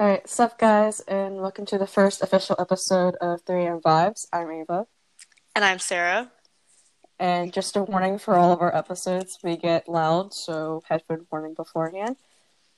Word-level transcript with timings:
Alright, 0.00 0.28
sup 0.28 0.58
guys, 0.58 0.98
and 1.06 1.36
welcome 1.36 1.64
to 1.66 1.78
the 1.78 1.86
first 1.86 2.20
official 2.20 2.56
episode 2.58 3.14
of 3.20 3.42
3 3.42 3.62
a.m. 3.62 3.80
Vibes. 3.80 4.26
I'm 4.32 4.50
Ava. 4.50 4.88
And 5.54 5.64
I'm 5.64 5.78
Sarah. 5.78 6.32
And 7.20 7.52
just 7.52 7.76
a 7.76 7.84
warning 7.84 8.18
for 8.18 8.34
all 8.34 8.50
of 8.50 8.60
our 8.60 8.74
episodes, 8.76 9.38
we 9.44 9.56
get 9.56 9.88
loud, 9.88 10.34
so 10.34 10.82
headphone 10.88 11.28
warning 11.30 11.54
beforehand. 11.54 12.16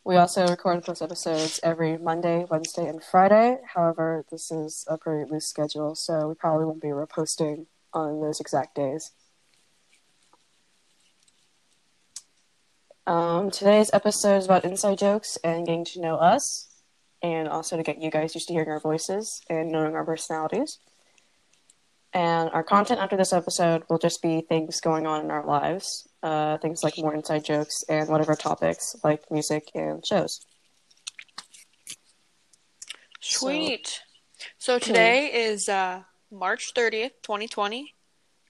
We 0.04 0.16
also 0.16 0.46
record 0.46 0.84
those 0.84 1.00
episodes 1.00 1.58
every 1.62 1.96
Monday, 1.96 2.44
Wednesday, 2.50 2.86
and 2.86 3.02
Friday. 3.02 3.60
However, 3.74 4.26
this 4.30 4.50
is 4.50 4.84
a 4.86 4.98
pretty 4.98 5.30
loose 5.30 5.46
schedule, 5.46 5.94
so 5.94 6.28
we 6.28 6.34
probably 6.34 6.66
won't 6.66 6.82
be 6.82 6.88
reposting 6.88 7.64
on 7.94 8.20
those 8.20 8.40
exact 8.40 8.74
days. 8.74 9.12
Um, 13.06 13.50
today's 13.50 13.88
episode 13.94 14.36
is 14.36 14.44
about 14.44 14.66
inside 14.66 14.98
jokes 14.98 15.38
and 15.42 15.64
getting 15.64 15.86
to 15.86 16.00
know 16.02 16.16
us, 16.16 16.75
and 17.26 17.48
also 17.48 17.76
to 17.76 17.82
get 17.82 18.00
you 18.00 18.10
guys 18.10 18.34
used 18.34 18.46
to 18.46 18.54
hearing 18.54 18.68
our 18.68 18.78
voices 18.78 19.42
and 19.50 19.72
knowing 19.72 19.96
our 19.96 20.04
personalities. 20.04 20.78
And 22.12 22.48
our 22.50 22.62
content 22.62 23.00
after 23.00 23.16
this 23.16 23.32
episode 23.32 23.82
will 23.90 23.98
just 23.98 24.22
be 24.22 24.40
things 24.40 24.80
going 24.80 25.06
on 25.06 25.24
in 25.24 25.30
our 25.30 25.44
lives, 25.44 26.08
uh, 26.22 26.56
things 26.58 26.82
like 26.84 26.96
more 26.96 27.14
inside 27.14 27.44
jokes 27.44 27.82
and 27.88 28.08
whatever 28.08 28.34
topics 28.36 28.94
like 29.02 29.28
music 29.30 29.70
and 29.74 30.06
shows. 30.06 30.40
Sweet. 33.20 34.02
So, 34.58 34.78
so 34.78 34.78
today 34.78 35.26
is 35.26 35.68
uh, 35.68 36.02
March 36.30 36.72
30th, 36.74 37.10
2020. 37.22 37.92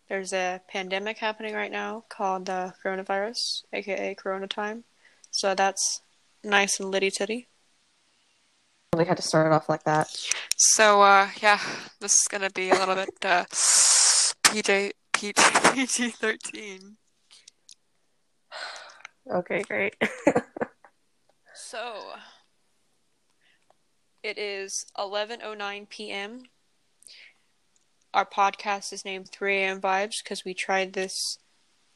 There's 0.08 0.32
a 0.34 0.60
pandemic 0.68 1.16
happening 1.18 1.54
right 1.54 1.72
now 1.72 2.04
called 2.08 2.46
the 2.46 2.74
coronavirus, 2.84 3.64
aka 3.72 4.14
Corona 4.14 4.46
time. 4.46 4.84
So 5.30 5.54
that's 5.54 6.02
nice 6.44 6.78
and 6.78 6.90
litty 6.90 7.10
titty. 7.10 7.48
Really 8.96 9.08
had 9.08 9.18
to 9.18 9.22
start 9.22 9.46
it 9.46 9.52
off 9.52 9.68
like 9.68 9.84
that. 9.84 10.08
So 10.56 11.02
uh, 11.02 11.28
yeah, 11.42 11.60
this 12.00 12.14
is 12.14 12.26
gonna 12.30 12.48
be 12.48 12.70
a 12.70 12.74
little 12.74 12.94
bit 12.94 13.10
uh, 13.22 13.44
PJ 14.42 14.92
PG 15.12 15.34
PG 15.74 16.10
thirteen. 16.12 16.96
Okay, 19.30 19.64
great. 19.64 19.96
so 21.54 22.04
it 24.22 24.38
is 24.38 24.86
eleven 24.98 25.40
oh 25.44 25.52
nine 25.52 25.84
p.m. 25.84 26.44
Our 28.14 28.24
podcast 28.24 28.94
is 28.94 29.04
named 29.04 29.28
3 29.30 29.56
a.m. 29.58 29.78
Vibes 29.82 30.22
because 30.24 30.42
we 30.42 30.54
tried 30.54 30.94
this. 30.94 31.36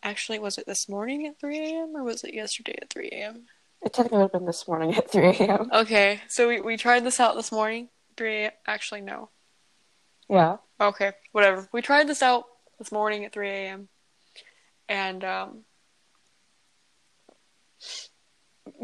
Actually, 0.03 0.39
was 0.39 0.59
it 0.59 0.67
this 0.67 0.87
morning 0.87 1.27
at 1.27 1.41
3 1.41 1.59
a.m. 1.61 1.97
or 1.97 2.05
was 2.05 2.25
it 2.25 2.35
yesterday 2.35 2.77
at 2.83 2.91
3 2.91 3.09
a.m.? 3.11 3.47
It 3.83 3.93
technically 3.93 4.19
would 4.19 4.25
have 4.25 4.33
been 4.33 4.47
this 4.47 4.69
morning 4.69 4.95
at 4.95 5.11
3 5.11 5.27
a.m. 5.27 5.71
Okay, 5.73 6.21
so 6.29 6.49
we, 6.49 6.61
we 6.61 6.77
tried 6.77 7.05
this 7.05 7.19
out 7.19 7.35
this 7.35 7.51
morning. 7.51 7.89
3 8.17 8.37
a.m. 8.37 8.53
Actually, 8.67 9.01
no. 9.01 9.31
Yeah. 10.29 10.59
Okay, 10.81 11.13
whatever. 11.33 11.69
We 11.73 11.83
tried 11.83 12.07
this 12.07 12.23
out 12.23 12.45
this 12.79 12.93
morning 12.93 13.25
at 13.25 13.33
3 13.33 13.49
a.m. 13.49 13.89
And, 14.89 15.25
um, 15.25 15.65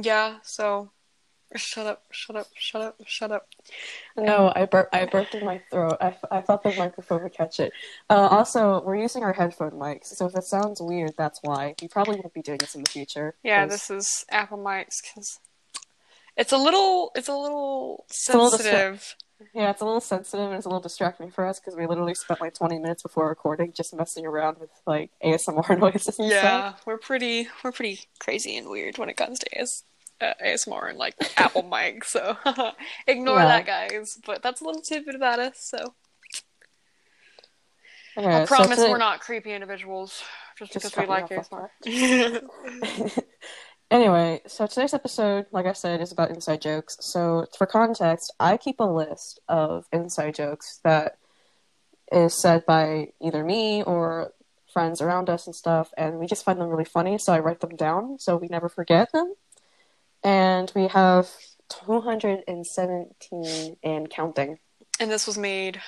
yeah, 0.00 0.38
so 0.42 0.92
Shut 1.56 1.86
up, 1.86 2.02
shut 2.10 2.36
up, 2.36 2.46
shut 2.54 2.82
up, 2.82 2.96
shut 3.06 3.32
up. 3.32 3.48
No, 4.16 4.52
I 4.54 4.66
bur- 4.66 4.88
I 4.92 5.06
burped 5.06 5.34
in 5.34 5.44
my 5.44 5.60
throat. 5.70 5.96
I, 6.00 6.16
I 6.30 6.40
thought 6.40 6.62
the 6.62 6.74
microphone 6.76 7.22
would 7.22 7.32
catch 7.32 7.60
it. 7.60 7.72
Uh, 8.10 8.28
also, 8.30 8.82
we're 8.82 8.96
using 8.96 9.22
our 9.22 9.32
headphone 9.32 9.72
mics, 9.72 10.06
so 10.06 10.26
if 10.26 10.34
it 10.36 10.44
sounds 10.44 10.80
weird, 10.80 11.14
that's 11.16 11.40
why. 11.42 11.74
We 11.80 11.88
probably 11.88 12.16
won't 12.16 12.34
be 12.34 12.42
doing 12.42 12.58
this 12.58 12.74
in 12.74 12.82
the 12.82 12.90
future. 12.90 13.34
Yeah, 13.42 13.66
this 13.66 13.90
is 13.90 14.24
Apple 14.30 14.58
mics 14.58 15.02
because 15.02 15.40
it's 16.36 16.52
a 16.52 16.58
little, 16.58 17.12
it's 17.14 17.28
a 17.28 17.36
little 17.36 18.04
sensitive. 18.08 18.60
It's 18.60 18.66
a 18.66 18.72
little 18.72 18.98
yeah, 19.54 19.70
it's 19.70 19.82
a 19.82 19.84
little 19.84 20.00
sensitive 20.00 20.46
and 20.46 20.54
it's 20.56 20.64
a 20.64 20.68
little 20.68 20.80
distracting 20.80 21.30
for 21.30 21.46
us 21.46 21.60
because 21.60 21.76
we 21.76 21.86
literally 21.86 22.14
spent 22.14 22.40
like 22.40 22.54
20 22.54 22.78
minutes 22.78 23.02
before 23.02 23.28
recording 23.28 23.72
just 23.72 23.94
messing 23.94 24.24
around 24.24 24.58
with 24.58 24.70
like 24.86 25.10
ASMR 25.22 25.78
noises. 25.78 26.16
yeah, 26.18 26.40
stuff. 26.70 26.86
we're 26.86 26.96
pretty, 26.96 27.48
we're 27.62 27.72
pretty 27.72 28.00
crazy 28.18 28.56
and 28.56 28.68
weird 28.68 28.96
when 28.98 29.08
it 29.08 29.16
comes 29.16 29.38
to 29.40 29.58
AS 29.58 29.84
uh, 30.20 30.32
ASMR 30.44 30.90
and 30.90 30.98
like 30.98 31.14
Apple 31.36 31.62
mic, 31.62 32.04
so 32.04 32.36
ignore 33.06 33.38
yeah. 33.38 33.62
that, 33.62 33.66
guys. 33.66 34.18
But 34.24 34.42
that's 34.42 34.60
a 34.60 34.64
little 34.64 34.82
tidbit 34.82 35.14
about 35.14 35.38
us. 35.38 35.58
So 35.60 35.94
okay, 38.16 38.42
I 38.42 38.46
promise 38.46 38.78
so 38.78 38.90
we're 38.90 38.98
not 38.98 39.20
creepy 39.20 39.52
individuals 39.52 40.22
just, 40.58 40.72
just 40.72 40.86
because 40.86 40.98
we 40.98 41.06
like 41.06 41.28
ASMR. 41.28 43.22
anyway, 43.90 44.40
so 44.46 44.66
today's 44.66 44.94
episode, 44.94 45.46
like 45.52 45.66
I 45.66 45.72
said, 45.72 46.00
is 46.00 46.12
about 46.12 46.30
inside 46.30 46.62
jokes. 46.62 46.96
So 47.00 47.46
for 47.56 47.66
context, 47.66 48.32
I 48.40 48.56
keep 48.56 48.80
a 48.80 48.84
list 48.84 49.40
of 49.48 49.86
inside 49.92 50.34
jokes 50.34 50.80
that 50.84 51.18
is 52.12 52.40
said 52.40 52.64
by 52.66 53.08
either 53.20 53.44
me 53.44 53.82
or 53.82 54.32
friends 54.72 55.00
around 55.00 55.28
us 55.28 55.46
and 55.46 55.56
stuff, 55.56 55.90
and 55.96 56.18
we 56.18 56.26
just 56.26 56.44
find 56.44 56.60
them 56.60 56.68
really 56.68 56.84
funny, 56.84 57.18
so 57.18 57.32
I 57.32 57.40
write 57.40 57.60
them 57.60 57.76
down 57.76 58.18
so 58.18 58.36
we 58.36 58.46
never 58.48 58.68
forget 58.68 59.10
them 59.12 59.34
and 60.22 60.70
we 60.74 60.88
have 60.88 61.30
217 61.86 63.76
and 63.82 64.10
counting. 64.10 64.58
And 65.00 65.10
this 65.10 65.26
was 65.26 65.38
made. 65.38 65.80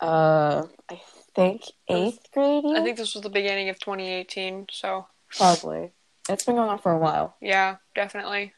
Uh, 0.00 0.66
I 0.90 1.00
think 1.34 1.62
eighth 1.88 2.30
grade. 2.32 2.64
I 2.66 2.82
think 2.82 2.96
this 2.96 3.14
was 3.14 3.22
the 3.22 3.30
beginning 3.30 3.68
of 3.68 3.78
2018. 3.78 4.66
So 4.70 5.06
probably 5.30 5.92
it's 6.28 6.44
been 6.44 6.56
going 6.56 6.70
on 6.70 6.78
for 6.78 6.92
a 6.92 6.98
while. 6.98 7.36
Yeah, 7.40 7.76
definitely. 7.94 8.52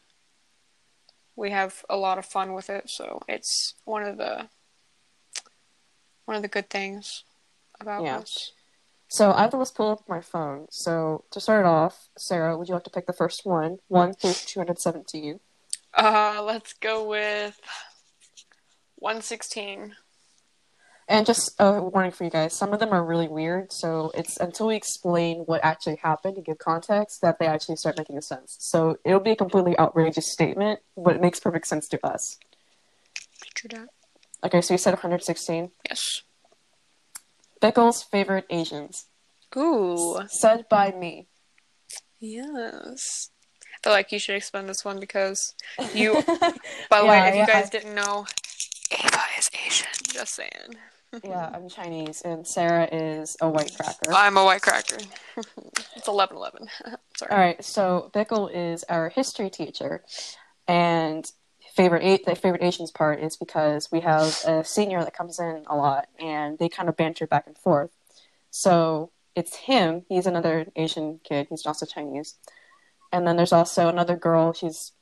We 1.37 1.51
have 1.51 1.85
a 1.91 1.97
lot 1.97 2.19
of 2.19 2.25
fun 2.25 2.55
with 2.55 2.71
it, 2.71 2.89
so 2.89 3.21
it's 3.29 3.75
one 3.85 4.05
of 4.05 4.19
the 4.19 4.49
one 6.25 6.37
of 6.37 6.43
the 6.43 6.49
good 6.49 6.71
things 6.71 7.25
about 7.81 8.05
yeah. 8.05 8.21
this. 8.21 8.53
So 9.15 9.31
I 9.31 9.43
have 9.43 9.53
the 9.53 9.59
list 9.59 9.77
pulled 9.77 9.93
up 9.93 10.05
on 10.09 10.17
my 10.17 10.21
phone. 10.21 10.67
So 10.71 11.23
to 11.31 11.39
start 11.39 11.67
off, 11.67 12.09
Sarah, 12.19 12.59
would 12.59 12.67
you 12.67 12.75
like 12.75 12.83
to 12.83 12.91
pick 12.91 13.07
the 13.07 13.13
first 13.13 13.43
one, 13.45 13.79
one 13.87 14.13
through 14.13 14.33
two 14.33 14.59
hundred 14.59 14.81
seventeen? 14.81 15.39
Uh, 15.97 16.43
let's 16.45 16.73
go 16.73 17.07
with 17.07 17.61
one 18.97 19.23
sixteen. 19.23 19.95
And 21.07 21.25
just 21.27 21.55
a 21.61 21.81
warning 21.81 22.11
for 22.11 22.25
you 22.25 22.31
guys: 22.31 22.59
some 22.59 22.73
of 22.73 22.81
them 22.81 22.93
are 22.93 23.05
really 23.05 23.29
weird. 23.29 23.73
So 23.73 24.11
it's 24.17 24.37
until 24.39 24.67
we 24.67 24.75
explain 24.75 25.45
what 25.47 25.61
actually 25.63 26.01
happened 26.03 26.37
and 26.37 26.45
give 26.45 26.59
context 26.59 27.21
that 27.23 27.39
they 27.39 27.47
actually 27.47 27.77
start 27.77 27.97
making 27.97 28.21
sense. 28.21 28.57
So 28.59 28.97
it'll 29.05 29.21
be 29.21 29.31
a 29.31 29.37
completely 29.37 29.79
outrageous 29.79 30.33
statement, 30.33 30.81
but 30.97 31.15
it 31.15 31.23
makes 31.23 31.39
perfect 31.39 31.69
sense 31.69 31.87
to 31.91 32.05
us. 32.05 32.37
True 33.55 33.69
that. 33.75 33.91
Okay, 34.43 34.61
so 34.61 34.75
you 34.75 34.79
said 34.79 34.95
one 34.95 35.03
hundred 35.03 35.23
sixteen. 35.23 35.71
Yes. 35.89 36.23
Bickle's 37.65 38.03
favorite 38.03 38.45
Asians. 38.51 39.07
Ooh. 39.57 40.21
Said 40.29 40.67
by 40.69 40.91
me. 40.91 41.29
Yes. 42.21 43.31
I 43.63 43.77
feel 43.83 43.93
like 43.95 44.13
you 44.13 44.19
should 44.19 44.35
explain 44.35 44.67
this 44.67 44.85
one 44.85 45.01
because 45.01 45.55
you. 45.95 46.13
by 46.91 47.01
the 47.01 47.07
yeah, 47.07 47.09
way, 47.09 47.29
if 47.29 47.35
you 47.37 47.47
guys 47.47 47.69
I... 47.69 47.71
didn't 47.71 47.95
know, 47.95 48.27
Ava 48.91 49.21
is 49.39 49.49
Asian. 49.67 49.87
Just 50.13 50.35
saying. 50.35 50.77
yeah, 51.25 51.51
I'm 51.55 51.71
Chinese, 51.71 52.21
and 52.23 52.47
Sarah 52.47 52.87
is 52.93 53.35
a 53.41 53.49
white 53.49 53.75
cracker. 53.75 54.13
I'm 54.13 54.37
a 54.37 54.45
white 54.45 54.61
cracker. 54.61 54.99
it's 55.97 56.09
11 56.09 56.37
11. 56.37 56.67
Sorry. 57.17 57.33
All 57.33 57.39
right, 57.39 57.65
so 57.65 58.11
Bickle 58.13 58.51
is 58.53 58.85
our 58.91 59.09
history 59.09 59.49
teacher, 59.49 60.03
and 60.69 61.25
favorite 61.75 62.25
the 62.25 62.37
favorite 62.37 62.63
Asians 62.63 62.91
part 62.91 63.21
is 63.21 63.37
because 63.37 63.91
we 63.91 64.01
have 64.01 64.37
a 64.47 64.65
senior 64.65 65.03
that 65.03 65.17
comes 65.17 65.39
in 65.39 65.65
a 65.67 65.77
lot, 65.77 66.09
and 66.19 66.59
they 66.59 66.69
kind 66.69 66.89
of 66.89 66.97
banter 66.97 67.27
back 67.27 67.47
and 67.47 67.59
forth. 67.59 67.91
So 68.51 69.11
it's 69.35 69.57
him. 69.57 70.05
He's 70.09 70.27
another 70.27 70.67
Asian 70.77 71.21
kid. 71.25 71.49
He's 71.51 71.67
also 71.67 71.87
Chinese, 71.87 72.37
and 73.13 73.27
then 73.27 73.37
there's 73.37 73.53
also 73.53 73.89
another 73.89 74.17
girl. 74.17 74.53
She's 74.53 74.93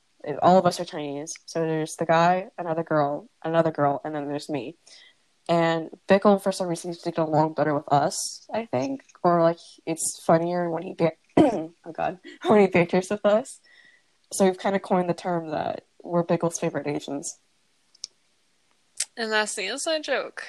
all 0.41 0.57
of 0.57 0.65
us 0.65 0.79
are 0.79 0.85
Chinese. 0.85 1.33
So 1.45 1.61
there's 1.61 1.95
the 1.95 2.05
guy, 2.05 2.47
another 2.57 2.83
girl, 2.83 3.27
another 3.43 3.71
girl, 3.71 4.01
and 4.03 4.15
then 4.15 4.27
there's 4.27 4.49
me. 4.49 4.75
And 5.49 5.89
Bickle, 6.07 6.41
for 6.41 6.53
some 6.53 6.67
reason, 6.67 6.93
seems 6.93 7.03
to 7.03 7.11
get 7.11 7.19
along 7.19 7.53
better 7.53 7.75
with 7.75 7.91
us. 7.91 8.47
I 8.53 8.65
think, 8.65 9.03
or 9.23 9.41
like 9.41 9.59
it's 9.85 10.23
funnier 10.25 10.69
when 10.69 10.83
he 10.83 10.93
ba- 10.93 11.11
oh 11.37 11.73
god 11.93 12.19
when 12.47 12.61
he 12.61 12.67
banters 12.67 13.09
with 13.09 13.25
us. 13.25 13.59
So 14.31 14.45
we've 14.45 14.57
kind 14.57 14.75
of 14.75 14.81
coined 14.81 15.09
the 15.09 15.13
term 15.13 15.49
that 15.51 15.83
we're 16.03 16.23
Bickle's 16.23 16.59
favorite 16.59 16.87
Asians. 16.87 17.39
And 19.17 19.31
that's 19.31 19.55
the 19.55 19.65
inside 19.65 20.03
joke. 20.03 20.43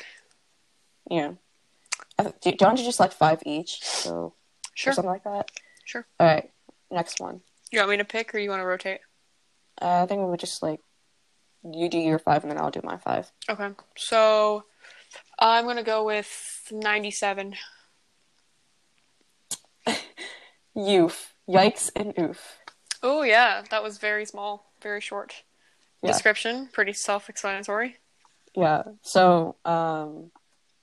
Yeah. 1.10 1.32
Do 2.18 2.32
you, 2.44 2.52
do 2.52 2.56
you 2.60 2.66
want 2.66 2.78
to 2.78 2.84
just 2.84 3.00
like 3.00 3.12
five 3.12 3.42
each? 3.46 3.82
So 3.82 4.34
sure. 4.74 4.92
something 4.92 5.10
like 5.10 5.24
that. 5.24 5.50
Sure. 5.84 6.06
All 6.18 6.26
right. 6.26 6.50
Next 6.90 7.20
one. 7.20 7.40
You 7.70 7.78
want 7.80 7.90
me 7.90 7.96
to 7.98 8.04
pick, 8.04 8.34
or 8.34 8.38
you 8.38 8.50
want 8.50 8.60
to 8.60 8.66
rotate? 8.66 9.00
Uh, 9.80 10.02
I 10.02 10.06
think 10.06 10.20
we 10.20 10.26
would 10.26 10.40
just 10.40 10.62
like 10.62 10.80
you 11.64 11.88
do 11.88 11.98
your 11.98 12.18
five, 12.18 12.42
and 12.42 12.50
then 12.50 12.58
I'll 12.58 12.70
do 12.70 12.80
my 12.84 12.98
five. 12.98 13.30
Okay. 13.48 13.70
So 13.96 14.64
I'm 15.38 15.66
gonna 15.66 15.82
go 15.82 16.04
with 16.04 16.68
ninety-seven. 16.70 17.54
Yoof. 20.76 21.26
Yikes 21.48 21.90
and 21.94 22.14
oof. 22.18 22.58
Oh 23.02 23.22
yeah, 23.22 23.62
that 23.70 23.82
was 23.82 23.98
very 23.98 24.24
small, 24.24 24.72
very 24.84 25.00
short. 25.00 25.42
Yeah. 26.02 26.12
description, 26.12 26.68
pretty 26.72 26.92
self-explanatory. 26.92 27.96
Yeah. 28.54 28.82
So, 29.00 29.56
um, 29.64 30.30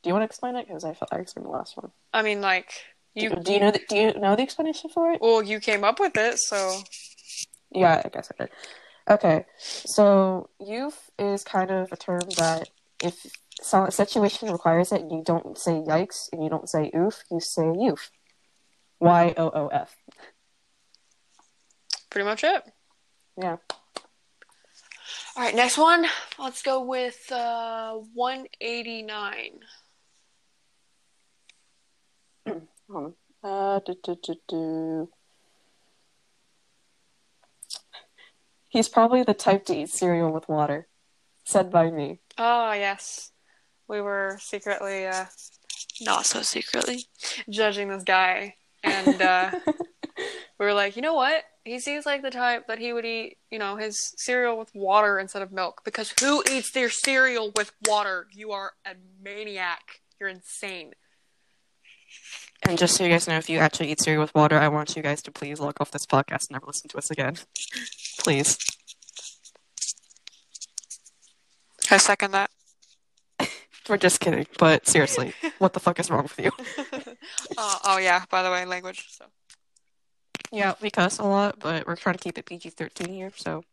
do 0.02 0.10
you 0.10 0.14
want 0.14 0.24
to 0.24 0.26
explain 0.26 0.56
it? 0.56 0.68
Because 0.68 0.84
I 0.84 0.94
felt 0.94 1.14
I 1.14 1.20
explained 1.20 1.46
the 1.46 1.52
last 1.52 1.78
one. 1.78 1.92
I 2.12 2.24
mean, 2.24 2.42
like 2.42 2.74
you. 3.14 3.30
do, 3.30 3.36
do 3.38 3.54
you 3.54 3.60
know 3.60 3.72
the, 3.72 3.82
Do 3.88 3.96
you 3.96 4.14
know 4.20 4.36
the 4.36 4.42
explanation 4.42 4.90
for 4.90 5.12
it? 5.12 5.22
Well, 5.22 5.44
you 5.44 5.60
came 5.60 5.84
up 5.84 6.00
with 6.00 6.18
it, 6.18 6.40
so 6.40 6.82
Yeah, 7.72 8.02
I 8.04 8.10
guess 8.10 8.32
I 8.32 8.44
did. 8.44 8.52
Okay, 9.10 9.46
so 9.58 10.50
yoof 10.62 10.94
is 11.18 11.44
kind 11.44 11.72
of 11.72 11.92
a 11.92 11.98
term 11.98 12.22
that 12.38 12.70
if 13.04 13.16
some 13.62 13.90
situation 13.92 14.52
requires 14.52 14.92
it, 14.92 15.02
you 15.10 15.24
don't 15.26 15.58
say 15.58 15.74
yikes 15.74 16.30
and 16.32 16.44
you 16.44 16.50
don't 16.50 16.70
say 16.70 16.92
oof, 16.96 17.24
you 17.32 17.40
say 17.40 17.64
yoof. 17.64 18.10
Y 19.00 19.34
O 19.38 19.50
O 19.50 19.68
F. 19.68 19.96
pretty 22.10 22.26
much 22.26 22.44
it. 22.44 22.64
Yeah. 23.42 23.58
All 25.34 25.44
right, 25.44 25.56
next 25.56 25.78
one. 25.78 26.06
Let's 26.38 26.62
go 26.62 26.84
with 26.84 27.32
uh, 27.32 27.94
189. 28.14 29.60
Hold 32.48 32.68
on. 32.92 33.14
Uh, 33.44 33.80
do, 33.86 33.96
do, 34.04 34.18
do, 34.22 34.36
do. 34.50 35.10
He's 38.68 38.90
probably 38.90 39.24
the 39.24 39.34
type 39.34 39.66
to 39.66 39.76
eat 39.76 39.90
cereal 39.90 40.32
with 40.32 40.50
water. 40.50 40.88
Said 41.46 41.72
by 41.72 41.90
me. 41.90 42.20
Oh, 42.38 42.74
yes. 42.74 43.32
We 43.88 44.02
were 44.02 44.38
secretly, 44.40 45.08
uh, 45.08 45.26
not 46.02 46.26
so 46.26 46.42
secretly, 46.42 47.06
judging 47.50 47.88
this 47.88 48.04
guy. 48.04 48.56
And 48.84 49.22
uh, 49.22 49.52
we 50.60 50.66
were 50.66 50.74
like, 50.74 50.98
you 50.98 51.02
know 51.02 51.14
what? 51.14 51.44
He 51.64 51.80
seems 51.80 52.06
like 52.08 52.24
the 52.24 52.32
type 52.32 52.68
that 52.68 52.80
he 52.80 52.92
would 52.92 53.06
eat, 53.06 53.38
you 53.52 53.60
know, 53.60 53.76
his 53.76 54.14
cereal 54.18 54.58
with 54.58 54.74
water 54.74 55.20
instead 55.20 55.44
of 55.44 55.52
milk. 55.52 55.82
Because 55.86 56.14
who 56.20 56.44
eats 56.50 56.72
their 56.72 56.90
cereal 56.90 57.52
with 57.56 57.72
water? 57.88 58.28
You 58.32 58.52
are 58.52 58.74
a 58.86 58.96
maniac. 59.24 60.02
You're 60.20 60.30
insane. 60.30 60.94
And 62.64 62.78
just 62.78 62.96
so 62.96 63.04
you 63.04 63.10
guys 63.10 63.28
know, 63.28 63.38
if 63.38 63.50
you 63.50 63.60
actually 63.60 63.92
eat 63.92 64.02
cereal 64.02 64.22
with 64.22 64.34
water, 64.34 64.58
I 64.58 64.68
want 64.68 64.96
you 64.96 65.04
guys 65.04 65.22
to 65.24 65.32
please 65.32 65.60
log 65.60 65.78
off 65.80 65.92
this 65.92 66.06
podcast 66.06 66.50
and 66.50 66.52
never 66.52 66.66
listen 66.68 66.90
to 66.90 66.98
us 66.98 67.12
again. 67.12 67.38
please. 68.20 68.58
I 71.90 71.98
second 71.98 72.32
that. 72.32 72.50
We're 73.90 73.98
just 73.98 74.20
kidding, 74.20 74.48
but 74.58 74.88
seriously, 74.88 75.34
what 75.58 75.74
the 75.74 75.80
fuck 75.80 76.00
is 76.00 76.10
wrong 76.10 76.24
with 76.24 76.40
you? 76.40 76.52
Uh, 77.58 77.78
oh, 77.84 77.98
yeah, 77.98 78.24
by 78.32 78.42
the 78.42 78.50
way, 78.50 78.66
language. 78.66 79.06
So. 79.10 79.26
Yeah, 80.52 80.74
we 80.82 80.90
cuss 80.90 81.18
a 81.20 81.24
lot, 81.24 81.60
but 81.60 81.88
we're 81.88 81.96
trying 81.96 82.16
to 82.18 82.24
keep 82.24 82.38
it 82.38 82.46
PG 82.46 82.72
13 82.72 83.14
here, 83.14 83.32
so. 83.36 83.64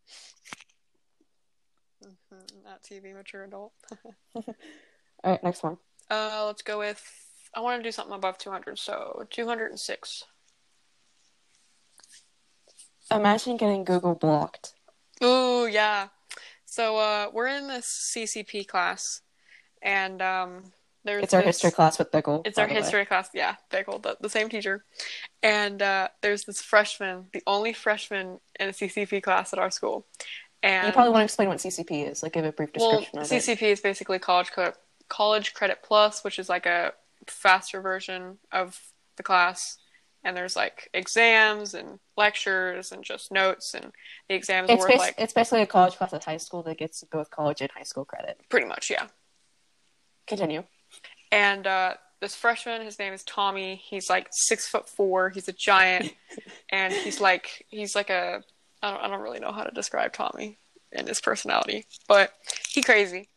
Mm-hmm. 2.04 2.64
Not 2.64 2.82
TV 2.82 3.14
mature 3.14 3.44
adult. 3.44 3.72
Alright, 5.24 5.42
next 5.42 5.62
one. 5.62 5.78
Uh, 6.10 6.44
let's 6.46 6.62
go 6.62 6.78
with. 6.78 7.02
I 7.54 7.60
want 7.60 7.80
to 7.80 7.82
do 7.82 7.90
something 7.90 8.14
above 8.14 8.38
200, 8.38 8.78
so 8.78 9.26
206. 9.30 10.24
Imagine 13.10 13.56
getting 13.56 13.84
Google 13.84 14.14
blocked. 14.14 14.74
Ooh, 15.22 15.66
yeah. 15.66 16.08
So 16.66 16.98
uh, 16.98 17.30
we're 17.32 17.48
in 17.48 17.66
the 17.66 17.80
CCP 17.80 18.66
class, 18.68 19.22
and 19.82 20.20
um, 20.22 20.72
there's 21.04 21.24
It's 21.24 21.34
our 21.34 21.40
this- 21.42 21.56
history 21.56 21.70
class 21.70 21.98
with 21.98 22.10
Bickle. 22.10 22.46
It's 22.46 22.58
our 22.58 22.66
the 22.66 22.74
way. 22.74 22.80
history 22.80 23.06
class, 23.06 23.30
yeah, 23.34 23.56
Bickle, 23.70 24.02
the, 24.02 24.16
the 24.20 24.28
same 24.28 24.48
teacher. 24.48 24.84
And 25.42 25.80
uh, 25.80 26.08
there's 26.22 26.44
this 26.44 26.60
freshman, 26.60 27.26
the 27.32 27.42
only 27.46 27.72
freshman 27.72 28.40
in 28.58 28.68
a 28.68 28.72
CCP 28.72 29.22
class 29.22 29.52
at 29.52 29.58
our 29.58 29.70
school. 29.70 30.06
And 30.62 30.86
You 30.88 30.92
probably 30.92 31.12
want 31.12 31.20
to 31.20 31.24
explain 31.24 31.48
what 31.48 31.58
CCP 31.58 32.10
is, 32.10 32.22
like 32.22 32.32
give 32.32 32.44
a 32.44 32.52
brief 32.52 32.70
well, 32.76 32.98
description 33.00 33.18
of. 33.20 33.26
CCP 33.42 33.62
is 33.62 33.80
basically 33.80 34.18
college 34.18 34.50
credit, 34.50 34.76
college 35.08 35.54
credit 35.54 35.78
plus, 35.84 36.24
which 36.24 36.38
is 36.38 36.48
like 36.48 36.66
a 36.66 36.92
faster 37.28 37.80
version 37.80 38.38
of 38.50 38.78
the 39.16 39.22
class. 39.22 39.78
And 40.24 40.36
there's 40.36 40.56
like 40.56 40.90
exams 40.92 41.74
and 41.74 42.00
lectures 42.16 42.90
and 42.90 43.04
just 43.04 43.30
notes, 43.30 43.72
and 43.72 43.92
the 44.28 44.34
exams 44.34 44.68
It's, 44.68 44.80
worth 44.80 44.90
bas- 44.90 44.98
like 44.98 45.14
it's 45.16 45.32
basically 45.32 45.62
a 45.62 45.66
college 45.66 45.94
class 45.94 46.12
at 46.12 46.24
high 46.24 46.38
school 46.38 46.64
that 46.64 46.76
gets 46.76 47.04
both 47.04 47.30
college 47.30 47.60
and 47.60 47.70
high 47.70 47.84
school 47.84 48.04
credit. 48.04 48.40
pretty 48.48 48.66
much, 48.66 48.90
yeah. 48.90 49.06
Continue. 50.26 50.64
And 51.30 51.66
uh, 51.66 51.94
this 52.20 52.34
freshman, 52.34 52.82
his 52.82 52.98
name 52.98 53.12
is 53.12 53.22
Tommy. 53.22 53.76
He's 53.76 54.08
like 54.10 54.28
six 54.30 54.66
foot 54.66 54.88
four. 54.88 55.30
He's 55.30 55.48
a 55.48 55.52
giant, 55.52 56.14
and 56.70 56.92
he's 56.92 57.20
like 57.20 57.66
he's 57.68 57.94
like 57.94 58.10
a 58.10 58.42
I 58.82 58.90
don't 58.90 59.02
I 59.02 59.08
don't 59.08 59.20
really 59.20 59.40
know 59.40 59.52
how 59.52 59.64
to 59.64 59.70
describe 59.70 60.12
Tommy 60.12 60.58
and 60.92 61.06
his 61.06 61.20
personality, 61.20 61.86
but 62.06 62.32
he 62.68 62.82
crazy. 62.82 63.28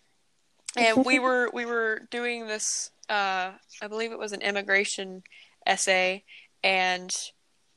And 0.77 1.05
we 1.05 1.19
were 1.25 1.49
we 1.53 1.65
were 1.65 2.01
doing 2.09 2.47
this. 2.47 2.91
Uh, 3.09 3.51
I 3.81 3.87
believe 3.87 4.11
it 4.11 4.19
was 4.19 4.31
an 4.31 4.41
immigration 4.41 5.23
essay, 5.65 6.23
and 6.63 7.11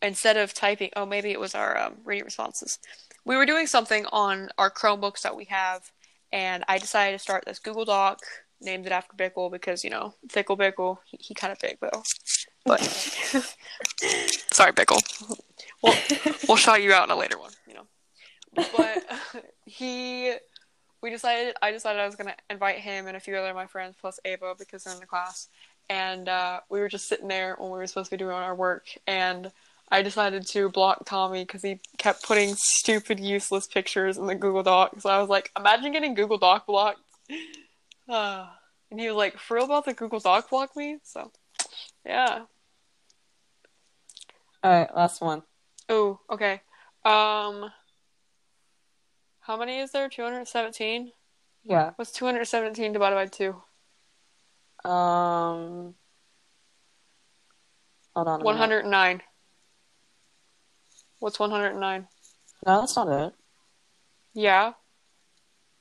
instead 0.01 0.37
of 0.37 0.55
typing, 0.55 0.91
oh 0.97 1.07
maybe 1.07 1.31
it 1.31 1.41
was 1.41 1.55
our 1.55 1.79
um, 1.79 1.97
reading 2.05 2.25
responses. 2.25 2.79
We 3.25 3.37
were 3.37 3.47
doing 3.47 3.67
something 3.67 4.07
on 4.13 4.51
our 4.59 4.71
Chromebooks 4.71 5.23
that 5.23 5.37
we 5.37 5.47
have, 5.47 5.91
and 6.33 6.63
I 6.69 6.79
decided 6.79 7.19
to 7.19 7.23
start 7.23 7.45
this 7.47 7.59
Google 7.59 7.85
Doc 7.85 8.21
named 8.65 8.87
it 8.87 8.93
after 8.93 9.15
Bickle 9.17 9.51
because 9.51 9.85
you 9.85 9.91
know 9.91 10.15
Thickle 10.29 10.57
Bickle. 10.57 10.99
He, 11.07 11.19
he 11.21 11.35
kind 11.35 11.53
of 11.53 11.59
big 11.61 11.79
though, 11.81 12.03
but 12.65 12.81
sorry 14.51 14.73
Bickle. 14.73 15.01
We'll 15.83 15.95
we'll 16.49 16.57
shout 16.57 16.83
you 16.83 16.93
out 16.93 17.05
in 17.05 17.11
a 17.11 17.17
later 17.17 17.39
one, 17.39 17.53
you 17.69 17.75
know. 17.75 17.87
But 18.55 19.05
he, 19.67 20.35
we 21.03 21.11
decided. 21.11 21.55
I 21.63 21.71
decided 21.71 22.01
I 22.01 22.07
was 22.07 22.17
gonna 22.17 22.35
invite 22.51 22.79
him 22.79 23.07
and 23.07 23.17
a 23.17 23.21
few 23.21 23.37
other 23.37 23.51
of 23.51 23.57
my 23.57 23.67
friends 23.67 23.97
plus 24.01 24.19
Ava 24.25 24.55
because 24.59 24.85
they're 24.85 24.95
in 24.95 25.01
the 25.01 25.07
class, 25.07 25.49
and 25.91 26.29
uh, 26.29 26.61
we 26.71 26.81
were 26.81 26.89
just 26.89 27.09
sitting 27.09 27.29
there 27.29 27.57
when 27.59 27.71
we 27.71 27.79
were 27.79 27.87
supposed 27.87 28.11
to 28.11 28.17
be 28.17 28.19
doing 28.19 28.35
our 28.35 28.55
work 28.55 28.87
and. 29.07 29.51
I 29.91 30.01
decided 30.01 30.47
to 30.49 30.71
block 30.71 31.05
Tommy 31.05 31.45
because 31.45 31.61
he 31.63 31.79
kept 31.99 32.25
putting 32.25 32.55
stupid, 32.57 33.21
useless 33.21 33.67
pictures 33.67 34.17
in 34.17 34.27
the 34.27 34.35
Google 34.35 34.63
Doc. 34.63 34.99
So 34.99 35.11
I 35.11 35.21
was 35.21 35.29
like, 35.29 35.53
imagine 35.57 35.93
getting 35.93 36.15
Google 36.15 36.39
Doc 36.39 36.67
blocked. 36.67 37.01
Uh, 38.09 38.47
and 38.91 39.01
he 39.01 39.09
was 39.09 39.17
like, 39.17 39.39
for 39.39 39.57
real 39.57 39.65
about 39.67 39.85
the 39.85 39.95
Google 39.95 40.21
Doc 40.21 40.51
block 40.51 40.77
me? 40.77 40.99
So, 41.03 41.31
yeah. 42.05 42.43
Alright, 44.65 44.95
last 44.97 45.21
one. 45.21 45.43
Oh, 45.89 46.21
okay. 46.31 46.63
Um, 47.05 47.71
how 49.41 49.59
many 49.59 49.79
is 49.79 49.91
there? 49.93 50.09
217? 50.09 51.13
Yeah. 51.65 51.91
What's 51.97 52.13
217 52.13 52.93
divided 52.93 53.17
by 53.17 53.27
2? 53.27 53.49
Um. 54.89 55.95
Hold 58.15 58.29
on. 58.29 58.35
a 58.35 58.39
minute. 58.39 58.45
109. 58.45 59.23
What's 61.21 61.39
109? 61.39 62.07
No, 62.67 62.81
that's 62.81 62.97
not 62.97 63.09
it. 63.09 63.35
Yeah, 64.35 64.73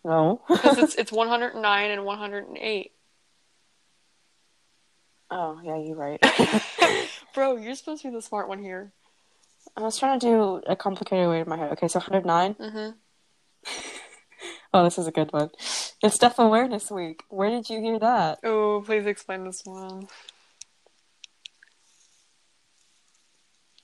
No. 0.05 0.41
because 0.47 0.77
it's, 0.77 0.95
it's 0.97 1.11
109 1.11 1.91
and 1.91 2.05
108. 2.05 2.91
oh, 5.31 5.61
yeah, 5.63 5.77
you're 5.77 5.95
right. 5.95 6.19
Bro, 7.33 7.57
you're 7.57 7.75
supposed 7.75 8.01
to 8.03 8.09
be 8.09 8.15
the 8.15 8.21
smart 8.21 8.47
one 8.47 8.59
here. 8.59 8.91
I 9.75 9.81
was 9.81 9.97
trying 9.97 10.19
to 10.19 10.25
do 10.25 10.61
a 10.67 10.75
complicated 10.75 11.27
way 11.27 11.39
in 11.39 11.49
my 11.49 11.57
head. 11.57 11.71
Okay, 11.71 11.87
so 11.87 11.99
109. 11.99 12.53
Mm-hmm. 12.55 12.91
Oh, 14.75 14.83
this 14.83 14.97
is 14.97 15.07
a 15.07 15.11
good 15.11 15.31
one. 15.31 15.51
It's 16.01 16.17
Deaf 16.17 16.39
Awareness 16.39 16.89
Week. 16.91 17.23
Where 17.29 17.49
did 17.49 17.69
you 17.69 17.79
hear 17.79 17.99
that? 17.99 18.39
Oh, 18.43 18.83
please 18.85 19.05
explain 19.05 19.45
this 19.45 19.61
one. 19.65 20.07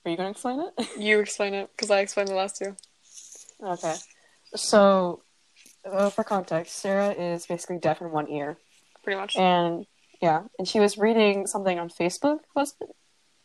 Are 0.04 0.10
you 0.10 0.16
going 0.16 0.26
to 0.26 0.30
explain 0.30 0.60
it? 0.60 0.88
You 0.98 1.20
explain 1.20 1.54
it, 1.54 1.70
because 1.74 1.90
I 1.90 2.00
explained 2.00 2.28
the 2.28 2.34
last 2.34 2.56
two. 2.56 2.76
okay. 3.62 3.94
So, 4.54 5.22
uh, 5.84 6.10
for 6.10 6.24
context, 6.24 6.76
Sarah 6.76 7.10
is 7.10 7.46
basically 7.46 7.78
deaf 7.78 8.00
in 8.00 8.10
one 8.10 8.28
ear. 8.28 8.56
Pretty 9.02 9.18
much. 9.18 9.36
And, 9.36 9.86
yeah, 10.20 10.42
and 10.58 10.66
she 10.66 10.80
was 10.80 10.98
reading 10.98 11.46
something 11.46 11.78
on 11.78 11.88
Facebook, 11.88 12.40
was 12.54 12.74
it? 12.80 12.88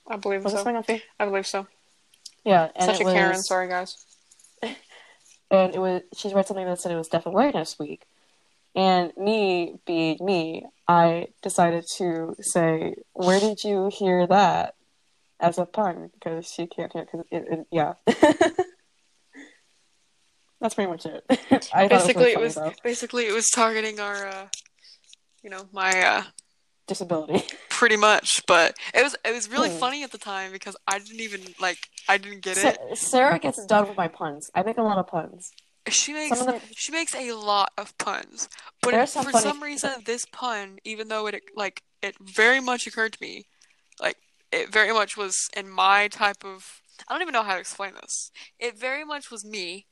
I 0.08 0.18
believe 0.18 0.44
Was 0.44 0.54
so. 0.54 0.58
something 0.58 0.76
on 0.76 0.84
Facebook? 0.84 1.02
I 1.20 1.26
believe 1.26 1.48
so. 1.48 1.68
Yeah, 2.44 2.70
and 2.76 2.86
Such 2.86 3.02
a 3.02 3.04
Karen, 3.06 3.42
sorry 3.42 3.68
guys. 3.68 4.06
and 4.62 5.74
it 5.74 5.80
was 5.80 6.04
she 6.16 6.32
read 6.34 6.46
something 6.46 6.66
that 6.66 6.80
said 6.80 6.92
it 6.92 6.96
was 6.96 7.08
Deaf 7.08 7.26
Awareness 7.26 7.80
Week, 7.80 8.04
and 8.76 9.12
me 9.18 9.80
being 9.88 10.18
me, 10.22 10.68
I 10.88 11.30
decided 11.42 11.86
to 11.98 12.36
say, 12.40 12.98
"Where 13.14 13.40
did 13.40 13.64
you 13.64 13.90
hear 13.92 14.28
that?" 14.28 14.76
as 15.40 15.58
a 15.58 15.66
pun 15.66 16.10
because 16.14 16.52
she 16.52 16.68
can't 16.68 16.94
hear. 16.94 17.06
Cause 17.06 17.26
it, 17.32 17.46
it, 17.50 17.68
yeah, 17.72 17.94
that's 20.62 20.74
pretty 20.76 20.90
much 20.90 21.06
it. 21.06 21.24
I 21.74 21.88
basically, 21.88 22.32
it 22.32 22.40
was 22.40 22.58
it 22.58 22.60
was, 22.62 22.66
funny, 22.66 22.76
basically 22.84 23.28
it 23.28 23.34
was 23.34 23.50
targeting 23.50 24.00
our, 24.00 24.28
uh, 24.28 24.48
you 25.44 25.50
know, 25.50 25.68
my 25.72 26.02
uh, 26.02 26.24
disability. 26.88 27.46
pretty 27.70 27.98
much. 27.98 28.42
But 28.48 28.78
it 28.94 29.04
was 29.04 29.16
it 29.26 29.34
was 29.34 29.50
really 29.50 29.70
Hmm. 29.70 29.78
funny 29.78 30.04
at 30.04 30.12
the 30.12 30.18
time 30.18 30.52
because 30.52 30.76
I 30.88 31.00
didn't 31.00 31.20
even 31.22 31.42
like 31.60 31.78
I 32.08 32.18
didn't 32.18 32.42
get 32.42 32.58
Sa- 32.58 32.70
it. 32.70 32.98
Sarah 32.98 33.40
gets 33.40 33.66
done 33.66 33.88
with 33.88 33.98
my 33.98 34.08
puns. 34.08 34.50
I 34.56 34.64
make 34.64 34.78
a 34.78 34.84
lot 34.84 34.98
of 34.98 35.08
puns. 35.08 35.52
She 35.88 36.14
makes 36.14 36.40
them, 36.44 36.60
she 36.76 36.92
makes 36.92 37.14
a 37.14 37.34
lot 37.34 37.70
of 37.78 37.96
puns, 38.00 38.50
but 38.82 38.96
it, 38.96 39.08
some 39.08 39.24
for 39.24 39.32
funny... 39.32 39.44
some 39.44 39.62
reason, 39.62 39.92
this 40.04 40.26
pun, 40.26 40.80
even 40.84 41.10
though 41.10 41.28
it 41.28 41.44
like 41.56 41.84
it 42.02 42.16
very 42.20 42.60
much 42.60 42.88
occurred 42.88 43.14
to 43.14 43.20
me, 43.22 43.46
like 44.02 44.18
it 44.52 44.74
very 44.74 44.92
much 44.92 45.16
was 45.16 45.48
in 45.56 45.70
my 45.70 46.08
type 46.08 46.44
of. 46.44 46.82
I 47.08 47.14
don't 47.14 47.22
even 47.22 47.34
know 47.34 47.44
how 47.44 47.54
to 47.54 47.60
explain 47.60 47.94
this. 48.02 48.32
It 48.58 48.80
very 48.80 49.04
much 49.06 49.30
was 49.30 49.46
me. 49.46 49.86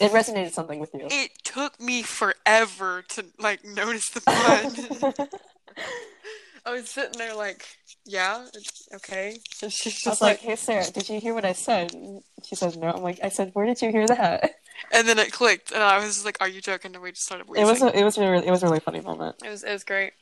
It 0.00 0.10
resonated 0.10 0.52
something 0.52 0.80
with 0.80 0.92
you. 0.94 1.06
It 1.10 1.30
took 1.44 1.80
me 1.80 2.02
forever 2.02 3.04
to 3.10 3.26
like 3.38 3.64
notice 3.64 4.10
the 4.10 4.20
pun. 4.20 5.28
I 6.66 6.72
was 6.72 6.88
sitting 6.88 7.18
there 7.18 7.34
like, 7.34 7.64
yeah, 8.04 8.46
okay. 8.94 9.38
So 9.52 9.68
she's 9.68 9.94
just 9.94 10.06
I 10.06 10.10
was 10.10 10.20
like, 10.22 10.38
like, 10.38 10.40
hey 10.40 10.56
Sarah, 10.56 10.90
did 10.90 11.08
you 11.08 11.20
hear 11.20 11.34
what 11.34 11.44
I 11.44 11.52
said? 11.52 11.94
she 12.42 12.54
says 12.54 12.76
no. 12.76 12.88
I'm 12.88 13.02
like, 13.02 13.20
I 13.22 13.28
said, 13.28 13.50
where 13.54 13.66
did 13.66 13.80
you 13.82 13.90
hear 13.90 14.06
that? 14.06 14.54
And 14.92 15.06
then 15.06 15.18
it 15.18 15.32
clicked, 15.32 15.72
and 15.72 15.82
I 15.82 15.98
was 15.98 16.14
just 16.14 16.24
like, 16.24 16.36
"Are 16.40 16.48
you 16.48 16.60
joking?" 16.60 16.94
And 16.94 17.02
we 17.02 17.10
just 17.12 17.24
started. 17.24 17.48
Wheezing. 17.48 17.64
It 17.64 17.70
was 17.70 17.82
a, 17.82 17.98
it 17.98 18.04
was 18.04 18.18
really, 18.18 18.46
it 18.46 18.50
was 18.50 18.62
a 18.62 18.66
really 18.66 18.80
funny 18.80 19.00
moment. 19.00 19.36
It 19.44 19.48
was 19.48 19.62
it 19.62 19.72
was 19.72 19.84
great. 19.84 20.12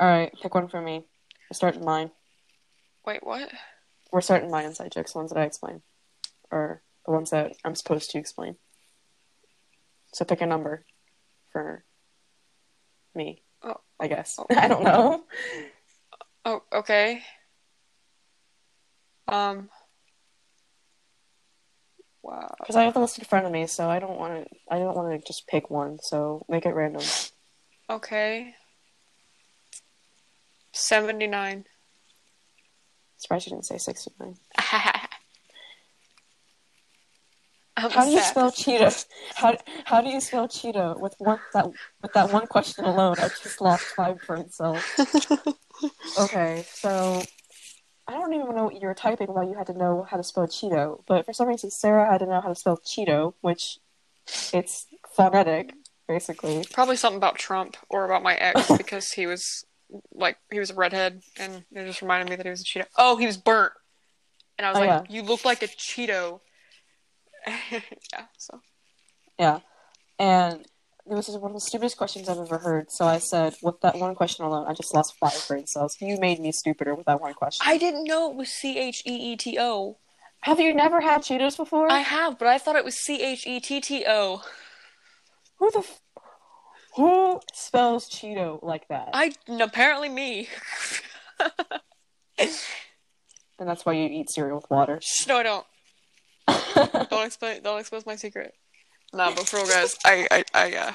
All 0.00 0.08
right, 0.08 0.32
pick 0.42 0.54
one 0.54 0.68
for 0.68 0.80
me. 0.80 1.04
We're 1.48 1.54
starting 1.54 1.84
mine. 1.84 2.10
Wait, 3.06 3.24
what? 3.24 3.50
We're 4.12 4.20
starting 4.20 4.50
my 4.50 4.64
inside 4.64 4.92
jokes, 4.92 5.14
ones 5.14 5.30
that 5.32 5.38
I 5.38 5.44
explain, 5.44 5.80
or 6.50 6.82
the 7.06 7.12
ones 7.12 7.30
that 7.30 7.52
I'm 7.64 7.74
supposed 7.74 8.10
to 8.10 8.18
explain. 8.18 8.56
So 10.12 10.24
pick 10.24 10.40
a 10.40 10.46
number 10.46 10.84
for 11.52 11.84
me. 13.14 13.42
Oh, 13.62 13.76
I 13.98 14.08
guess. 14.08 14.36
Oh. 14.38 14.46
I 14.56 14.68
don't 14.68 14.84
know. 14.84 15.24
Oh, 16.44 16.62
okay. 16.72 17.22
Um. 19.28 19.68
Wow. 22.22 22.54
Because 22.58 22.76
I 22.76 22.82
have 22.82 22.94
the 22.94 23.00
list 23.00 23.18
in 23.18 23.24
front 23.24 23.46
of 23.46 23.52
me, 23.52 23.66
so 23.66 23.88
I 23.88 23.98
don't 23.98 24.18
want 24.18 24.44
to. 24.44 24.56
I 24.70 24.78
don't 24.78 24.96
want 24.96 25.20
to 25.20 25.26
just 25.26 25.46
pick 25.46 25.70
one. 25.70 25.98
So 26.02 26.44
make 26.48 26.66
it 26.66 26.74
random. 26.74 27.02
Okay. 27.88 28.54
Seventy-nine. 30.72 31.64
Surprised 33.16 33.46
you 33.46 33.50
didn't 33.50 33.64
say 33.66 33.78
how 37.76 38.04
do 38.04 38.10
you 38.10 38.20
spell 38.20 38.50
Cheeto? 38.50 39.04
How 39.34 39.56
how 39.84 40.00
do 40.00 40.08
you 40.08 40.20
spell 40.20 40.48
Cheeto 40.48 40.98
with 40.98 41.14
one 41.18 41.38
that 41.52 41.66
with 42.02 42.12
that 42.14 42.32
one 42.32 42.46
question 42.46 42.84
alone? 42.84 43.16
I 43.18 43.28
just 43.28 43.60
lost 43.60 43.84
five 43.84 44.18
brain 44.26 44.50
cells. 44.50 44.82
okay, 46.18 46.64
so 46.70 47.22
I 48.08 48.12
don't 48.12 48.32
even 48.32 48.54
know 48.54 48.64
what 48.64 48.80
you 48.80 48.86
were 48.86 48.94
typing 48.94 49.28
while 49.28 49.48
you 49.48 49.54
had 49.54 49.66
to 49.66 49.74
know 49.74 50.06
how 50.08 50.16
to 50.16 50.22
spell 50.22 50.46
Cheeto, 50.46 51.02
but 51.06 51.26
for 51.26 51.32
some 51.32 51.48
reason 51.48 51.70
Sarah 51.70 52.10
had 52.10 52.18
to 52.18 52.26
know 52.26 52.40
how 52.40 52.48
to 52.48 52.54
spell 52.54 52.78
Cheeto, 52.78 53.34
which 53.40 53.78
it's 54.52 54.86
phonetic, 55.14 55.74
basically. 56.08 56.64
Probably 56.72 56.96
something 56.96 57.18
about 57.18 57.36
Trump 57.36 57.76
or 57.90 58.04
about 58.04 58.22
my 58.22 58.34
ex 58.34 58.70
because 58.76 59.12
he 59.12 59.26
was 59.26 59.64
like 60.12 60.36
he 60.50 60.58
was 60.58 60.70
a 60.70 60.74
redhead 60.74 61.22
and 61.38 61.64
it 61.70 61.86
just 61.86 62.02
reminded 62.02 62.28
me 62.28 62.36
that 62.36 62.46
he 62.46 62.50
was 62.50 62.62
a 62.62 62.64
Cheeto. 62.64 62.86
Oh, 62.96 63.16
he 63.16 63.26
was 63.26 63.36
burnt. 63.36 63.72
And 64.58 64.66
I 64.66 64.70
was 64.70 64.78
oh, 64.78 64.80
like, 64.80 64.88
yeah. 65.10 65.14
You 65.14 65.22
look 65.22 65.44
like 65.44 65.62
a 65.62 65.68
Cheeto. 65.68 66.40
yeah, 68.12 68.26
so. 68.36 68.60
Yeah. 69.38 69.60
And 70.18 70.66
it 71.08 71.14
was 71.14 71.28
one 71.28 71.52
of 71.52 71.54
the 71.54 71.60
stupidest 71.60 71.96
questions 71.96 72.28
I've 72.28 72.38
ever 72.38 72.58
heard. 72.58 72.90
So 72.90 73.06
I 73.06 73.18
said, 73.18 73.54
with 73.62 73.80
that 73.82 73.96
one 73.96 74.14
question 74.14 74.44
alone, 74.44 74.66
I 74.66 74.72
just 74.72 74.94
lost 74.94 75.14
five 75.20 75.44
brain 75.46 75.66
cells. 75.66 75.96
You 76.00 76.18
made 76.18 76.40
me 76.40 76.52
stupider 76.52 76.94
with 76.94 77.06
that 77.06 77.20
one 77.20 77.34
question. 77.34 77.64
I 77.66 77.78
didn't 77.78 78.04
know 78.04 78.30
it 78.30 78.36
was 78.36 78.48
C 78.50 78.78
H 78.78 79.02
E 79.06 79.32
E 79.32 79.36
T 79.36 79.56
O. 79.60 79.98
Have 80.40 80.60
you 80.60 80.74
never 80.74 81.00
had 81.00 81.22
Cheetos 81.22 81.56
before? 81.56 81.90
I 81.90 82.00
have, 82.00 82.38
but 82.38 82.48
I 82.48 82.58
thought 82.58 82.76
it 82.76 82.84
was 82.84 82.96
C 83.04 83.22
H 83.22 83.46
E 83.46 83.60
T 83.60 83.80
T 83.80 84.04
O. 84.06 84.42
Who 85.58 85.70
the 85.70 85.78
f- 85.78 86.00
who 86.96 87.40
spells 87.52 88.08
Cheeto 88.08 88.62
like 88.62 88.88
that? 88.88 89.10
I 89.12 89.32
apparently 89.60 90.08
me. 90.08 90.48
and 92.38 92.50
that's 93.58 93.84
why 93.84 93.92
you 93.92 94.08
eat 94.08 94.30
cereal 94.30 94.56
with 94.56 94.70
water. 94.70 95.00
No, 95.28 95.38
I 95.38 95.42
don't. 95.42 95.66
don't 97.10 97.26
explain. 97.26 97.62
Don't 97.62 97.80
expose 97.80 98.06
my 98.06 98.16
secret. 98.16 98.54
Nah, 99.12 99.34
but 99.34 99.46
for 99.48 99.56
real, 99.56 99.66
guys, 99.66 99.96
I 100.04 100.26
I 100.30 100.44
I 100.54 100.72
uh, 100.76 100.92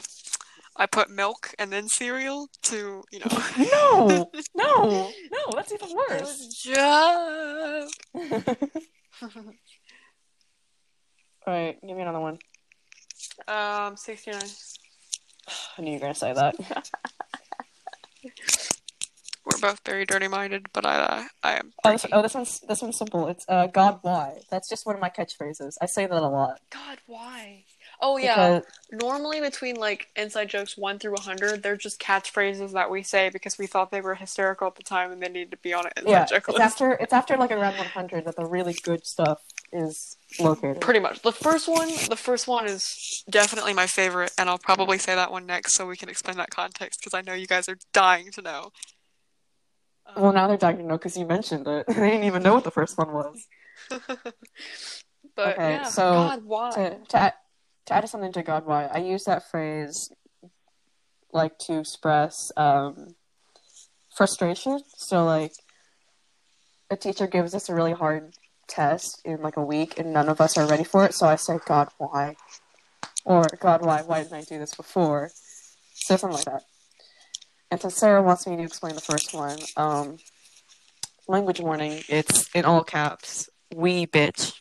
I 0.76 0.86
put 0.86 1.10
milk 1.10 1.54
and 1.60 1.72
then 1.72 1.88
cereal 1.88 2.48
to 2.64 3.04
you 3.12 3.20
know. 3.20 3.28
no, 3.72 4.32
no, 4.56 5.12
no. 5.32 5.52
That's 5.56 5.72
even 5.72 5.90
worse. 6.10 6.48
Joke. 6.64 7.90
All 11.48 11.54
right, 11.54 11.78
give 11.82 11.96
me 11.98 12.02
another 12.04 12.20
one. 12.20 12.38
Um, 13.48 13.98
sixty-nine. 13.98 14.42
I 15.78 15.82
knew 15.82 15.92
you 15.92 15.98
were 15.98 16.02
gonna 16.02 16.16
say 16.16 16.34
that. 16.34 16.56
We're 19.44 19.60
both 19.60 19.82
very 19.86 20.06
dirty-minded, 20.06 20.68
but 20.72 20.86
I, 20.86 20.98
uh, 20.98 21.24
I 21.42 21.54
am. 21.54 21.74
Oh 21.84 21.92
this, 21.92 22.06
oh, 22.12 22.22
this 22.22 22.36
one's 22.36 22.60
this 22.60 22.82
one's 22.82 22.98
simple. 22.98 23.28
It's 23.28 23.44
uh, 23.48 23.68
God, 23.68 24.00
why? 24.04 24.40
That's 24.52 24.70
just 24.70 24.86
one 24.86 24.94
of 24.94 25.02
my 25.02 25.10
catchphrases. 25.10 25.74
I 25.82 25.88
say 25.88 26.06
that 26.06 26.12
a 26.12 26.28
lot. 26.28 26.60
God, 26.70 27.00
why? 27.08 27.64
Oh 28.00 28.18
yeah. 28.18 28.60
Because... 28.60 28.72
Normally 28.92 29.42
between 29.42 29.78
like 29.78 30.10
inside 30.16 30.50
jokes 30.50 30.78
one 30.78 31.00
through 31.00 31.16
hundred, 31.18 31.64
they're 31.64 31.76
just 31.76 32.00
catchphrases 32.00 32.74
that 32.74 32.92
we 32.92 33.02
say 33.02 33.30
because 33.30 33.58
we 33.58 33.66
thought 33.66 33.90
they 33.90 34.02
were 34.02 34.14
hysterical 34.14 34.68
at 34.68 34.76
the 34.76 34.84
time 34.84 35.12
and 35.12 35.24
they 35.24 35.30
needed 35.30 35.52
to 35.52 35.58
be 35.58 35.74
on 35.74 35.88
it. 35.88 35.94
Yeah, 36.06 36.28
it's 36.32 36.48
list. 36.48 36.60
after 36.60 36.92
it's 36.94 37.14
after 37.14 37.36
like 37.36 37.52
around 37.52 37.78
one 37.78 37.88
hundred 37.88 38.26
that 38.26 38.36
the 38.36 38.46
really 38.46 38.76
good 38.84 39.08
stuff 39.08 39.40
is 39.74 40.18
located. 40.40 40.82
Pretty 40.82 41.00
much. 41.00 41.24
The 41.24 41.32
first 41.32 41.68
one, 41.68 41.90
the 42.10 42.16
first 42.16 42.48
one 42.48 42.68
is 42.68 43.24
definitely 43.28 43.74
my 43.74 43.88
favorite, 43.88 44.34
and 44.38 44.50
I'll 44.50 44.60
probably 44.60 45.00
say 45.00 45.16
that 45.16 45.32
one 45.32 45.48
next 45.48 45.74
so 45.74 45.88
we 45.88 45.98
can 45.98 46.10
explain 46.10 46.38
that 46.38 46.52
context 46.52 47.00
because 47.00 47.16
I 47.16 47.22
know 47.22 47.34
you 47.34 47.48
guys 47.48 47.68
are 47.68 47.78
dying 47.92 48.30
to 48.34 48.42
know. 48.44 48.72
Well, 50.15 50.34
now 50.34 50.48
they're 50.48 50.58
dying 50.58 50.77
to 50.77 50.84
know 50.84 50.98
because 50.98 51.18
you 51.18 51.25
mentioned 51.25 51.68
it. 51.68 51.86
they 51.88 51.94
didn't 51.94 52.24
even 52.24 52.44
know 52.44 52.53
what 52.53 52.63
the 52.63 52.72
first 52.72 52.98
one 52.98 53.12
was. 53.12 53.48
but 53.89 55.58
okay, 55.58 55.72
yeah, 55.74 55.84
so 55.84 56.12
God, 56.12 56.46
why? 56.46 56.72
To, 56.72 56.89
to, 57.10 57.34
to 57.86 57.94
add 57.94 58.10
something 58.10 58.32
to 58.34 58.44
God 58.44 58.65
why, 58.65 58.86
I 58.86 59.00
use 59.00 59.25
that 59.25 59.50
phrase 59.50 60.10
like 61.34 61.58
to 61.60 61.80
express 61.80 62.51
um, 62.58 63.15
frustration. 64.15 64.80
So 64.98 65.25
like 65.25 65.53
a 66.89 66.98
teacher 66.98 67.27
gives 67.27 67.56
us 67.56 67.70
a 67.70 67.75
really 67.75 67.94
hard 67.94 68.34
test 68.68 69.22
in 69.25 69.41
like 69.41 69.58
a 69.58 69.63
week 69.63 70.00
and 70.00 70.13
none 70.13 70.30
of 70.30 70.41
us 70.41 70.58
are 70.58 70.68
ready 70.68 70.84
for 70.84 71.06
it, 71.06 71.13
so 71.13 71.27
I 71.27 71.36
say, 71.36 71.60
God 71.65 71.89
why? 71.98 72.36
Or 73.25 73.46
God 73.60 73.86
why, 73.86 74.01
why 74.01 74.24
didn't 74.24 74.38
I 74.38 74.41
do 74.41 74.60
this 74.60 74.74
before? 74.74 75.32
So 75.94 76.18
something 76.18 76.38
like 76.38 76.46
that. 76.46 76.63
And 77.72 77.80
since 77.82 77.96
Sarah 77.96 78.22
wants 78.22 78.46
me 78.46 78.58
to 78.58 78.63
explain 78.63 78.96
the 78.96 79.01
first 79.01 79.34
one, 79.34 79.58
um, 79.78 80.18
language 81.28 81.62
warning, 81.62 82.04
it's 82.10 82.50
in 82.54 82.66
all 82.66 82.84
caps, 82.84 83.50
we 83.74 84.06
bitch. 84.06 84.60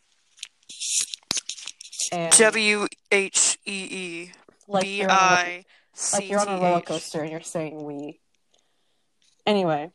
W 2.38 2.86
H 3.10 3.58
E 3.66 3.72
E 3.72 4.32
B 4.80 5.04
I 5.04 5.64
C. 5.92 6.16
Like 6.16 6.28
you're 6.30 6.40
on 6.40 6.48
a 6.48 6.60
roller 6.60 6.80
coaster 6.80 7.22
and 7.22 7.30
you're 7.30 7.40
saying 7.40 7.82
we. 7.82 8.20
Anyway, 9.44 9.90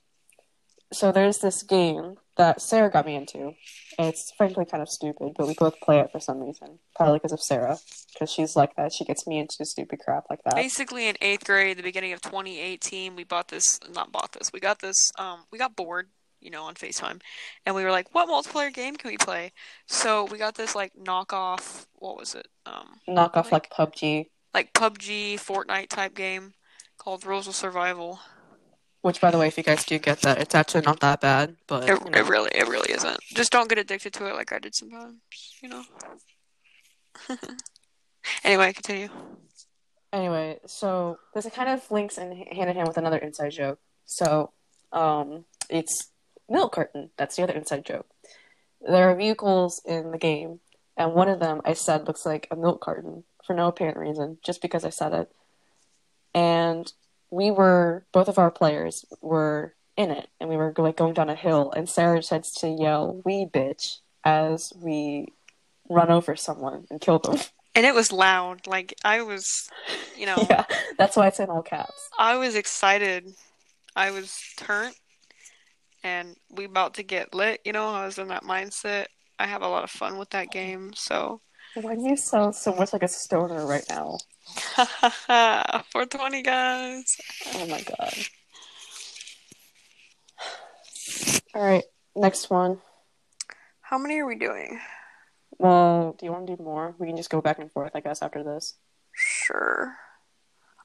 so 0.92 1.12
there's 1.12 1.40
this 1.40 1.64
game 1.64 2.16
that 2.38 2.62
Sarah 2.62 2.90
got 2.90 3.06
me 3.06 3.16
into. 3.16 3.54
It's 3.98 4.32
frankly 4.38 4.66
kind 4.66 4.82
of 4.82 4.90
stupid, 4.90 5.34
but 5.38 5.48
we 5.48 5.54
both 5.54 5.80
play 5.80 6.00
it 6.00 6.12
for 6.12 6.20
some 6.20 6.42
reason. 6.42 6.80
Probably 6.96 7.20
because 7.20 7.32
of 7.32 7.42
Sarah, 7.42 7.78
because 8.14 8.32
she's 8.32 8.56
like 8.56 8.76
that. 8.76 8.94
She 8.94 9.06
gets 9.06 9.26
me 9.26 9.40
into 9.40 9.66
stupid 9.66 10.00
crap 10.00 10.26
like 10.30 10.44
that. 10.44 10.56
Basically, 10.56 11.08
in 11.08 11.16
eighth 11.22 11.46
grade, 11.46 11.78
the 11.78 11.84
beginning 11.84 12.14
of 12.14 12.22
2018, 12.22 13.16
we 13.16 13.24
bought 13.24 13.48
this. 13.48 13.80
Not 13.94 14.12
bought 14.12 14.34
this. 14.34 14.52
We 14.54 14.60
got 14.60 14.80
this. 14.80 15.12
Um, 15.18 15.46
we 15.52 15.58
got 15.58 15.76
bored 15.76 16.10
you 16.42 16.52
know, 16.52 16.64
on 16.66 16.76
FaceTime. 16.76 17.20
And 17.66 17.74
we 17.74 17.84
were 17.84 17.90
like, 17.90 18.14
what 18.14 18.30
multiplayer 18.30 18.72
game 18.72 18.98
can 18.98 19.10
we 19.10 19.18
play? 19.18 19.52
So 19.88 20.26
we 20.26 20.38
got 20.38 20.54
this 20.54 20.76
like 20.76 20.94
knockoff 20.94 21.88
what 22.06 22.18
was 22.18 22.36
it? 22.36 22.48
Um 22.68 23.00
knockoff 23.08 23.52
like, 23.52 23.52
like 23.52 23.72
PUBG. 23.72 24.26
Like 24.54 24.74
PUBG, 24.74 25.36
Fortnite 25.36 25.90
type 25.90 26.14
game 26.14 26.54
called 26.98 27.26
Rules 27.26 27.48
of 27.48 27.56
Survival. 27.56 28.20
Which 29.06 29.22
by 29.22 29.30
the 29.30 29.38
way, 29.38 29.46
if 29.46 29.56
you 29.56 29.62
guys 29.62 29.86
do 29.86 30.00
get 30.00 30.22
that, 30.22 30.40
it's 30.40 30.56
actually 30.56 30.82
not 30.82 31.00
that 31.02 31.22
bad, 31.22 31.58
but 31.68 31.88
it, 31.88 31.90
you 31.90 32.10
know. 32.10 32.18
it 32.18 32.26
really 32.28 32.50
it 32.56 32.68
really 32.68 32.92
isn't. 32.92 33.20
Just 33.36 33.52
don't 33.52 33.70
get 33.70 33.78
addicted 33.78 34.14
to 34.14 34.26
it 34.26 34.34
like 34.34 34.52
I 34.52 34.58
did 34.58 34.74
sometimes, 34.74 35.18
you 35.62 35.70
know. 35.70 35.84
anyway, 38.44 38.74
continue. 38.74 39.10
Anyway, 40.12 40.58
so 40.66 41.20
this 41.36 41.48
kind 41.52 41.70
of 41.70 41.92
links 41.92 42.18
in 42.18 42.32
hand 42.32 42.72
in 42.72 42.76
hand 42.76 42.88
with 42.88 42.98
another 42.98 43.20
inside 43.20 43.52
joke. 43.52 43.78
So, 44.06 44.50
um, 44.92 45.46
it's 45.70 46.10
milk 46.50 46.74
carton. 46.74 47.12
That's 47.16 47.36
the 47.36 47.44
other 47.44 47.54
inside 47.54 47.86
joke. 47.86 48.08
There 48.82 49.12
are 49.12 49.16
vehicles 49.16 49.84
in 49.86 50.10
the 50.10 50.18
game, 50.18 50.62
and 50.98 51.14
one 51.14 51.30
of 51.30 51.40
them 51.40 51.62
I 51.64 51.74
said 51.74 52.08
looks 52.08 52.26
like 52.26 52.48
a 52.50 52.56
milk 52.56 52.82
carton 52.82 53.24
for 53.46 53.56
no 53.56 53.68
apparent 53.68 53.98
reason, 53.98 54.40
just 54.44 54.64
because 54.64 54.84
I 54.84 54.90
said 54.90 55.14
it. 55.14 55.32
And 56.34 56.92
we 57.36 57.52
were 57.52 58.06
both 58.14 58.30
of 58.30 58.40
our 58.40 58.50
players 58.50 59.06
were 59.22 59.76
in 59.98 60.10
it, 60.10 60.30
and 60.40 60.50
we 60.50 60.56
were 60.56 60.74
like 60.78 60.96
going 60.96 61.14
down 61.14 61.30
a 61.30 61.36
hill, 61.36 61.72
and 61.76 61.90
Sarah 61.90 62.24
starts 62.24 62.62
to 62.62 62.70
yell 62.70 63.22
"We 63.26 63.46
bitch" 63.46 63.98
as 64.24 64.72
we 64.76 65.34
run 65.90 66.10
over 66.10 66.36
someone 66.36 66.86
and 66.90 67.00
kill 67.02 67.20
them. 67.20 67.38
And 67.78 67.86
it 67.86 67.94
was 67.94 68.14
loud. 68.14 68.68
Like 68.68 68.94
I 69.04 69.24
was, 69.24 69.70
you 70.16 70.26
know. 70.26 70.48
yeah, 70.50 70.64
that's 70.98 71.18
why 71.18 71.28
it's 71.28 71.42
in 71.42 71.50
all 71.50 71.62
caps. 71.62 72.08
I 72.18 72.38
was 72.38 72.56
excited. 72.56 73.28
I 73.98 74.12
was 74.12 74.34
turned, 74.56 74.96
and 76.02 76.38
we 76.50 76.64
about 76.64 76.94
to 76.94 77.04
get 77.04 77.34
lit. 77.34 77.60
You 77.66 77.74
know, 77.74 77.90
I 77.90 78.06
was 78.06 78.18
in 78.18 78.30
that 78.30 78.44
mindset. 78.44 79.08
I 79.38 79.48
have 79.48 79.62
a 79.62 79.68
lot 79.68 79.84
of 79.84 79.90
fun 79.90 80.18
with 80.18 80.30
that 80.30 80.52
game. 80.52 80.94
So. 80.96 81.42
Why 81.74 81.96
do 81.96 82.08
you 82.08 82.16
sound 82.16 82.56
so 82.56 82.74
much 82.74 82.94
like 82.94 83.04
a 83.04 83.10
stoner 83.10 83.66
right 83.66 83.84
now? 83.90 84.20
420 84.76 86.42
guys. 86.42 87.18
Oh 87.54 87.66
my 87.68 87.82
god. 87.82 88.14
All 91.54 91.64
right, 91.64 91.84
next 92.16 92.50
one. 92.50 92.80
How 93.82 93.98
many 93.98 94.20
are 94.20 94.26
we 94.26 94.36
doing? 94.36 94.80
Well, 95.58 96.16
do 96.20 96.26
you 96.26 96.32
want 96.32 96.48
to 96.48 96.56
do 96.56 96.64
more? 96.64 96.96
We 97.00 97.08
can 97.08 97.18
just 97.18 97.30
go 97.30 97.42
back 97.42 97.60
and 97.60 97.72
forth, 97.72 97.92
I 97.96 98.02
guess, 98.02 98.22
after 98.22 98.44
this. 98.44 98.76
Sure. 99.14 99.96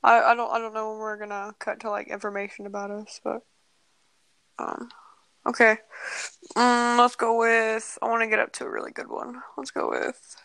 I 0.02 0.20
I 0.20 0.34
don't 0.34 0.50
I 0.50 0.58
don't 0.58 0.74
know 0.74 0.90
when 0.90 1.00
we're 1.00 1.18
gonna 1.18 1.54
cut 1.58 1.80
to 1.80 1.90
like 1.90 2.08
information 2.08 2.66
about 2.66 2.90
us, 2.90 3.20
but 3.22 3.42
um, 4.58 4.88
okay. 5.46 5.78
Um, 6.56 6.98
let's 6.98 7.16
go 7.16 7.38
with. 7.38 7.98
I 8.00 8.08
want 8.08 8.22
to 8.22 8.28
get 8.28 8.38
up 8.38 8.52
to 8.54 8.64
a 8.64 8.70
really 8.70 8.92
good 8.92 9.08
one. 9.08 9.42
Let's 9.56 9.70
go 9.70 9.90
with. 9.90 10.36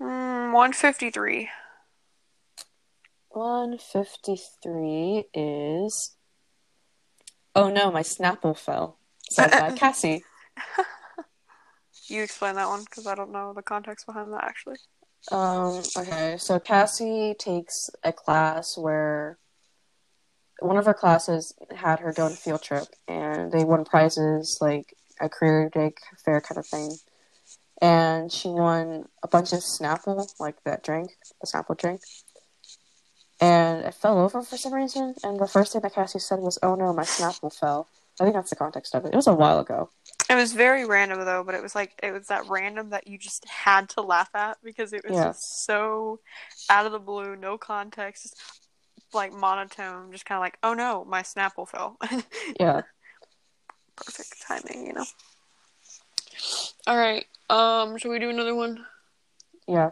Um, 0.00 0.52
one 0.52 0.72
fifty 0.72 1.10
three. 1.10 1.48
153 3.36 5.24
is. 5.34 6.16
Oh 7.54 7.68
no, 7.68 7.90
my 7.90 8.02
Snapple 8.02 8.58
fell. 8.58 8.98
Said 9.30 9.50
by 9.50 9.72
Cassie. 9.72 10.24
you 12.08 12.22
explain 12.22 12.54
that 12.54 12.68
one 12.68 12.84
because 12.84 13.06
I 13.06 13.14
don't 13.14 13.32
know 13.32 13.52
the 13.54 13.60
context 13.60 14.06
behind 14.06 14.32
that 14.32 14.44
actually. 14.44 14.78
Um, 15.30 15.82
okay, 15.96 16.36
so 16.38 16.58
Cassie 16.58 17.34
takes 17.38 17.90
a 18.02 18.12
class 18.12 18.78
where 18.78 19.38
one 20.60 20.78
of 20.78 20.86
her 20.86 20.94
classes 20.94 21.52
had 21.74 22.00
her 22.00 22.14
go 22.14 22.24
on 22.24 22.32
a 22.32 22.36
field 22.36 22.62
trip 22.62 22.86
and 23.06 23.52
they 23.52 23.64
won 23.64 23.84
prizes 23.84 24.56
like 24.62 24.94
a 25.20 25.28
career 25.28 25.68
day 25.68 25.92
fair 26.24 26.40
kind 26.40 26.58
of 26.58 26.66
thing. 26.66 26.96
And 27.82 28.32
she 28.32 28.48
won 28.48 29.04
a 29.22 29.28
bunch 29.28 29.52
of 29.52 29.58
Snapple, 29.58 30.26
like 30.40 30.64
that 30.64 30.82
drink, 30.82 31.10
the 31.42 31.46
Snapple 31.46 31.76
drink 31.76 32.00
and 33.40 33.84
it 33.84 33.94
fell 33.94 34.18
over 34.18 34.42
for 34.42 34.56
some 34.56 34.74
reason. 34.74 35.14
And 35.22 35.38
the 35.38 35.46
first 35.46 35.72
thing 35.72 35.82
that 35.82 35.94
Cassie 35.94 36.18
said 36.18 36.40
was, 36.40 36.58
"Oh 36.62 36.74
no, 36.74 36.92
my 36.92 37.04
Snapple 37.04 37.52
fell." 37.52 37.88
I 38.18 38.24
think 38.24 38.34
that's 38.34 38.50
the 38.50 38.56
context 38.56 38.94
of 38.94 39.04
it. 39.04 39.12
It 39.12 39.16
was 39.16 39.26
a 39.26 39.34
while 39.34 39.58
ago. 39.58 39.90
It 40.30 40.34
was 40.34 40.54
very 40.54 40.86
random 40.86 41.22
though, 41.24 41.44
but 41.44 41.54
it 41.54 41.62
was 41.62 41.74
like 41.74 41.92
it 42.02 42.12
was 42.12 42.28
that 42.28 42.48
random 42.48 42.90
that 42.90 43.06
you 43.06 43.18
just 43.18 43.46
had 43.46 43.90
to 43.90 44.00
laugh 44.00 44.30
at 44.34 44.58
because 44.64 44.92
it 44.92 45.02
was 45.06 45.16
yeah. 45.16 45.24
just 45.24 45.66
so 45.66 46.20
out 46.70 46.86
of 46.86 46.92
the 46.92 46.98
blue, 46.98 47.36
no 47.36 47.58
context, 47.58 48.22
just 48.22 48.36
like 49.12 49.32
monotone, 49.32 50.12
just 50.12 50.24
kind 50.24 50.38
of 50.38 50.40
like, 50.40 50.58
"Oh 50.62 50.72
no, 50.72 51.04
my 51.04 51.22
Snapple 51.22 51.68
fell." 51.68 51.98
yeah. 52.60 52.82
Perfect 53.96 54.42
timing, 54.46 54.86
you 54.86 54.92
know. 54.94 55.04
All 56.86 56.96
right. 56.96 57.24
Um, 57.48 57.96
should 57.98 58.10
we 58.10 58.18
do 58.18 58.30
another 58.30 58.54
one? 58.54 58.84
Yeah. 59.66 59.90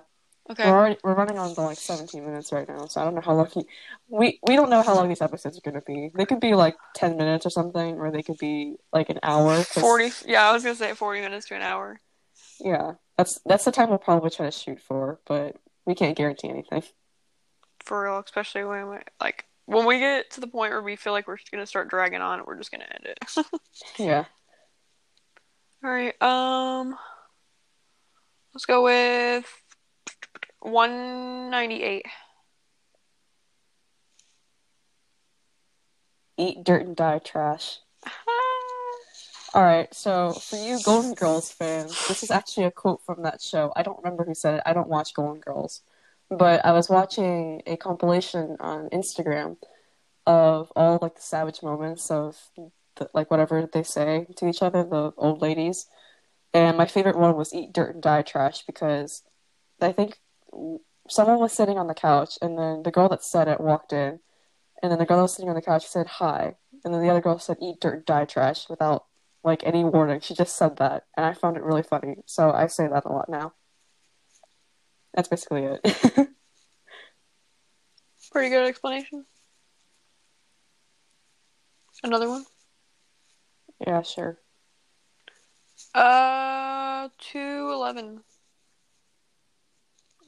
Okay. 0.50 0.70
We're 0.70 0.76
already, 0.76 0.96
we're 1.02 1.14
running 1.14 1.38
on 1.38 1.54
to 1.54 1.60
like 1.62 1.78
17 1.78 2.22
minutes 2.22 2.52
right 2.52 2.68
now, 2.68 2.84
so 2.86 3.00
I 3.00 3.04
don't 3.04 3.14
know 3.14 3.22
how 3.22 3.34
lucky. 3.34 3.62
We 4.08 4.40
we 4.46 4.56
don't 4.56 4.68
know 4.68 4.82
how 4.82 4.94
long 4.94 5.08
these 5.08 5.22
episodes 5.22 5.56
are 5.56 5.62
going 5.62 5.80
to 5.80 5.86
be. 5.86 6.10
They 6.14 6.26
could 6.26 6.40
be 6.40 6.54
like 6.54 6.76
10 6.96 7.16
minutes 7.16 7.46
or 7.46 7.50
something, 7.50 7.98
or 7.98 8.10
they 8.10 8.22
could 8.22 8.36
be 8.36 8.76
like 8.92 9.08
an 9.08 9.18
hour. 9.22 9.62
40. 9.62 10.12
Yeah, 10.26 10.48
I 10.48 10.52
was 10.52 10.62
going 10.62 10.76
to 10.76 10.78
say 10.78 10.92
40 10.92 11.22
minutes 11.22 11.48
to 11.48 11.54
an 11.54 11.62
hour. 11.62 11.98
Yeah, 12.60 12.92
that's 13.16 13.40
that's 13.46 13.64
the 13.64 13.72
time 13.72 13.88
we'll 13.88 13.98
probably 13.98 14.28
try 14.28 14.44
to 14.44 14.52
shoot 14.52 14.80
for, 14.80 15.18
but 15.26 15.56
we 15.86 15.94
can't 15.94 16.16
guarantee 16.16 16.50
anything. 16.50 16.82
For 17.82 18.04
real, 18.04 18.18
especially 18.18 18.64
when 18.64 18.90
we 18.90 18.96
like 19.22 19.46
when 19.64 19.86
we 19.86 19.98
get 19.98 20.30
to 20.32 20.40
the 20.40 20.46
point 20.46 20.72
where 20.72 20.82
we 20.82 20.96
feel 20.96 21.14
like 21.14 21.26
we're 21.26 21.38
going 21.50 21.62
to 21.62 21.66
start 21.66 21.88
dragging 21.88 22.20
on, 22.20 22.42
we're 22.46 22.58
just 22.58 22.70
going 22.70 22.82
to 22.82 22.94
end 22.94 23.06
it. 23.06 23.60
yeah. 23.98 24.24
All 25.82 25.90
right. 25.90 26.20
Um. 26.22 26.96
Let's 28.52 28.66
go 28.66 28.84
with 28.84 29.63
198. 30.64 32.06
Eat 36.38 36.64
dirt 36.64 36.86
and 36.86 36.96
die 36.96 37.18
trash. 37.18 37.80
Alright, 39.54 39.94
so 39.94 40.32
for 40.32 40.56
you 40.56 40.80
Golden 40.82 41.14
Girls 41.14 41.50
fans, 41.52 42.08
this 42.08 42.22
is 42.22 42.30
actually 42.30 42.64
a 42.64 42.70
quote 42.70 43.02
from 43.04 43.22
that 43.22 43.40
show. 43.40 43.72
I 43.76 43.82
don't 43.82 43.98
remember 43.98 44.24
who 44.24 44.34
said 44.34 44.54
it. 44.54 44.62
I 44.64 44.72
don't 44.72 44.88
watch 44.88 45.14
Golden 45.14 45.40
Girls. 45.40 45.82
But 46.30 46.64
I 46.64 46.72
was 46.72 46.88
watching 46.88 47.62
a 47.66 47.76
compilation 47.76 48.56
on 48.58 48.88
Instagram 48.88 49.58
of 50.26 50.72
all 50.74 50.98
like 51.02 51.16
the 51.16 51.20
savage 51.20 51.62
moments 51.62 52.10
of 52.10 52.36
the, 52.96 53.10
like 53.12 53.30
whatever 53.30 53.68
they 53.70 53.82
say 53.82 54.26
to 54.36 54.48
each 54.48 54.62
other, 54.62 54.82
the 54.82 55.12
old 55.18 55.42
ladies. 55.42 55.86
And 56.54 56.78
my 56.78 56.86
favorite 56.86 57.18
one 57.18 57.36
was 57.36 57.52
eat 57.52 57.72
dirt 57.72 57.94
and 57.94 58.02
die 58.02 58.22
trash 58.22 58.64
because 58.66 59.22
I 59.80 59.92
think 59.92 60.18
someone 61.08 61.38
was 61.38 61.52
sitting 61.52 61.78
on 61.78 61.86
the 61.86 61.94
couch, 61.94 62.38
and 62.40 62.58
then 62.58 62.82
the 62.82 62.90
girl 62.90 63.08
that 63.08 63.22
said 63.22 63.48
it 63.48 63.60
walked 63.60 63.92
in, 63.92 64.20
and 64.82 64.90
then 64.90 64.98
the 64.98 65.06
girl 65.06 65.18
that 65.18 65.22
was 65.24 65.34
sitting 65.34 65.48
on 65.48 65.54
the 65.54 65.62
couch 65.62 65.86
said 65.86 66.06
hi, 66.06 66.56
and 66.84 66.92
then 66.92 67.02
the 67.02 67.10
other 67.10 67.20
girl 67.20 67.38
said 67.38 67.56
eat 67.60 67.80
dirt, 67.80 68.06
die 68.06 68.24
trash 68.24 68.68
without 68.68 69.04
like 69.42 69.62
any 69.64 69.84
warning. 69.84 70.20
She 70.20 70.34
just 70.34 70.56
said 70.56 70.76
that, 70.78 71.04
and 71.16 71.26
I 71.26 71.34
found 71.34 71.56
it 71.56 71.62
really 71.62 71.82
funny. 71.82 72.16
So 72.26 72.50
I 72.50 72.66
say 72.66 72.88
that 72.88 73.04
a 73.04 73.12
lot 73.12 73.28
now. 73.28 73.52
That's 75.14 75.28
basically 75.28 75.64
it. 75.64 75.80
Pretty 78.32 78.48
good 78.48 78.66
explanation. 78.66 79.26
Another 82.02 82.28
one? 82.28 82.44
Yeah, 83.86 84.02
sure. 84.02 84.38
Uh, 85.94 87.08
two 87.18 87.70
eleven. 87.72 88.22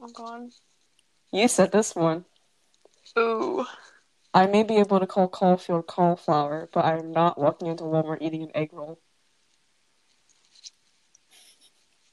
Oh 0.01 0.09
god. 0.09 0.51
You 1.33 1.49
said 1.49 1.73
this 1.73 1.95
one. 1.95 2.25
Ooh. 3.19 3.67
I 4.35 4.47
may 4.47 4.63
be 4.63 4.77
able 4.77 5.01
to 5.01 5.07
call 5.07 5.29
Caulfield 5.29 5.87
cauliflower, 5.87 6.69
but 6.73 6.85
I'm 6.85 7.11
not 7.11 7.39
walking 7.39 7.69
into 7.69 7.85
Walmart 7.85 8.19
eating 8.21 8.43
an 8.43 8.51
egg 8.55 8.71
roll. 8.73 8.99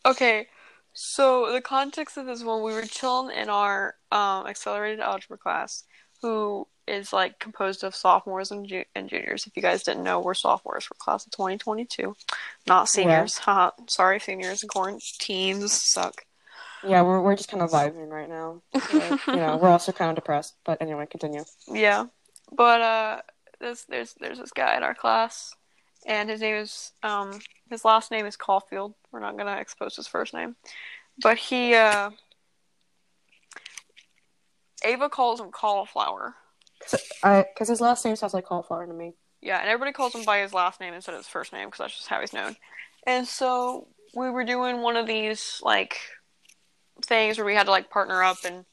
Okay, 0.05 0.47
so 0.93 1.51
the 1.51 1.61
context 1.61 2.17
of 2.17 2.25
this 2.25 2.43
one, 2.43 2.61
we 2.63 2.73
were 2.73 2.83
chilling 2.83 3.35
in 3.35 3.49
our 3.49 3.95
um, 4.11 4.47
accelerated 4.47 4.99
algebra 4.99 5.37
class, 5.37 5.83
who 6.21 6.67
is 6.87 7.13
like 7.13 7.39
composed 7.39 7.83
of 7.83 7.95
sophomores 7.95 8.51
and, 8.51 8.67
ju- 8.67 8.83
and 8.95 9.09
juniors. 9.09 9.47
If 9.47 9.55
you 9.55 9.61
guys 9.61 9.83
didn't 9.83 10.03
know, 10.03 10.19
we're 10.19 10.33
sophomores 10.33 10.85
for 10.85 10.95
class 10.95 11.25
of 11.25 11.31
2022, 11.31 12.15
not 12.67 12.89
seniors. 12.89 13.39
Yeah. 13.47 13.69
Sorry, 13.87 14.19
seniors 14.19 14.61
and 14.63 14.69
quarantines 14.69 15.71
suck. 15.71 16.25
Yeah, 16.85 17.01
we're 17.01 17.21
we're 17.21 17.35
just 17.35 17.49
kind 17.49 17.63
of 17.63 17.71
vibing 17.71 18.09
right 18.09 18.29
now. 18.29 18.61
you 19.27 19.35
know, 19.35 19.57
we're 19.57 19.69
also 19.69 19.91
kind 19.91 20.09
of 20.09 20.15
depressed. 20.15 20.55
But 20.65 20.81
anyway, 20.81 21.05
continue. 21.09 21.43
Yeah, 21.67 22.05
but 22.51 22.81
uh, 22.81 23.21
there's 23.59 23.85
there's 23.85 24.13
there's 24.19 24.39
this 24.39 24.51
guy 24.51 24.75
in 24.77 24.83
our 24.83 24.93
class, 24.93 25.53
and 26.05 26.29
his 26.29 26.41
name 26.41 26.55
is 26.55 26.91
um 27.03 27.39
his 27.69 27.85
last 27.85 28.11
name 28.11 28.25
is 28.25 28.35
Caulfield. 28.35 28.93
We're 29.11 29.19
not 29.19 29.37
gonna 29.37 29.57
expose 29.57 29.95
his 29.95 30.07
first 30.07 30.33
name, 30.33 30.55
but 31.21 31.37
he 31.37 31.75
uh, 31.75 32.11
Ava 34.83 35.09
calls 35.09 35.39
him 35.39 35.51
cauliflower. 35.51 36.35
Because 37.23 37.69
his 37.69 37.79
last 37.79 38.03
name 38.03 38.15
sounds 38.15 38.33
like 38.33 38.45
cauliflower 38.45 38.85
to 38.85 38.93
me. 38.93 39.13
Yeah, 39.41 39.59
and 39.59 39.67
everybody 39.69 39.91
calls 39.93 40.13
him 40.13 40.23
by 40.25 40.39
his 40.39 40.53
last 40.53 40.79
name 40.79 40.93
instead 40.93 41.15
of 41.15 41.19
his 41.19 41.27
first 41.27 41.53
name 41.53 41.67
because 41.67 41.79
that's 41.79 41.95
just 41.97 42.07
how 42.07 42.19
he's 42.21 42.33
known. 42.33 42.55
And 43.05 43.27
so 43.27 43.87
we 44.15 44.29
were 44.29 44.45
doing 44.45 44.81
one 44.81 44.95
of 44.95 45.07
these 45.07 45.59
like 45.61 45.97
things 47.01 47.37
where 47.37 47.45
we 47.45 47.55
had 47.55 47.65
to 47.65 47.71
like 47.71 47.89
partner 47.89 48.23
up, 48.23 48.37
and 48.45 48.65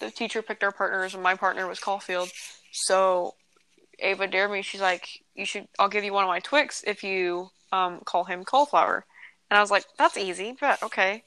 the 0.00 0.10
teacher 0.10 0.42
picked 0.42 0.64
our 0.64 0.72
partners, 0.72 1.14
and 1.14 1.22
my 1.22 1.34
partner 1.34 1.66
was 1.66 1.78
Caulfield. 1.80 2.30
So 2.72 3.34
Ava 3.98 4.26
dared 4.26 4.50
me. 4.50 4.62
She's 4.62 4.80
like, 4.80 5.22
"You 5.34 5.44
should. 5.44 5.68
I'll 5.78 5.88
give 5.88 6.04
you 6.04 6.12
one 6.12 6.24
of 6.24 6.28
my 6.28 6.40
Twix 6.40 6.82
if 6.86 7.02
you 7.04 7.50
um, 7.72 8.00
call 8.04 8.24
him 8.24 8.44
Cauliflower." 8.44 9.04
And 9.50 9.58
I 9.58 9.60
was 9.60 9.70
like, 9.70 9.84
"That's 9.98 10.16
easy, 10.16 10.56
but 10.60 10.82
okay." 10.82 11.22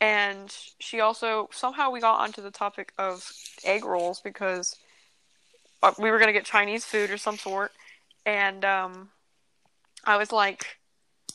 And 0.00 0.54
she 0.78 1.00
also 1.00 1.48
somehow 1.52 1.90
we 1.90 2.00
got 2.00 2.20
onto 2.20 2.42
the 2.42 2.50
topic 2.50 2.92
of 2.98 3.30
egg 3.64 3.84
rolls 3.84 4.20
because 4.20 4.76
uh, 5.82 5.92
we 5.98 6.10
were 6.10 6.18
gonna 6.18 6.32
get 6.32 6.44
Chinese 6.44 6.84
food 6.84 7.10
or 7.10 7.18
some 7.18 7.38
sort, 7.38 7.72
and 8.24 8.64
um, 8.64 9.10
I 10.04 10.16
was 10.16 10.32
like, 10.32 10.78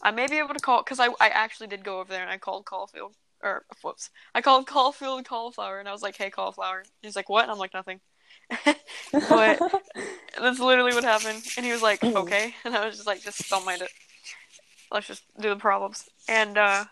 I 0.01 0.11
may 0.11 0.27
be 0.27 0.37
able 0.37 0.53
to 0.53 0.59
call 0.59 0.83
because 0.83 0.99
I 0.99 1.07
I 1.19 1.29
actually 1.29 1.67
did 1.67 1.83
go 1.83 1.99
over 1.99 2.11
there 2.11 2.21
and 2.21 2.31
I 2.31 2.37
called 2.37 2.65
Caulfield 2.65 3.15
or 3.43 3.65
whoops, 3.83 4.09
I 4.33 4.41
called 4.41 4.67
Caulfield 4.67 5.25
cauliflower, 5.25 5.79
and 5.79 5.87
I 5.87 5.91
was 5.91 6.01
like, 6.01 6.17
"Hey, 6.17 6.29
cauliflower." 6.29 6.83
He's 7.01 7.15
like, 7.15 7.29
"What?" 7.29 7.43
And 7.43 7.51
I'm 7.51 7.57
like, 7.57 7.73
"Nothing." 7.73 7.99
but 9.11 9.59
that's 10.39 10.59
literally 10.59 10.93
what 10.93 11.03
happened. 11.03 11.43
And 11.57 11.65
he 11.65 11.71
was 11.71 11.81
like, 11.81 12.03
"Okay," 12.03 12.53
and 12.65 12.75
I 12.75 12.85
was 12.85 12.95
just 12.95 13.07
like, 13.07 13.21
"Just 13.21 13.49
don't 13.49 13.65
mind 13.65 13.81
it. 13.81 13.89
Let's 14.91 15.07
just 15.07 15.23
do 15.39 15.49
the 15.49 15.55
problems." 15.55 16.09
And 16.27 16.57
uh, 16.57 16.85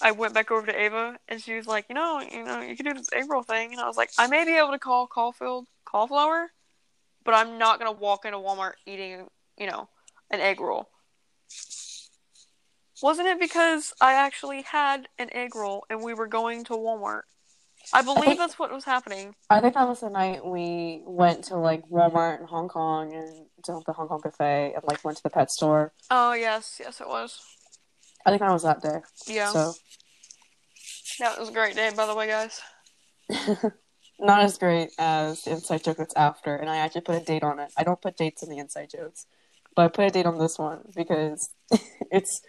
I 0.00 0.12
went 0.12 0.34
back 0.34 0.50
over 0.50 0.66
to 0.66 0.78
Ava, 0.78 1.18
and 1.28 1.40
she 1.40 1.54
was 1.54 1.66
like, 1.66 1.86
you 1.88 1.94
know, 1.94 2.20
you 2.20 2.44
know, 2.44 2.60
you 2.60 2.76
can 2.76 2.86
do 2.86 2.94
this 2.94 3.12
April 3.14 3.42
thing, 3.42 3.72
and 3.72 3.80
I 3.80 3.86
was 3.86 3.96
like, 3.96 4.10
I 4.18 4.26
may 4.26 4.44
be 4.44 4.56
able 4.56 4.72
to 4.72 4.78
call 4.78 5.06
Caulfield 5.06 5.66
cauliflower, 5.84 6.50
but 7.24 7.34
I'm 7.34 7.58
not 7.58 7.78
gonna 7.78 7.92
walk 7.92 8.24
into 8.24 8.38
Walmart 8.38 8.74
eating, 8.86 9.28
you 9.58 9.66
know, 9.66 9.88
an 10.30 10.40
egg 10.40 10.60
roll. 10.60 10.88
Wasn't 13.02 13.26
it 13.26 13.40
because 13.40 13.92
I 14.00 14.14
actually 14.14 14.62
had 14.62 15.08
an 15.18 15.28
egg 15.32 15.56
roll 15.56 15.84
and 15.90 16.02
we 16.02 16.14
were 16.14 16.28
going 16.28 16.62
to 16.64 16.74
Walmart? 16.74 17.22
I 17.92 18.02
believe 18.02 18.22
I 18.22 18.26
think, 18.26 18.38
that's 18.38 18.58
what 18.60 18.72
was 18.72 18.84
happening. 18.84 19.34
I 19.50 19.60
think 19.60 19.74
that 19.74 19.88
was 19.88 20.00
the 20.00 20.08
night 20.08 20.46
we 20.46 21.02
went 21.04 21.44
to 21.44 21.56
like 21.56 21.82
Walmart 21.88 22.40
in 22.40 22.46
Hong 22.46 22.68
Kong 22.68 23.12
and 23.12 23.46
to 23.64 23.82
the 23.84 23.92
Hong 23.92 24.06
Kong 24.06 24.22
cafe 24.22 24.72
and 24.74 24.84
like 24.84 25.04
went 25.04 25.16
to 25.16 25.22
the 25.24 25.30
pet 25.30 25.50
store. 25.50 25.92
Oh 26.10 26.32
yes, 26.32 26.76
yes 26.78 27.00
it 27.00 27.08
was. 27.08 27.40
I 28.24 28.30
think 28.30 28.40
that 28.40 28.52
was 28.52 28.62
that 28.62 28.80
day. 28.80 29.00
Yeah. 29.26 29.50
So 29.50 29.74
that 31.18 31.40
was 31.40 31.48
a 31.48 31.52
great 31.52 31.74
day, 31.74 31.90
by 31.94 32.06
the 32.06 32.14
way, 32.14 32.28
guys. 32.28 32.60
Not 34.20 34.42
as 34.42 34.58
great 34.58 34.90
as 34.98 35.42
the 35.42 35.50
inside 35.50 35.82
joke 35.82 35.96
that's 35.96 36.14
after, 36.14 36.54
and 36.54 36.70
I 36.70 36.76
actually 36.76 37.00
put 37.00 37.20
a 37.20 37.24
date 37.24 37.42
on 37.42 37.58
it. 37.58 37.72
I 37.76 37.82
don't 37.82 38.00
put 38.00 38.16
dates 38.16 38.44
in 38.44 38.48
the 38.48 38.58
inside 38.58 38.90
jokes, 38.90 39.26
but 39.74 39.82
I 39.82 39.88
put 39.88 40.04
a 40.04 40.10
date 40.10 40.26
on 40.26 40.38
this 40.38 40.56
one 40.56 40.82
because 40.94 41.50
it's 42.12 42.40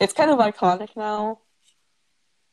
it's 0.00 0.12
kind 0.12 0.30
of 0.30 0.38
iconic 0.38 0.96
now. 0.96 1.40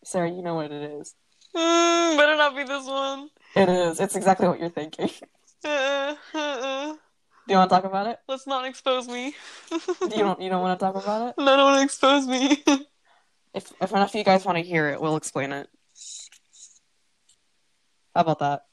Sarah, 0.04 0.30
you 0.30 0.42
know 0.42 0.56
what 0.56 0.72
it 0.72 0.92
is. 0.92 1.16
Mm, 1.56 2.18
better 2.18 2.36
not 2.36 2.56
be 2.56 2.64
this 2.64 2.86
one. 2.86 3.30
It 3.56 3.70
is. 3.70 4.00
It's 4.00 4.16
exactly 4.16 4.48
what 4.48 4.60
you're 4.60 4.70
thinking. 4.70 5.10
Uh, 5.66 6.14
uh, 6.36 6.38
uh. 6.38 6.94
Do 7.48 7.54
you 7.54 7.56
want 7.56 7.70
to 7.70 7.76
talk 7.78 7.86
about 7.86 8.08
it? 8.08 8.20
Let's 8.28 8.46
not 8.46 8.66
expose 8.66 9.08
me. 9.08 9.34
you 9.72 10.10
don't. 10.10 10.42
You 10.42 10.50
don't 10.50 10.62
want 10.62 10.78
to 10.78 10.86
talk 10.86 11.02
about 11.02 11.30
it? 11.30 11.36
No, 11.38 11.54
I 11.54 11.56
don't 11.56 11.72
want 11.72 11.78
to 11.80 11.86
expose 11.86 12.28
me. 12.28 12.62
if 13.54 13.72
if 13.82 13.92
enough 13.92 14.10
of 14.10 14.16
you 14.16 14.26
guys 14.26 14.44
want 14.44 14.58
to 14.58 14.62
hear 14.62 14.90
it, 14.90 15.00
we'll 15.00 15.16
explain 15.16 15.54
it. 15.54 15.70
How 18.14 18.22
about 18.22 18.40
that? 18.40 18.66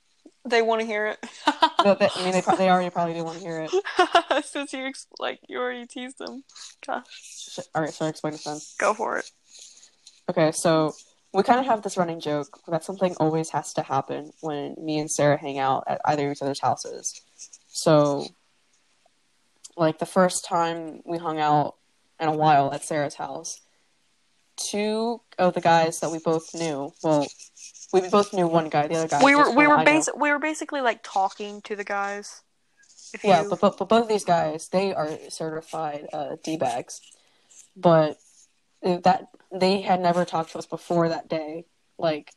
They 0.44 0.62
want 0.62 0.80
to 0.80 0.86
hear 0.86 1.06
it. 1.06 1.18
no, 1.84 1.94
they, 1.94 2.08
I 2.14 2.22
mean, 2.24 2.32
they, 2.32 2.56
they 2.56 2.70
already 2.70 2.90
probably 2.94 3.14
do 3.14 3.24
want 3.24 3.38
to 3.38 3.44
hear 3.44 3.66
it. 3.70 4.44
Since 4.44 4.72
you 4.72 4.90
like 5.18 5.40
you 5.48 5.58
already 5.58 5.86
teased 5.86 6.18
them. 6.18 6.44
Gosh. 6.86 7.58
All 7.74 7.82
right, 7.82 7.92
so 7.92 8.06
I 8.06 8.08
explain 8.08 8.34
it 8.34 8.42
then. 8.44 8.58
Go 8.78 8.94
for 8.94 9.18
it. 9.18 9.30
Okay, 10.30 10.52
so 10.52 10.94
we 11.32 11.42
kind 11.42 11.60
of 11.60 11.66
have 11.66 11.82
this 11.82 11.96
running 11.96 12.20
joke 12.20 12.58
that 12.68 12.84
something 12.84 13.14
always 13.20 13.50
has 13.50 13.72
to 13.74 13.82
happen 13.82 14.32
when 14.40 14.74
me 14.80 14.98
and 14.98 15.10
Sarah 15.10 15.36
hang 15.36 15.58
out 15.58 15.84
at 15.86 16.00
either 16.04 16.26
of 16.26 16.32
each 16.36 16.42
other's 16.42 16.60
houses. 16.60 17.20
So, 17.68 18.26
like 19.76 19.98
the 19.98 20.06
first 20.06 20.44
time 20.44 21.02
we 21.04 21.18
hung 21.18 21.38
out 21.38 21.76
in 22.18 22.28
a 22.28 22.36
while 22.36 22.72
at 22.72 22.82
Sarah's 22.82 23.14
house, 23.14 23.60
two 24.56 25.20
of 25.38 25.54
the 25.54 25.60
guys 25.60 26.00
that 26.00 26.10
we 26.10 26.18
both 26.18 26.54
knew, 26.54 26.92
well, 27.02 27.26
we 27.92 28.08
both 28.08 28.32
knew 28.32 28.46
one 28.46 28.68
guy, 28.68 28.86
the 28.86 28.96
other 28.96 29.08
guy. 29.08 29.22
We 29.24 29.34
were 29.34 29.50
we 29.50 29.66
were 29.66 29.78
basi- 29.78 30.16
we 30.16 30.30
were 30.30 30.38
basically 30.38 30.80
like 30.80 31.00
talking 31.02 31.60
to 31.62 31.76
the 31.76 31.84
guys. 31.84 32.42
yeah, 33.24 33.42
you... 33.42 33.50
but, 33.50 33.60
but 33.60 33.78
but 33.78 33.88
both 33.88 34.08
these 34.08 34.24
guys, 34.24 34.68
they 34.68 34.94
are 34.94 35.10
certified 35.28 36.06
uh, 36.12 36.36
d 36.42 36.56
bags, 36.56 37.00
but 37.76 38.18
that 38.82 39.28
they 39.52 39.80
had 39.80 40.00
never 40.00 40.24
talked 40.24 40.52
to 40.52 40.58
us 40.58 40.66
before 40.66 41.08
that 41.08 41.28
day. 41.28 41.64
Like 41.98 42.32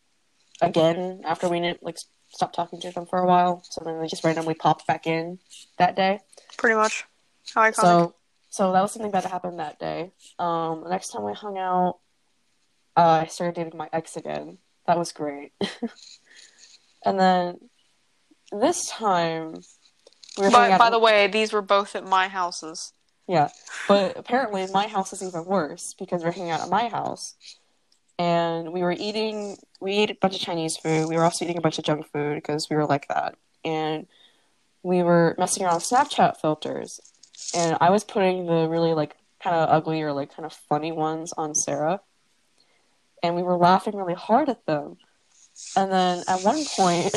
again 0.61 1.21
after 1.25 1.49
we 1.49 1.59
didn't 1.59 1.83
like 1.83 1.97
stopped 2.29 2.55
talking 2.55 2.79
to 2.81 2.91
them 2.91 3.05
for 3.05 3.19
a 3.19 3.25
while, 3.25 3.63
so 3.69 3.83
then 3.83 3.99
they 3.99 4.07
just 4.07 4.23
randomly 4.23 4.55
popped 4.55 4.87
back 4.87 5.05
in 5.07 5.39
that 5.77 5.95
day. 5.95 6.19
Pretty 6.57 6.75
much. 6.75 7.05
How 7.53 7.61
iconic. 7.61 7.75
So 7.75 8.15
so 8.49 8.71
that 8.71 8.81
was 8.81 8.91
something 8.91 9.11
that 9.11 9.25
happened 9.25 9.59
that 9.59 9.79
day. 9.79 10.11
Um, 10.37 10.83
the 10.83 10.89
next 10.89 11.09
time 11.09 11.23
we 11.23 11.33
hung 11.33 11.57
out, 11.57 11.99
uh, 12.95 13.23
I 13.23 13.25
started 13.25 13.55
dating 13.55 13.77
my 13.77 13.89
ex 13.91 14.15
again. 14.17 14.57
That 14.85 14.97
was 14.97 15.11
great. 15.11 15.53
and 17.05 17.19
then 17.19 17.57
this 18.51 18.87
time, 18.87 19.55
we 20.37 20.49
by, 20.49 20.77
by 20.77 20.89
the 20.89 20.99
way, 20.99 21.27
these 21.27 21.53
were 21.53 21.61
both 21.61 21.95
at 21.95 22.05
my 22.05 22.27
houses. 22.27 22.93
Yeah, 23.27 23.49
but 23.87 24.17
apparently 24.17 24.67
my 24.73 24.87
house 24.87 25.13
is 25.13 25.23
even 25.23 25.45
worse 25.45 25.95
because 25.97 26.23
we're 26.23 26.31
hanging 26.31 26.51
out 26.51 26.61
at 26.61 26.69
my 26.69 26.89
house, 26.89 27.35
and 28.19 28.73
we 28.73 28.81
were 28.81 28.91
eating. 28.97 29.57
We 29.79 29.93
ate 29.93 30.11
a 30.11 30.15
bunch 30.15 30.35
of 30.35 30.41
Chinese 30.41 30.75
food. 30.77 31.07
We 31.07 31.15
were 31.15 31.23
also 31.23 31.45
eating 31.45 31.57
a 31.57 31.61
bunch 31.61 31.77
of 31.77 31.85
junk 31.85 32.07
food 32.11 32.35
because 32.35 32.67
we 32.69 32.75
were 32.75 32.85
like 32.85 33.07
that, 33.07 33.35
and 33.63 34.07
we 34.81 35.03
were 35.03 35.35
messing 35.37 35.63
around 35.63 35.75
with 35.75 35.89
Snapchat 35.89 36.41
filters, 36.41 36.99
and 37.55 37.77
I 37.79 37.89
was 37.91 38.03
putting 38.03 38.45
the 38.45 38.67
really 38.67 38.93
like 38.93 39.15
kind 39.41 39.55
of 39.55 39.69
ugly 39.69 40.01
or 40.01 40.11
like 40.13 40.35
kind 40.35 40.45
of 40.45 40.53
funny 40.53 40.91
ones 40.91 41.33
on 41.37 41.55
Sarah, 41.55 42.01
and 43.23 43.35
we 43.35 43.41
were 43.41 43.57
laughing 43.57 43.95
really 43.95 44.13
hard 44.13 44.49
at 44.49 44.65
them. 44.65 44.97
And 45.75 45.91
then 45.91 46.23
at 46.27 46.41
one 46.41 46.63
point, 46.75 47.15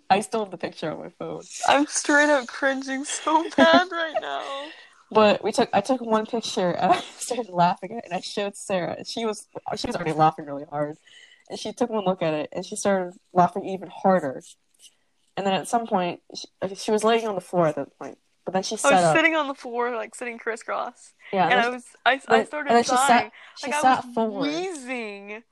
I 0.10 0.20
still 0.20 0.40
have 0.40 0.50
the 0.50 0.58
picture 0.58 0.90
on 0.92 0.98
my 0.98 1.08
phone. 1.08 1.42
I'm 1.66 1.86
straight 1.86 2.28
up 2.28 2.46
cringing 2.46 3.04
so 3.04 3.48
bad 3.56 3.88
right 3.90 4.14
now. 4.20 4.66
But 5.10 5.42
we 5.42 5.52
took 5.52 5.70
I 5.72 5.80
took 5.80 6.00
one 6.00 6.26
picture 6.26 6.70
and 6.70 6.92
I 6.94 7.00
started 7.18 7.48
laughing 7.48 7.92
at 7.92 7.98
it 7.98 8.04
and 8.04 8.14
I 8.14 8.20
showed 8.20 8.56
Sarah 8.56 8.96
and 8.98 9.06
she 9.06 9.24
was 9.24 9.48
she 9.76 9.86
was 9.86 9.96
already 9.96 10.12
laughing 10.12 10.44
really 10.44 10.64
hard. 10.68 10.96
And 11.48 11.58
she 11.58 11.72
took 11.72 11.90
one 11.90 12.04
look 12.04 12.22
at 12.22 12.34
it 12.34 12.48
and 12.52 12.64
she 12.64 12.76
started 12.76 13.14
laughing 13.32 13.64
even 13.66 13.88
harder. 13.88 14.42
And 15.36 15.46
then 15.46 15.54
at 15.54 15.68
some 15.68 15.86
point 15.86 16.20
she, 16.34 16.74
she 16.74 16.90
was 16.90 17.04
laying 17.04 17.26
on 17.26 17.34
the 17.34 17.40
floor 17.40 17.66
at 17.66 17.76
that 17.76 17.96
point. 17.98 18.18
But 18.44 18.52
then 18.52 18.62
she 18.62 18.76
sat 18.76 18.92
I 18.92 18.96
was 18.96 19.04
up. 19.06 19.16
sitting 19.16 19.34
on 19.34 19.48
the 19.48 19.54
floor, 19.54 19.94
like 19.96 20.14
sitting 20.14 20.38
crisscross. 20.38 21.14
Yeah, 21.32 21.48
and, 21.48 21.60
I 21.60 21.68
was, 21.70 21.84
I, 22.04 22.20
I 22.28 22.44
started 22.44 22.70
and 22.70 22.76
then 22.76 22.84
She 22.84 22.90
sat, 22.90 23.32
she 23.56 23.66
like, 23.68 23.80
sat 23.80 24.04
I 24.04 24.06
was 24.06 24.14
forward. 24.14 24.42
wheezing. 24.48 25.42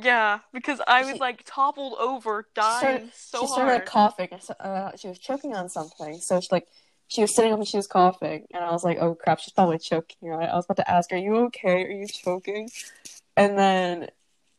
Yeah, 0.00 0.38
because 0.52 0.80
I 0.86 1.02
was 1.04 1.14
she, 1.14 1.18
like 1.18 1.42
toppled 1.44 1.94
over, 1.98 2.46
dying 2.54 3.10
started, 3.10 3.10
so 3.14 3.40
She 3.40 3.46
started 3.48 3.72
hard. 3.72 3.86
coughing. 3.86 4.28
Uh, 4.58 4.92
she 4.96 5.08
was 5.08 5.18
choking 5.18 5.54
on 5.54 5.68
something, 5.68 6.18
so 6.20 6.40
she 6.40 6.48
like 6.50 6.68
she 7.08 7.22
was 7.22 7.34
sitting 7.34 7.52
up 7.52 7.58
and 7.58 7.68
she 7.68 7.76
was 7.76 7.88
coughing, 7.88 8.46
and 8.54 8.64
I 8.64 8.70
was 8.70 8.84
like, 8.84 8.98
"Oh 9.00 9.14
crap, 9.16 9.40
she's 9.40 9.52
probably 9.52 9.78
choking." 9.78 10.28
Right? 10.28 10.48
I 10.48 10.54
was 10.54 10.64
about 10.64 10.76
to 10.76 10.90
ask, 10.90 11.12
"Are 11.12 11.16
you 11.16 11.36
okay? 11.46 11.84
Are 11.84 11.90
you 11.90 12.06
choking?" 12.06 12.70
And 13.36 13.58
then 13.58 14.08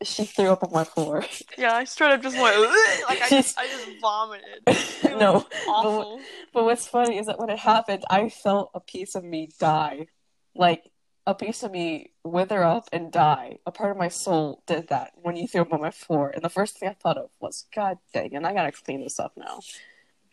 she 0.03 0.25
threw 0.25 0.49
up 0.49 0.63
on 0.63 0.71
my 0.71 0.83
floor. 0.83 1.25
Yeah, 1.57 1.75
I 1.75 1.83
straight 1.83 2.11
up 2.11 2.21
just 2.21 2.37
went 2.39 2.59
like 3.07 3.21
I 3.21 3.29
just, 3.29 3.57
I 3.57 3.67
just 3.67 3.99
vomited. 3.99 4.63
no, 5.19 5.45
awful. 5.67 6.17
But, 6.17 6.25
but 6.53 6.63
what's 6.65 6.87
funny 6.87 7.17
is 7.17 7.27
that 7.27 7.39
when 7.39 7.49
it 7.49 7.59
happened, 7.59 8.03
I 8.09 8.29
felt 8.29 8.71
a 8.73 8.79
piece 8.79 9.15
of 9.15 9.23
me 9.23 9.49
die, 9.59 10.07
like 10.55 10.91
a 11.27 11.35
piece 11.35 11.63
of 11.63 11.71
me 11.71 12.11
wither 12.23 12.63
up 12.63 12.89
and 12.91 13.11
die. 13.11 13.59
A 13.65 13.71
part 13.71 13.91
of 13.91 13.97
my 13.97 14.07
soul 14.07 14.63
did 14.65 14.87
that 14.89 15.11
when 15.15 15.35
you 15.35 15.47
threw 15.47 15.61
up 15.61 15.73
on 15.73 15.81
my 15.81 15.91
floor, 15.91 16.29
and 16.29 16.43
the 16.43 16.49
first 16.49 16.79
thing 16.79 16.89
I 16.89 16.93
thought 16.93 17.17
of 17.17 17.29
was, 17.39 17.65
"God 17.73 17.97
dang 18.13 18.33
it, 18.33 18.43
I 18.43 18.53
gotta 18.53 18.71
clean 18.71 19.01
this 19.01 19.19
up 19.19 19.33
now." 19.37 19.59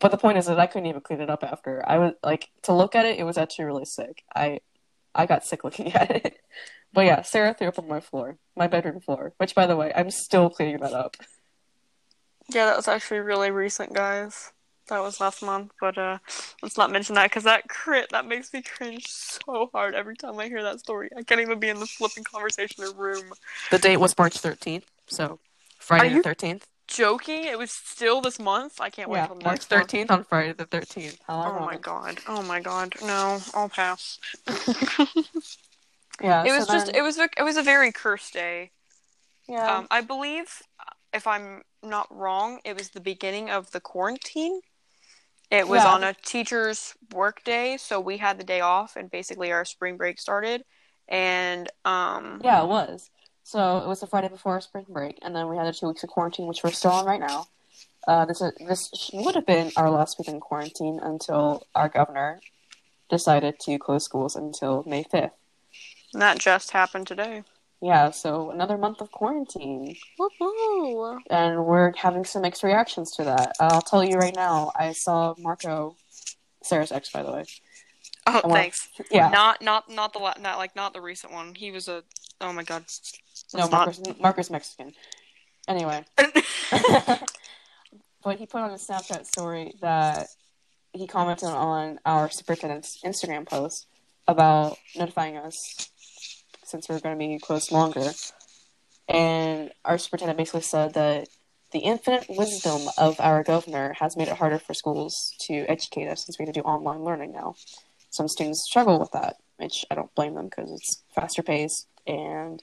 But 0.01 0.13
the 0.13 0.19
point 0.19 0.39
is 0.39 0.47
that 0.47 0.61
I 0.61 0.67
couldn't 0.67 0.87
even 0.87 1.01
clean 1.01 1.21
it 1.21 1.31
up 1.31 1.43
after. 1.43 1.83
I 1.87 1.99
was 1.99 2.13
like 2.23 2.51
to 2.63 2.73
look 2.73 2.95
at 2.95 3.05
it, 3.05 3.19
it 3.19 3.25
was 3.25 3.37
actually 3.37 3.67
really 3.67 3.85
sick. 3.85 4.25
I 4.35 4.61
I 5.15 5.27
got 5.27 5.45
sick 5.45 5.65
looking 5.65 5.93
at 5.95 6.11
it. 6.11 6.39
But 6.93 7.07
yeah, 7.07 7.23
Sarah 7.23 7.55
threw 7.55 7.69
up 7.69 7.79
on 7.79 7.89
my 7.89 8.01
floor, 8.01 8.39
my 8.57 8.67
bedroom 8.67 9.01
floor, 9.01 9.33
which, 9.37 9.55
by 9.55 9.67
the 9.67 9.77
way, 9.77 9.93
I'm 9.95 10.11
still 10.11 10.51
cleaning 10.51 10.79
that 10.79 10.93
up. 10.93 11.17
Yeah, 12.51 12.67
that 12.67 12.77
was 12.77 12.89
actually 12.89 13.21
really 13.21 13.51
recent, 13.51 13.93
guys. 13.93 14.53
That 14.89 15.03
was 15.03 15.21
last 15.21 15.43
month, 15.43 15.73
but 15.83 15.99
uh, 15.99 16.17
let's 16.63 16.79
not 16.79 16.91
mention 16.91 17.15
that 17.17 17.25
because 17.25 17.45
that 17.45 17.69
crit 17.69 18.09
that 18.11 18.25
makes 18.25 18.55
me 18.55 18.63
cringe 18.63 19.07
so 19.07 19.69
hard 19.75 19.95
every 19.95 20.17
time 20.17 20.39
I 20.39 20.49
hear 20.49 20.63
that 20.63 20.81
story. 20.81 21.11
I 21.15 21.23
can't 21.23 21.43
even 21.43 21.59
be 21.61 21.69
in 21.69 21.79
the 21.79 21.87
flipping 21.87 22.25
conversation 22.25 22.83
or 22.85 22.95
room. 22.95 23.35
The 23.71 23.79
date 23.79 23.99
was 23.99 24.17
March 24.17 24.41
13th, 24.41 24.85
so 25.07 25.41
Friday 25.79 26.15
the 26.15 26.23
13th. 26.23 26.63
Joking? 26.87 27.45
It 27.45 27.59
was 27.59 27.71
still 27.71 28.23
this 28.23 28.39
month. 28.39 28.81
I 28.81 28.89
can't 28.89 29.11
wait 29.11 29.19
yeah, 29.19 29.29
March 29.45 29.69
13th 29.69 30.11
on 30.11 30.25
Friday 30.25 30.55
the 30.55 30.65
13th. 30.65 31.19
oh 31.29 31.61
my 31.61 31.77
god! 31.77 32.21
Oh 32.27 32.41
my 32.41 32.61
god! 32.61 32.95
No, 33.03 33.41
I'll 33.53 33.69
pass. 33.69 34.19
Yeah, 36.23 36.45
it 36.45 36.53
was 36.53 36.67
so 36.67 36.73
just 36.73 36.87
then... 36.87 36.97
it 36.97 37.03
was 37.03 37.19
a, 37.19 37.29
it 37.37 37.43
was 37.43 37.57
a 37.57 37.63
very 37.63 37.93
cursed 37.93 38.33
day. 38.33 38.71
Yeah, 39.49 39.79
um, 39.79 39.87
I 39.91 40.01
believe 40.01 40.63
if 41.13 41.27
I'm 41.27 41.63
not 41.83 42.07
wrong, 42.11 42.61
it 42.65 42.77
was 42.77 42.91
the 42.91 43.01
beginning 43.01 43.51
of 43.51 43.71
the 43.71 43.81
quarantine. 43.81 44.61
It 45.51 45.67
was 45.67 45.83
yeah. 45.83 45.91
on 45.91 46.05
a 46.05 46.15
teacher's 46.25 46.95
work 47.13 47.43
day, 47.45 47.79
so 47.79 48.01
we 48.01 48.19
had 48.19 48.39
the 48.39 48.45
day 48.45 48.61
off, 48.61 48.97
and 48.97 49.11
basically 49.11 49.51
our 49.51 49.65
spring 49.65 49.97
break 49.97 50.19
started. 50.19 50.63
And 51.09 51.71
um, 51.87 52.43
yeah, 52.45 52.63
it 52.63 52.69
was. 52.69 53.11
So 53.45 53.79
it 53.79 53.89
was 53.89 54.01
the 54.01 54.07
Friday 54.07 54.29
before 54.29 54.61
spring 54.61 54.85
break, 54.89 55.19
and 55.23 55.35
then 55.35 55.49
we 55.49 55.57
had 55.57 55.67
the 55.67 55.73
two 55.73 55.89
weeks 55.89 56.03
of 56.03 56.11
quarantine, 56.11 56.47
which 56.47 56.63
we're 56.63 56.71
still 56.71 56.91
on 56.91 57.07
right 57.07 57.21
now. 57.21 57.47
Uh, 58.07 58.27
this 58.27 58.43
this 58.67 59.11
would 59.15 59.35
have 59.35 59.47
been 59.47 59.73
our 59.77 59.91
last 59.91 60.19
week 60.19 60.29
in 60.29 60.39
quarantine 60.39 61.01
until 61.03 61.67
our 61.75 61.89
governor 61.89 62.41
decided 63.09 63.59
to 63.61 63.79
close 63.79 64.05
schools 64.05 64.37
until 64.37 64.85
May 64.87 65.03
fifth. 65.03 65.38
And 66.13 66.23
that 66.23 66.39
just 66.39 66.71
happened 66.71 67.07
today. 67.07 67.43
Yeah, 67.81 68.11
so 68.11 68.51
another 68.51 68.77
month 68.77 69.01
of 69.01 69.13
quarantine. 69.13 69.97
Woohoo! 70.19 71.21
And 71.31 71.65
we're 71.65 71.93
having 71.97 72.25
some 72.25 72.43
mixed 72.43 72.65
reactions 72.65 73.13
to 73.13 73.25
that. 73.25 73.53
I'll 73.61 73.83
tell 73.83 74.03
you 74.03 74.17
right 74.17 74.35
now, 74.35 74.73
I 74.75 74.93
saw 74.93 75.35
Marco, 75.39 75.97
Sarah's 76.63 76.91
ex, 76.91 77.11
by 77.11 77.23
the 77.23 77.31
way. 77.31 77.45
Oh, 78.27 78.41
thanks. 78.51 78.89
Yeah. 79.11 79.29
Not 79.29 79.63
not 79.63 79.89
not 79.91 80.13
the 80.13 80.19
not 80.19 80.59
like 80.59 80.77
not 80.77 80.93
the 80.93 81.01
recent 81.01 81.33
one. 81.33 81.55
He 81.55 81.71
was 81.71 81.89
a 81.89 82.03
oh 82.41 82.53
my 82.53 82.63
god. 82.63 82.85
no, 83.55 83.61
Let's 83.61 83.73
not- 83.73 83.87
Marcus, 83.87 84.21
Marcus 84.21 84.51
Mexican. 84.51 84.93
Anyway. 85.67 86.05
but 88.25 88.39
he 88.39 88.47
put 88.47 88.61
on 88.61 88.71
a 88.71 88.75
Snapchat 88.75 89.25
story 89.25 89.73
that 89.81 90.27
he 90.93 91.07
commented 91.07 91.49
on 91.49 92.01
our 92.05 92.29
superintendent's 92.29 93.01
Instagram 93.05 93.47
post 93.47 93.87
about 94.27 94.77
notifying 94.97 95.37
us 95.37 95.91
since 96.69 96.89
we're 96.89 97.01
going 97.01 97.19
to 97.19 97.27
be 97.27 97.39
closed 97.39 97.73
longer. 97.73 98.11
And 99.09 99.71
our 99.85 99.99
superintendent 99.99 100.39
basically 100.39 100.61
said 100.61 100.95
that 100.95 101.29
the 101.73 101.81
infinite 101.81 102.27
wisdom 102.29 102.83
of 102.97 103.21
our 103.21 103.43
governor 103.43 103.95
has 103.99 104.17
made 104.17 104.29
it 104.29 104.37
harder 104.37 104.59
for 104.59 104.75
schools 104.75 105.35
to 105.41 105.65
educate 105.69 106.09
us 106.09 106.25
since 106.25 106.39
we 106.39 106.45
have 106.45 106.55
to 106.55 106.61
do 106.61 106.67
online 106.67 107.05
learning 107.05 107.33
now. 107.33 107.55
Some 108.11 108.29
students 108.29 108.65
struggle 108.65 108.99
with 108.99 109.13
that, 109.13 109.37
which 109.57 109.85
I 109.91 109.95
don't 109.95 110.15
blame 110.15 110.35
them 110.35 110.47
because 110.47 110.71
it's 110.73 111.03
faster 111.15 111.43
paced 111.43 111.87
and 112.07 112.63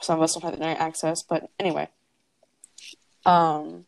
some 0.00 0.18
of 0.18 0.22
us 0.22 0.34
don't 0.34 0.44
have 0.44 0.54
internet 0.54 0.80
access. 0.80 1.22
But 1.22 1.50
anyway, 1.58 1.88
um, 3.26 3.86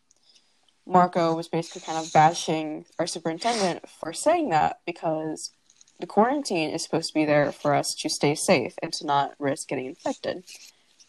Marco 0.87 1.35
was 1.35 1.49
basically 1.49 1.83
kind 1.83 2.05
of 2.05 2.13
bashing 2.13 2.85
our 2.99 3.07
superintendent 3.07 3.89
for 3.89 4.13
saying 4.13 4.51
that 4.51 4.81
because 4.87 5.53
the 5.99 6.07
quarantine 6.07 6.71
is 6.71 6.83
supposed 6.83 7.09
to 7.09 7.15
be 7.15 7.25
there 7.25 7.53
for 7.53 7.75
us 7.75 7.95
to 7.95 8.09
stay 8.09 8.35
safe 8.35 8.75
and 8.83 8.93
to 8.95 9.07
not 9.07 9.35
risk 9.39 9.69
getting 9.69 9.87
infected. 9.87 10.45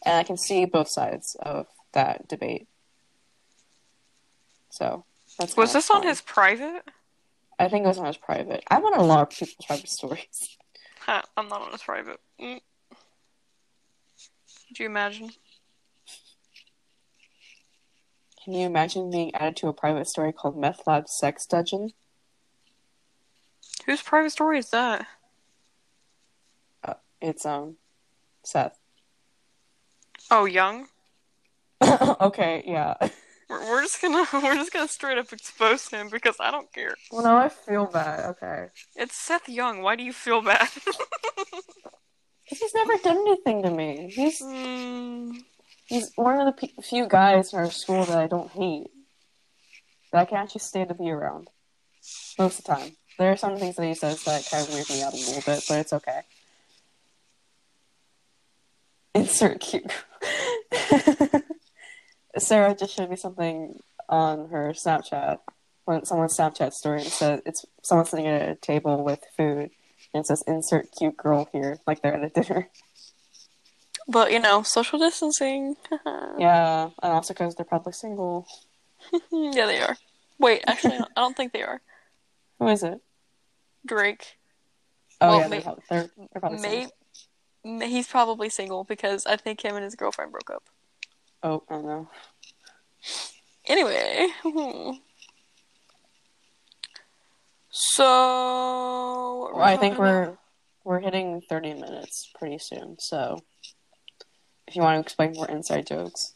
And 0.04 0.16
I 0.16 0.22
can 0.22 0.36
see 0.36 0.64
both 0.64 0.88
sides 0.88 1.36
of 1.40 1.66
that 1.92 2.28
debate. 2.28 2.68
So 4.70 5.04
that's 5.38 5.56
Was 5.56 5.72
this 5.72 5.90
on 5.90 6.02
his 6.02 6.20
private? 6.20 6.82
I 7.58 7.68
think 7.68 7.84
it 7.84 7.88
was 7.88 7.98
on 7.98 8.06
his 8.06 8.16
private. 8.16 8.62
I'm 8.70 8.84
on 8.84 8.94
a 8.94 9.02
lot 9.02 9.22
of 9.22 9.30
people's 9.30 9.66
private 9.66 9.88
stories. 9.88 10.56
Ha, 11.02 11.22
I'm 11.38 11.48
not 11.48 11.62
on 11.62 11.72
his 11.72 11.80
private. 11.80 12.20
Mm. 12.38 12.60
Could 14.66 14.78
you 14.78 14.84
imagine? 14.84 15.30
Can 18.44 18.52
you 18.52 18.66
imagine 18.66 19.10
being 19.10 19.34
added 19.34 19.56
to 19.56 19.68
a 19.68 19.72
private 19.72 20.06
story 20.06 20.34
called 20.34 20.58
Meth 20.58 20.86
Lab 20.86 21.08
Sex 21.08 21.46
Dungeon? 21.46 21.92
Whose 23.88 24.02
private 24.02 24.32
story 24.32 24.58
is 24.58 24.68
that? 24.68 25.06
It's 27.22 27.46
um 27.46 27.76
Seth. 28.44 28.78
Oh, 30.30 30.44
Young. 30.44 30.88
okay, 32.20 32.62
yeah. 32.66 32.96
We're, 33.48 33.60
we're 33.66 33.80
just 33.80 34.02
gonna 34.02 34.26
we're 34.34 34.56
just 34.56 34.74
gonna 34.74 34.88
straight 34.88 35.16
up 35.16 35.32
expose 35.32 35.88
him 35.88 36.10
because 36.10 36.36
I 36.38 36.50
don't 36.50 36.70
care. 36.70 36.96
Well, 37.10 37.22
now 37.22 37.38
I 37.38 37.48
feel 37.48 37.86
bad. 37.86 38.26
Okay. 38.26 38.66
It's 38.94 39.14
Seth 39.14 39.48
Young. 39.48 39.80
Why 39.80 39.96
do 39.96 40.04
you 40.04 40.12
feel 40.12 40.42
bad? 40.42 40.68
He's 42.44 42.74
never 42.74 42.98
done 42.98 43.16
anything 43.16 43.62
to 43.62 43.70
me. 43.70 44.10
He's 44.12 44.42
mm, 44.42 45.34
he's 45.86 46.12
one 46.14 46.38
of 46.38 46.44
the 46.44 46.66
pe- 46.66 46.82
few 46.82 47.06
guys 47.06 47.54
in 47.54 47.58
our 47.58 47.70
school 47.70 48.04
that 48.04 48.18
I 48.18 48.26
don't 48.26 48.50
hate. 48.50 48.88
That 50.12 50.20
I 50.20 50.24
can 50.26 50.36
actually 50.36 50.60
stand 50.60 50.90
to 50.90 50.94
be 50.94 51.10
around. 51.10 51.48
Most 52.38 52.58
of 52.58 52.64
the 52.66 52.74
time. 52.74 52.92
There 53.18 53.32
are 53.32 53.36
some 53.36 53.56
things 53.56 53.76
that 53.76 53.86
he 53.86 53.94
says 53.94 54.22
that 54.24 54.48
kind 54.48 54.66
of 54.66 54.72
weird 54.72 54.88
me 54.88 55.02
out 55.02 55.12
a 55.12 55.16
little 55.16 55.42
bit, 55.42 55.64
but 55.68 55.78
it's 55.80 55.92
okay. 55.92 56.20
Insert 59.14 59.60
cute. 59.60 59.90
Sarah 62.38 62.76
just 62.76 62.94
showed 62.94 63.10
me 63.10 63.16
something 63.16 63.80
on 64.08 64.48
her 64.50 64.72
Snapchat, 64.72 65.38
when 65.84 66.04
someone's 66.04 66.36
Snapchat 66.36 66.72
story, 66.72 67.00
and 67.00 67.10
said 67.10 67.42
it's 67.44 67.64
someone 67.82 68.06
sitting 68.06 68.26
at 68.28 68.48
a 68.48 68.54
table 68.54 69.02
with 69.02 69.24
food, 69.36 69.70
and 70.14 70.20
it 70.20 70.26
says 70.26 70.44
"insert 70.46 70.88
cute 70.96 71.16
girl" 71.16 71.48
here, 71.52 71.78
like 71.86 72.02
they're 72.02 72.14
at 72.14 72.22
a 72.22 72.28
dinner. 72.28 72.68
but 74.06 74.30
you 74.30 74.38
know, 74.38 74.62
social 74.62 74.98
distancing. 74.98 75.76
Yeah, 76.38 76.90
and 77.02 77.12
also 77.12 77.34
because 77.34 77.56
they're 77.56 77.64
probably 77.64 77.92
single. 77.92 78.46
yeah, 79.32 79.66
they 79.66 79.80
are. 79.80 79.96
Wait, 80.38 80.62
actually, 80.68 80.94
I 80.98 81.04
don't 81.16 81.36
think 81.36 81.52
they 81.52 81.62
are. 81.62 81.80
Who 82.60 82.68
is 82.68 82.84
it? 82.84 83.00
Drake. 83.88 84.38
Oh 85.20 85.28
Well, 85.28 85.40
yeah, 85.40 85.48
may- 85.48 85.60
they're, 85.90 86.10
they're, 86.16 86.40
probably 86.40 86.58
May, 86.58 86.80
single. 86.80 86.92
may- 87.78 87.90
he's 87.90 88.06
probably 88.06 88.48
single 88.48 88.84
because 88.84 89.26
I 89.26 89.36
think 89.36 89.64
him 89.64 89.74
and 89.74 89.84
his 89.84 89.96
girlfriend 89.96 90.30
broke 90.30 90.50
up. 90.50 90.64
Oh, 91.42 91.62
I 91.68 91.74
don't 91.74 91.86
know. 91.86 92.08
Anyway. 93.66 94.28
hmm. 94.42 94.90
So. 97.70 99.50
Well, 99.54 99.62
I 99.62 99.76
think 99.76 99.98
we're 99.98 100.36
we're 100.84 101.00
hitting 101.00 101.42
thirty 101.48 101.74
minutes 101.74 102.30
pretty 102.38 102.58
soon. 102.58 102.96
So, 102.98 103.38
if 104.66 104.74
you 104.74 104.82
want 104.82 104.96
to 104.96 105.00
explain 105.00 105.32
more 105.34 105.48
inside 105.48 105.86
jokes 105.86 106.34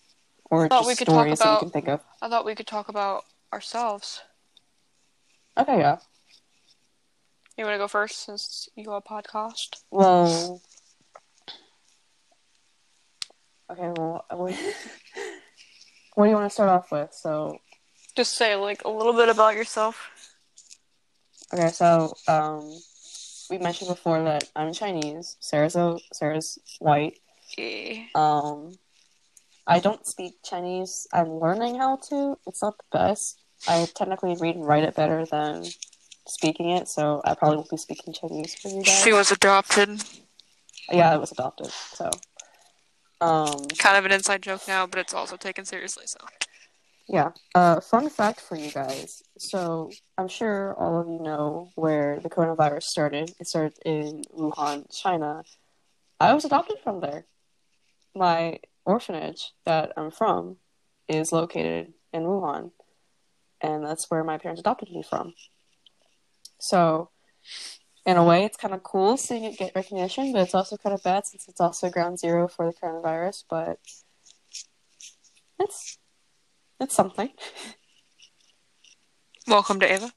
or 0.50 0.68
just 0.68 0.86
we 0.86 0.94
could 0.94 1.06
talk 1.06 1.14
stories 1.14 1.38
that 1.38 1.52
you 1.54 1.58
can 1.60 1.70
think 1.70 1.88
of, 1.88 2.00
I 2.20 2.28
thought 2.28 2.44
we 2.44 2.54
could 2.54 2.66
talk 2.66 2.88
about 2.88 3.24
ourselves. 3.52 4.22
okay, 5.56 5.78
yeah. 5.78 5.98
You 7.56 7.64
want 7.64 7.74
to 7.74 7.78
go 7.78 7.88
first 7.88 8.24
since 8.24 8.68
you 8.76 8.84
go 8.84 8.94
a 8.94 9.02
podcast? 9.02 9.82
Well, 9.90 10.62
okay. 13.70 13.92
Well, 13.96 14.24
what, 14.30 14.54
what 16.14 16.24
do 16.24 16.30
you 16.30 16.36
want 16.36 16.46
to 16.46 16.50
start 16.54 16.70
off 16.70 16.90
with? 16.90 17.12
So, 17.12 17.58
Just 18.16 18.36
say 18.36 18.56
like 18.56 18.84
a 18.84 18.90
little 18.90 19.12
bit 19.12 19.28
about 19.28 19.54
yourself. 19.54 20.10
okay, 21.52 21.68
so 21.68 22.14
um, 22.26 22.72
we 23.50 23.58
mentioned 23.58 23.88
before 23.90 24.22
that 24.24 24.50
I'm 24.56 24.72
Chinese. 24.72 25.36
Sarah's 25.40 25.76
a, 25.76 25.98
Sarah's 26.12 26.58
white. 26.78 27.18
Yeah. 27.58 28.04
Um, 28.14 28.72
I 29.66 29.78
don't 29.78 30.06
speak 30.06 30.36
Chinese. 30.42 31.06
I'm 31.12 31.38
learning 31.38 31.76
how 31.76 31.96
to. 32.08 32.38
It's 32.46 32.62
not 32.62 32.78
the 32.78 32.98
best. 32.98 33.38
I 33.68 33.86
technically 33.94 34.36
read 34.40 34.56
and 34.56 34.66
write 34.66 34.84
it 34.84 34.96
better 34.96 35.24
than 35.26 35.64
speaking 36.26 36.70
it, 36.70 36.88
so 36.88 37.20
I 37.24 37.34
probably 37.34 37.56
won't 37.58 37.70
be 37.70 37.76
speaking 37.76 38.12
Chinese 38.12 38.54
for 38.54 38.68
you 38.68 38.82
guys. 38.82 39.02
She 39.02 39.12
was 39.12 39.30
adopted. 39.32 40.02
Yeah, 40.90 41.12
I 41.12 41.16
was 41.16 41.32
adopted. 41.32 41.68
So, 41.68 42.10
um, 43.20 43.64
Kind 43.78 43.96
of 43.96 44.04
an 44.04 44.12
inside 44.12 44.42
joke 44.42 44.62
now, 44.66 44.86
but 44.86 44.98
it's 44.98 45.14
also 45.14 45.36
taken 45.36 45.64
seriously. 45.64 46.06
So. 46.06 46.18
yeah. 47.08 47.30
Uh, 47.54 47.80
fun 47.80 48.08
fact 48.08 48.40
for 48.40 48.56
you 48.56 48.70
guys. 48.70 49.22
So, 49.38 49.90
I'm 50.18 50.28
sure 50.28 50.74
all 50.74 51.00
of 51.00 51.08
you 51.08 51.20
know 51.20 51.70
where 51.74 52.20
the 52.20 52.30
coronavirus 52.30 52.84
started. 52.84 53.34
It 53.40 53.46
started 53.46 53.78
in 53.84 54.22
Wuhan, 54.36 54.86
China. 54.94 55.44
I 56.20 56.34
was 56.34 56.44
adopted 56.44 56.78
from 56.82 57.00
there. 57.00 57.26
My 58.14 58.58
orphanage 58.84 59.52
that 59.64 59.92
I'm 59.96 60.10
from 60.10 60.56
is 61.08 61.32
located 61.32 61.92
in 62.12 62.22
Wuhan, 62.22 62.70
and 63.60 63.84
that's 63.84 64.10
where 64.10 64.22
my 64.24 64.38
parents 64.38 64.60
adopted 64.60 64.90
me 64.90 65.02
from. 65.08 65.34
So, 66.62 67.10
in 68.06 68.16
a 68.16 68.24
way, 68.24 68.44
it's 68.44 68.56
kind 68.56 68.72
of 68.72 68.84
cool 68.84 69.16
seeing 69.16 69.42
it 69.42 69.58
get 69.58 69.74
recognition, 69.74 70.32
but 70.32 70.42
it's 70.42 70.54
also 70.54 70.76
kind 70.76 70.94
of 70.94 71.02
bad 71.02 71.26
since 71.26 71.48
it's 71.48 71.60
also 71.60 71.90
ground 71.90 72.20
zero 72.20 72.46
for 72.46 72.66
the 72.66 72.72
coronavirus. 72.72 73.42
But 73.50 73.80
it's 75.58 75.98
it's 76.78 76.94
something. 76.94 77.30
Welcome 79.48 79.80
to 79.80 79.92
Ava. 79.92 80.12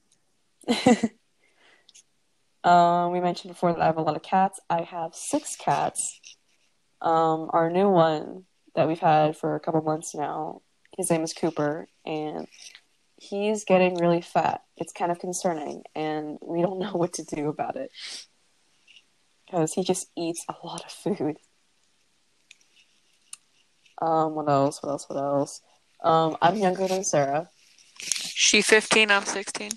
um, 2.69 3.11
we 3.11 3.21
mentioned 3.21 3.51
before 3.51 3.73
that 3.73 3.81
I 3.81 3.87
have 3.87 3.97
a 3.97 4.03
lot 4.03 4.15
of 4.15 4.21
cats. 4.21 4.59
I 4.69 4.83
have 4.83 5.15
six 5.15 5.55
cats. 5.55 6.21
Um, 7.01 7.49
our 7.53 7.71
new 7.71 7.89
one 7.89 8.43
that 8.75 8.87
we've 8.87 8.99
had 8.99 9.35
for 9.35 9.55
a 9.55 9.59
couple 9.59 9.81
months 9.81 10.13
now, 10.13 10.61
his 10.95 11.09
name 11.09 11.23
is 11.23 11.33
Cooper, 11.33 11.87
and 12.05 12.47
he's 13.17 13.63
getting 13.63 13.95
really 13.95 14.21
fat. 14.21 14.61
It's 14.77 14.93
kind 14.93 15.11
of 15.11 15.19
concerning, 15.19 15.83
and 15.95 16.37
we 16.41 16.61
don't 16.61 16.79
know 16.85 16.93
what 16.93 17.13
to 17.13 17.23
do 17.23 17.49
about 17.49 17.75
it 17.75 17.91
because 19.45 19.73
he 19.73 19.83
just 19.83 20.09
eats 20.17 20.45
a 20.49 20.65
lot 20.65 20.83
of 20.85 20.91
food. 20.91 21.37
Um, 24.01 24.35
what 24.35 24.49
else? 24.49 24.83
What 24.83 24.89
else? 24.89 25.05
What 25.07 25.17
else? 25.17 25.61
Um, 26.03 26.37
I'm 26.41 26.57
younger 26.57 26.87
than 26.87 27.03
Sarah. 27.03 27.49
She 27.97 28.61
15, 28.61 29.09
I'm 29.09 29.23
16. 29.23 29.71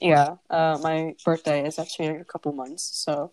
Yeah, 0.00 0.36
uh, 0.48 0.78
my 0.80 1.14
birthday 1.24 1.66
is 1.66 1.78
actually 1.78 2.06
in 2.06 2.20
a 2.20 2.24
couple 2.24 2.52
months, 2.52 2.90
so 3.04 3.32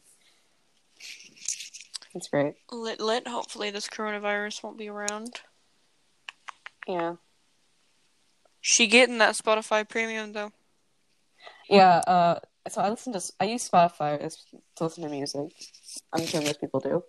it's 2.13 2.28
great. 2.28 2.56
Lit, 2.71 3.00
lit. 3.00 3.28
Hopefully, 3.28 3.69
this 3.71 3.88
coronavirus 3.88 4.63
won't 4.63 4.78
be 4.78 4.89
around. 4.89 5.39
Yeah, 6.88 7.13
She 8.69 8.88
getting 8.88 9.19
that 9.19 9.36
Spotify 9.36 9.88
premium 9.88 10.34
though. 10.34 10.51
yeah. 11.69 11.99
Uh, 12.06 12.39
so 12.67 12.82
I 12.82 12.89
listen 12.89 13.13
to 13.13 13.21
I 13.39 13.45
use 13.45 13.67
Spotify 13.67 14.19
as, 14.19 14.43
to 14.75 14.84
listen 14.84 15.03
to 15.03 15.10
music. 15.10 15.53
I'm 16.12 16.25
sure 16.25 16.41
most 16.41 16.60
people 16.60 16.82
do, 16.82 17.01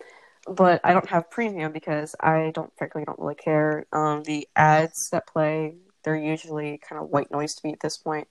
but 0.46 0.80
I 0.84 0.92
don't 0.92 1.08
have 1.08 1.32
premium 1.32 1.72
because 1.72 2.14
I 2.20 2.52
don't 2.54 2.70
frankly 2.78 3.02
don't 3.04 3.18
really 3.18 3.34
care. 3.34 3.86
Um, 3.92 4.22
the 4.22 4.46
ads 4.54 5.10
that 5.10 5.26
play 5.26 5.74
they're 6.04 6.16
usually 6.16 6.78
kind 6.78 7.02
of 7.02 7.08
white 7.08 7.32
noise 7.32 7.56
to 7.56 7.66
me 7.66 7.72
at 7.72 7.80
this 7.80 7.96
point. 7.96 8.28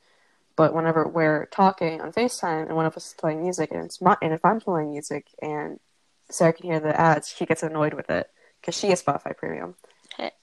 But 0.56 0.74
whenever 0.74 1.06
we're 1.06 1.48
talking 1.48 2.00
on 2.00 2.14
FaceTime 2.14 2.68
and 2.68 2.78
one 2.78 2.86
of 2.86 2.96
us 2.96 3.08
is 3.08 3.14
playing 3.14 3.44
music, 3.44 3.72
and 3.72 3.84
it's 3.84 4.00
my, 4.00 4.16
and 4.22 4.32
if 4.32 4.46
I'm 4.46 4.62
playing 4.62 4.92
music 4.92 5.28
and 5.42 5.82
Sarah 6.32 6.54
can 6.54 6.66
hear 6.66 6.80
the 6.80 6.98
ads, 6.98 7.28
she 7.28 7.46
gets 7.46 7.62
annoyed 7.62 7.94
with 7.94 8.10
it 8.10 8.30
because 8.62 8.78
she 8.80 8.88
has 8.88 9.04
Spotify 9.04 9.36
Premium. 9.36 9.76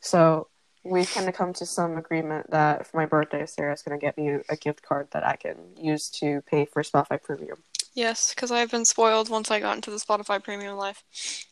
So 0.01 0.49
we 0.85 1.07
kind 1.07 1.29
of 1.29 1.35
come 1.35 1.53
to 1.55 1.67
some 1.67 1.97
agreement 1.97 2.51
that 2.51 2.87
for 2.87 2.99
my 2.99 3.07
birthday, 3.07 3.47
Sarah's 3.47 3.83
going 3.83 3.99
to 3.99 4.05
get 4.05 4.19
me 4.19 4.39
a 4.49 4.57
gift 4.57 4.83
card 4.83 5.09
that 5.13 5.27
I 5.27 5.37
can 5.37 5.57
use 5.77 6.11
to 6.21 6.43
pay 6.43 6.67
for 6.67 6.83
Spotify 6.83 7.23
Premium. 7.23 7.59
Yes, 7.95 8.35
because 8.35 8.51
I've 8.51 8.71
been 8.71 8.85
spoiled 8.85 9.29
once 9.29 9.51
I 9.51 9.61
got 9.61 9.77
into 9.77 9.91
the 9.91 9.99
Spotify 9.99 10.43
Premium 10.43 10.77
life. 10.77 11.03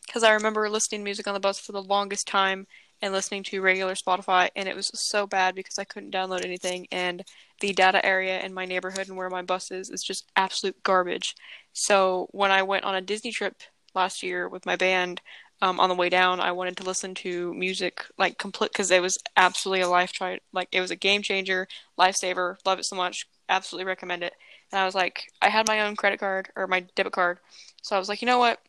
Because 0.05 0.23
I 0.23 0.33
remember 0.33 0.69
listening 0.69 1.01
to 1.01 1.05
music 1.05 1.27
on 1.27 1.33
the 1.33 1.39
bus 1.39 1.59
for 1.59 1.71
the 1.71 1.81
longest 1.81 2.27
time 2.27 2.67
and 3.01 3.11
listening 3.11 3.43
to 3.43 3.61
regular 3.61 3.95
Spotify, 3.95 4.49
and 4.55 4.69
it 4.69 4.75
was 4.75 4.89
so 4.93 5.27
bad 5.27 5.55
because 5.55 5.77
I 5.77 5.83
couldn't 5.83 6.13
download 6.13 6.45
anything, 6.45 6.87
and 6.89 7.23
the 7.59 7.73
data 7.73 8.05
area 8.05 8.39
in 8.39 8.53
my 8.53 8.65
neighborhood 8.65 9.09
and 9.09 9.17
where 9.17 9.29
my 9.29 9.41
bus 9.41 9.71
is 9.71 9.89
is 9.89 10.01
just 10.01 10.31
absolute 10.37 10.81
garbage. 10.83 11.35
So 11.73 12.27
when 12.31 12.49
I 12.51 12.63
went 12.63 12.85
on 12.85 12.95
a 12.95 13.01
Disney 13.01 13.31
trip 13.31 13.55
last 13.93 14.23
year 14.23 14.47
with 14.47 14.65
my 14.65 14.77
band, 14.77 15.21
um, 15.63 15.79
on 15.79 15.87
the 15.87 15.95
way 15.95 16.09
down, 16.09 16.41
I 16.41 16.51
wanted 16.51 16.75
to 16.77 16.83
listen 16.83 17.15
to 17.15 17.53
music 17.53 18.05
like 18.17 18.37
complete 18.37 18.73
because 18.73 18.91
it 18.91 19.01
was 19.01 19.17
absolutely 19.37 19.79
a 19.79 19.87
life 19.87 20.11
try 20.11 20.39
like 20.51 20.67
it 20.73 20.81
was 20.81 20.91
a 20.91 20.95
game 20.97 21.21
changer, 21.21 21.69
lifesaver. 21.97 22.57
Love 22.65 22.79
it 22.79 22.85
so 22.85 22.97
much. 22.97 23.25
Absolutely 23.47 23.85
recommend 23.85 24.23
it. 24.23 24.33
And 24.73 24.81
I 24.81 24.85
was 24.85 24.93
like, 24.93 25.23
I 25.41 25.47
had 25.47 25.65
my 25.65 25.79
own 25.79 25.95
credit 25.95 26.19
card 26.19 26.49
or 26.57 26.67
my 26.67 26.81
debit 26.95 27.13
card, 27.13 27.39
so 27.81 27.95
I 27.95 27.99
was 27.99 28.09
like, 28.09 28.21
you 28.21 28.25
know 28.25 28.39
what? 28.39 28.59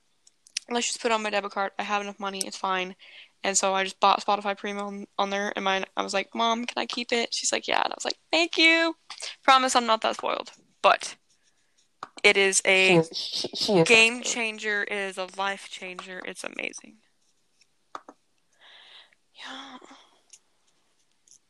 Let's 0.70 0.86
just 0.86 1.02
put 1.02 1.10
on 1.10 1.24
my 1.24 1.30
debit 1.30 1.50
card. 1.50 1.72
I 1.80 1.82
have 1.82 2.00
enough 2.00 2.20
money. 2.20 2.46
It's 2.46 2.56
fine. 2.56 2.94
And 3.42 3.58
so 3.58 3.74
I 3.74 3.82
just 3.82 3.98
bought 3.98 4.24
Spotify 4.24 4.56
Premium 4.56 5.06
on 5.18 5.30
there, 5.30 5.52
and 5.56 5.64
mine. 5.64 5.84
I 5.96 6.02
was 6.02 6.14
like, 6.14 6.32
"Mom, 6.32 6.64
can 6.64 6.80
I 6.80 6.86
keep 6.86 7.12
it?" 7.12 7.34
She's 7.34 7.50
like, 7.50 7.66
"Yeah." 7.66 7.82
And 7.82 7.92
I 7.92 7.96
was 7.96 8.04
like, 8.04 8.18
"Thank 8.30 8.56
you." 8.56 8.94
Promise, 9.42 9.74
I'm 9.74 9.84
not 9.84 10.00
that 10.02 10.16
spoiled, 10.16 10.52
but 10.80 11.16
it 12.24 12.36
is 12.36 12.60
a 12.64 12.88
She 12.88 12.94
is, 12.96 13.10
she, 13.16 13.48
she 13.54 13.72
is 13.78 13.88
game 13.88 14.22
changer. 14.22 14.82
It 14.82 14.92
is 14.92 15.18
a 15.18 15.28
life 15.36 15.68
changer. 15.70 16.20
It's 16.24 16.42
amazing. 16.42 16.96
Yeah. 19.34 19.78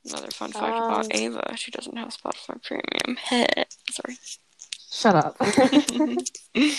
Another 0.07 0.31
fun 0.31 0.53
fact 0.53 0.65
Um, 0.65 0.91
about 0.93 1.15
Ava: 1.15 1.57
she 1.57 1.71
doesn't 1.71 1.97
have 1.97 2.09
Spotify 2.09 2.63
Premium. 2.63 3.19
Sorry. 3.91 4.19
Shut 4.91 5.17
up. 5.17 5.37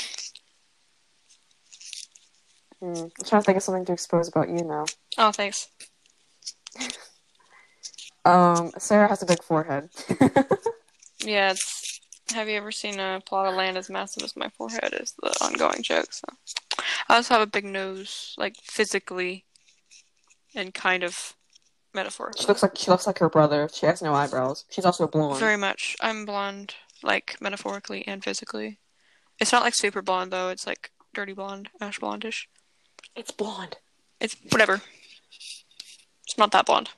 Hmm, 2.82 3.04
I'm 3.04 3.12
trying 3.26 3.42
to 3.42 3.46
think 3.46 3.56
of 3.56 3.64
something 3.64 3.86
to 3.86 3.94
expose 3.94 4.28
about 4.28 4.50
you 4.50 4.62
now. 4.64 4.86
Oh, 5.18 5.32
thanks. 5.32 5.70
Um, 8.26 8.72
Sarah 8.80 9.08
has 9.08 9.22
a 9.22 9.26
big 9.28 9.44
forehead. 9.44 9.90
Yeah, 11.20 11.52
it's. 11.52 11.85
Have 12.34 12.50
you 12.50 12.56
ever 12.58 12.72
seen 12.72 13.00
a 13.00 13.22
plot 13.26 13.48
of 13.48 13.56
land 13.56 13.78
as 13.78 13.90
massive 13.90 14.24
as 14.24 14.36
my 14.36 14.50
forehead? 14.50 14.94
Is 15.00 15.14
the 15.22 15.30
ongoing 15.42 15.84
joke. 15.84 16.12
So, 16.12 16.28
I 17.08 17.16
also 17.18 17.36
have 17.36 17.44
a 17.44 17.52
big 17.52 17.66
nose, 17.66 18.34
like 18.38 18.56
physically, 18.64 19.46
and 20.56 20.74
kind 20.74 21.04
of 21.04 21.36
metaphorically. 21.94 22.42
she 22.42 22.48
looks 22.48 22.62
like 22.64 22.78
she 22.78 22.92
looks 22.92 23.08
like 23.08 23.20
her 23.20 23.30
brother. 23.30 23.70
She 23.72 23.86
has 23.86 24.02
no 24.02 24.14
eyebrows. 24.14 24.66
She's 24.70 24.86
also 24.86 25.08
blonde. 25.08 25.40
Very 25.40 25.58
much. 25.58 25.96
I'm 26.02 26.26
blonde, 26.26 26.76
like 27.04 27.38
metaphorically 27.40 28.08
and 28.08 28.24
physically. 28.24 28.80
It's 29.40 29.52
not 29.52 29.64
like 29.64 29.76
super 29.76 30.02
blonde 30.02 30.32
though. 30.32 30.50
It's 30.50 30.66
like 30.66 30.92
dirty 31.14 31.34
blonde, 31.34 31.70
ash 31.80 32.00
blondish. 32.00 32.46
It's 33.16 33.32
blonde. 33.32 33.78
It's 34.20 34.36
whatever. 34.50 34.82
It's 36.26 36.38
not 36.38 36.52
that 36.52 36.66
blonde. 36.66 36.90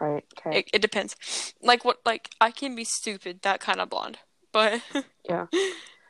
Right. 0.00 0.24
Okay. 0.38 0.58
It, 0.60 0.70
it 0.74 0.82
depends. 0.82 1.16
Like 1.62 1.84
what? 1.84 1.98
Like 2.04 2.30
I 2.40 2.50
can 2.50 2.74
be 2.74 2.84
stupid, 2.84 3.40
that 3.42 3.60
kind 3.60 3.80
of 3.80 3.88
blonde. 3.90 4.18
But 4.52 4.82
yeah. 5.28 5.46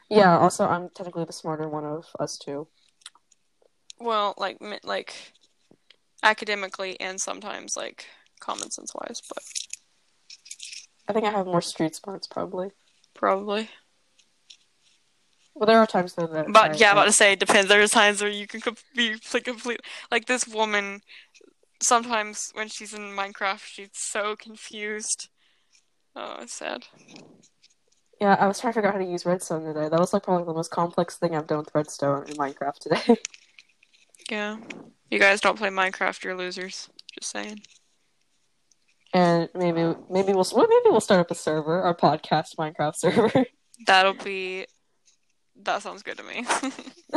Yeah. 0.08 0.26
Mm-hmm. 0.34 0.42
Also, 0.44 0.66
I'm 0.66 0.88
technically 0.90 1.24
the 1.24 1.32
smarter 1.32 1.68
one 1.68 1.84
of 1.84 2.06
us 2.18 2.36
two. 2.38 2.66
well, 3.98 4.34
like 4.38 4.58
like 4.84 5.14
academically 6.22 6.98
and 7.00 7.20
sometimes 7.20 7.76
like 7.76 8.06
common 8.40 8.70
sense 8.70 8.92
wise, 8.94 9.20
but 9.28 9.42
I 11.08 11.12
think 11.12 11.24
I 11.24 11.30
have 11.30 11.46
more 11.46 11.60
street 11.62 11.94
smarts 11.94 12.26
probably. 12.26 12.70
probably. 13.14 13.70
Well, 15.54 15.66
there 15.66 15.78
are 15.78 15.86
times 15.86 16.14
though 16.14 16.26
that. 16.26 16.52
But 16.52 16.72
I- 16.72 16.76
yeah, 16.76 16.90
I'm 16.90 16.96
about 16.98 17.06
to 17.06 17.12
say 17.12 17.32
it 17.32 17.40
depends. 17.40 17.68
There's 17.68 17.90
times 17.90 18.20
where 18.20 18.30
you 18.30 18.46
can 18.46 18.60
com- 18.60 18.76
be 18.94 19.16
like 19.32 19.44
complete 19.44 19.80
like 20.10 20.26
this 20.26 20.46
woman. 20.46 21.00
Sometimes 21.82 22.50
when 22.54 22.68
she's 22.68 22.94
in 22.94 23.02
Minecraft, 23.02 23.60
she's 23.64 23.90
so 23.92 24.34
confused. 24.36 25.28
Oh, 26.14 26.36
it's 26.40 26.54
sad. 26.54 26.86
Yeah, 28.20 28.34
I 28.40 28.46
was 28.46 28.58
trying 28.58 28.72
to 28.72 28.76
figure 28.78 28.88
out 28.88 28.94
how 28.94 29.00
to 29.00 29.06
use 29.10 29.26
redstone 29.26 29.64
today. 29.64 29.88
That 29.90 30.00
was 30.00 30.14
like 30.14 30.22
probably 30.22 30.46
the 30.46 30.54
most 30.54 30.70
complex 30.70 31.16
thing 31.16 31.36
I've 31.36 31.46
done 31.46 31.58
with 31.58 31.74
redstone 31.74 32.24
in 32.28 32.36
Minecraft 32.36 32.78
today. 32.78 33.16
Yeah, 34.28 34.56
you 35.08 35.20
guys 35.20 35.40
don't 35.40 35.56
play 35.56 35.68
Minecraft, 35.68 36.24
you're 36.24 36.34
losers. 36.36 36.88
Just 37.14 37.30
saying. 37.30 37.60
and 39.12 39.48
maybe 39.54 39.94
maybe 40.10 40.32
we'll 40.32 40.46
well, 40.52 40.66
maybe 40.68 40.90
we'll 40.90 41.00
start 41.00 41.20
up 41.20 41.30
a 41.30 41.34
server, 41.36 41.80
our 41.82 41.94
podcast 41.94 42.56
Minecraft 42.56 42.96
server. 42.96 43.44
That'll 43.86 44.14
be. 44.14 44.66
That 45.62 45.82
sounds 45.82 46.02
good 46.02 46.18
to 46.18 46.22
me. 46.22 46.42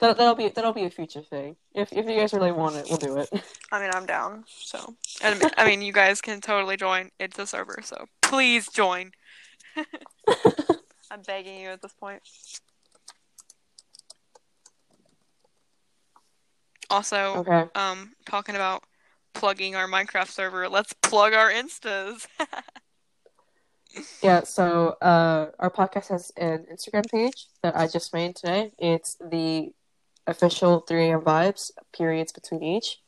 that 0.00 0.16
that'll 0.16 0.34
be 0.34 0.48
that'll 0.48 0.72
be 0.72 0.84
a 0.84 0.90
future 0.90 1.22
thing. 1.22 1.56
If 1.74 1.92
if 1.92 2.06
you 2.06 2.16
guys 2.16 2.32
really 2.32 2.52
want 2.52 2.76
it, 2.76 2.86
we'll 2.88 2.98
do 2.98 3.16
it. 3.16 3.28
I 3.70 3.80
mean, 3.80 3.90
I'm 3.92 4.06
down. 4.06 4.44
So, 4.48 4.94
and, 5.22 5.52
I 5.58 5.66
mean, 5.66 5.82
you 5.82 5.92
guys 5.92 6.20
can 6.20 6.40
totally 6.40 6.76
join. 6.76 7.10
It's 7.18 7.38
a 7.38 7.46
server, 7.46 7.80
so 7.82 8.06
please 8.22 8.68
join. 8.68 9.12
I'm 11.10 11.22
begging 11.26 11.60
you 11.60 11.68
at 11.68 11.82
this 11.82 11.92
point. 11.92 12.22
Also, 16.90 17.44
Okay. 17.46 17.66
um, 17.74 18.14
talking 18.24 18.54
about 18.54 18.82
plugging 19.34 19.76
our 19.76 19.86
Minecraft 19.86 20.28
server, 20.28 20.68
let's 20.68 20.94
plug 20.94 21.34
our 21.34 21.50
Instas. 21.50 22.26
Yeah, 24.28 24.44
so 24.44 24.96
uh, 25.00 25.46
our 25.58 25.70
podcast 25.70 26.08
has 26.10 26.30
an 26.36 26.66
Instagram 26.70 27.10
page 27.10 27.46
that 27.62 27.74
I 27.74 27.86
just 27.88 28.12
made 28.12 28.36
today. 28.36 28.72
It's 28.78 29.14
the 29.14 29.72
official 30.26 30.84
3am 30.86 31.22
vibes, 31.24 31.70
periods 31.96 32.30
between 32.32 32.62
each. 32.62 32.98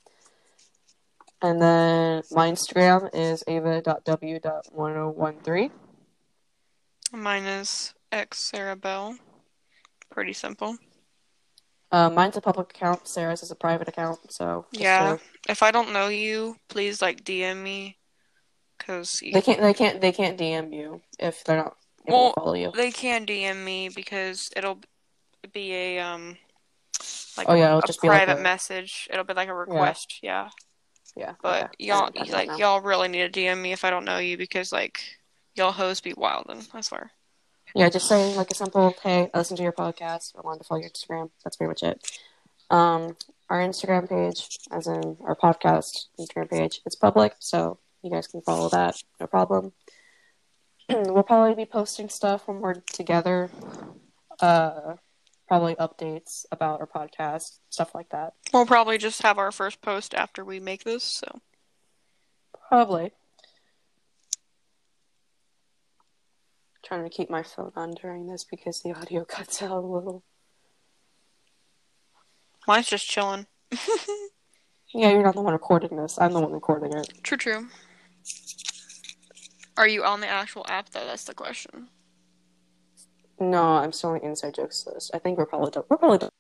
And 1.43 1.61
then 1.61 2.23
my 2.31 2.51
Instagram 2.51 3.11
is 3.13 3.45
ava.w.1013. 3.47 5.71
Mine 7.13 7.45
is 7.45 7.93
X 8.11 8.39
Sarah 8.39 8.77
Bell. 8.77 9.19
Pretty 10.11 10.33
simple. 10.33 10.79
Uh, 11.93 12.09
mine's 12.09 12.39
a 12.39 12.41
public 12.41 12.71
account, 12.71 13.07
Sarah's 13.07 13.43
is 13.43 13.51
a 13.51 13.57
private 13.57 13.89
account, 13.89 14.21
so. 14.33 14.65
Yeah. 14.73 15.17
so- 15.17 15.23
If 15.51 15.63
I 15.63 15.71
don't 15.71 15.93
know 15.93 16.09
you, 16.09 16.57
please 16.69 17.03
like 17.03 17.25
DM 17.25 17.63
me, 17.63 17.99
cause 18.85 19.21
They 19.21 19.41
can't, 19.43 19.61
they 19.61 19.75
can't, 19.75 20.01
they 20.01 20.13
can't 20.13 20.39
DM 20.39 20.75
you 20.75 21.01
if 21.19 21.45
they're 21.45 21.57
not 21.59 21.77
Well, 22.07 22.33
follow 22.35 22.55
you. 22.55 22.73
They 22.75 22.91
can 22.91 23.27
DM 23.27 23.63
me 23.65 23.89
because 23.89 24.51
it'll 24.57 24.81
be 25.53 25.73
a 25.75 25.99
um 26.01 26.37
like 27.37 27.49
Oh, 27.49 27.55
yeah, 27.55 27.75
a, 27.75 27.79
a 27.79 27.83
be 28.03 28.09
like 28.09 28.25
private 28.25 28.41
a- 28.41 28.43
message. 28.43 29.09
It'll 29.11 29.25
be 29.25 29.35
like 29.35 29.49
a 29.49 29.55
request, 29.55 30.19
yeah. 30.23 30.49
Yeah. 31.17 31.35
But 31.43 31.65
okay. 31.65 31.73
y'all 31.79 32.11
like 32.31 32.49
now. 32.49 32.57
y'all 32.57 32.81
really 32.81 33.09
need 33.09 33.33
to 33.33 33.41
DM 33.41 33.61
me 33.61 33.73
if 33.73 33.85
I 33.85 33.91
don't 33.91 34.05
know 34.05 34.19
you 34.19 34.37
because 34.37 34.73
like 34.73 35.01
y'all 35.55 35.73
hoes 35.73 36.01
be 36.01 36.13
wildin', 36.15 36.69
I 36.73 36.81
swear. 36.81 37.11
Yeah, 37.75 37.89
just 37.89 38.09
saying 38.09 38.37
like 38.37 38.51
a 38.51 38.55
simple, 38.55 38.95
hey, 39.03 39.31
I 39.33 39.39
listened 39.39 39.59
to 39.59 39.63
your 39.63 39.73
podcast. 39.73 40.35
I 40.37 40.41
wanted 40.43 40.59
to 40.59 40.65
follow 40.65 40.81
your 40.81 40.91
Instagram. 40.91 41.31
That's 41.45 41.57
pretty 41.57 41.69
much 41.69 41.83
it. 41.83 42.21
Um, 42.69 43.17
our 43.49 43.61
Instagram 43.61 44.09
page, 44.09 44.59
as 44.71 44.87
in 44.87 45.17
our 45.25 45.37
podcast 45.37 46.07
Instagram 46.19 46.51
page, 46.51 46.81
it's 46.87 46.95
public, 46.97 47.35
so 47.39 47.79
you 48.03 48.11
guys 48.11 48.27
can 48.27 48.43
follow 48.43 48.69
that. 48.71 49.03
No 49.21 49.27
problem. 49.27 49.73
we'll 50.89 51.23
probably 51.23 51.55
be 51.55 51.69
posting 51.69 52.09
stuff 52.09 52.49
when 52.49 52.61
we're 52.61 52.75
together. 52.75 53.51
Uh, 54.41 54.95
probably 55.49 55.75
updates 55.77 56.47
about 56.53 56.81
our 56.81 56.87
podcast, 56.87 57.59
stuff 57.69 57.95
like 57.95 58.09
that. 58.11 58.35
We'll 58.53 58.67
probably 58.67 58.99
just 58.99 59.23
have 59.23 59.39
our 59.39 59.53
first 59.53 59.83
post 59.83 60.15
after 60.15 60.45
we 60.45 60.61
make 60.61 60.85
this, 60.85 61.03
so 61.05 61.41
Probably. 62.69 63.11
Trying 66.85 67.03
to 67.03 67.11
keep 67.11 67.29
my 67.29 67.43
phone 67.43 67.73
on 67.77 67.95
during 67.95 68.29
this 68.29 68.45
because 68.45 68.81
the 68.83 68.93
audio 68.93 69.25
cuts 69.29 69.61
out 69.63 69.73
a 69.73 69.81
little. 69.81 70.23
mine's 72.67 72.89
just 72.89 73.09
chilling. 73.09 73.47
Yeah, 74.93 75.11
you're 75.11 75.23
not 75.23 75.35
the 75.35 75.43
one 75.43 75.53
recording 75.53 75.97
this. 75.97 76.19
I'm 76.21 76.33
the 76.33 76.41
one 76.41 76.51
recording 76.51 76.93
it. 76.93 77.13
True 77.23 77.39
true. 77.39 77.69
Are 79.77 79.89
you 79.89 80.05
on 80.05 80.21
the 80.21 80.29
actual 80.29 80.67
app 80.69 80.91
though? 80.91 81.05
That's 81.07 81.25
the 81.25 81.35
question. 81.35 81.89
No, 83.39 83.63
I'm 83.63 83.93
still 83.93 84.11
on 84.11 84.19
the 84.19 84.27
inside 84.27 84.55
jokes 84.55 84.87
list. 84.87 85.11
I 85.15 85.19
think 85.19 85.39
we're 85.39 85.47
probably 85.47 85.71
done. 85.71 85.85
We're 85.89 85.97
probably 85.97 86.19
done. 86.19 86.31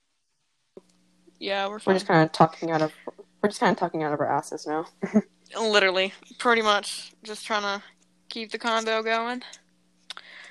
Yeah, 1.38 1.66
we're 1.68 1.78
We're 1.86 1.94
just 1.94 2.06
kind 2.06 2.22
of 2.22 2.32
talking 2.32 2.70
out 2.70 2.82
of. 2.82 2.92
We're 3.42 3.48
just 3.48 3.60
kind 3.60 3.72
of 3.72 3.78
talking 3.78 4.02
out 4.02 4.12
of 4.12 4.20
our 4.20 4.30
asses 4.30 4.66
now. 4.66 4.86
Literally, 5.58 6.12
pretty 6.38 6.60
much, 6.60 7.12
just 7.22 7.46
trying 7.46 7.62
to 7.62 7.82
keep 8.28 8.50
the 8.52 8.58
combo 8.58 9.02
going. 9.02 9.42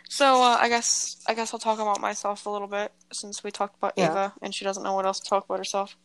So 0.10 0.42
uh, 0.42 0.58
I 0.60 0.68
guess 0.70 1.22
I 1.28 1.36
guess 1.36 1.54
I'll 1.54 1.60
talk 1.60 1.78
about 1.78 2.02
myself 2.02 2.48
a 2.48 2.50
little 2.50 2.68
bit 2.68 2.92
since 3.14 3.44
we 3.44 3.52
talked 3.52 3.78
about 3.78 3.94
Yeah. 3.96 4.10
Ava 4.10 4.34
and 4.42 4.56
she 4.56 4.66
doesn't 4.66 4.82
know 4.82 4.94
what 4.94 5.06
else 5.06 5.20
to 5.20 5.30
talk 5.30 5.46
about 5.46 5.60
herself. 5.60 5.96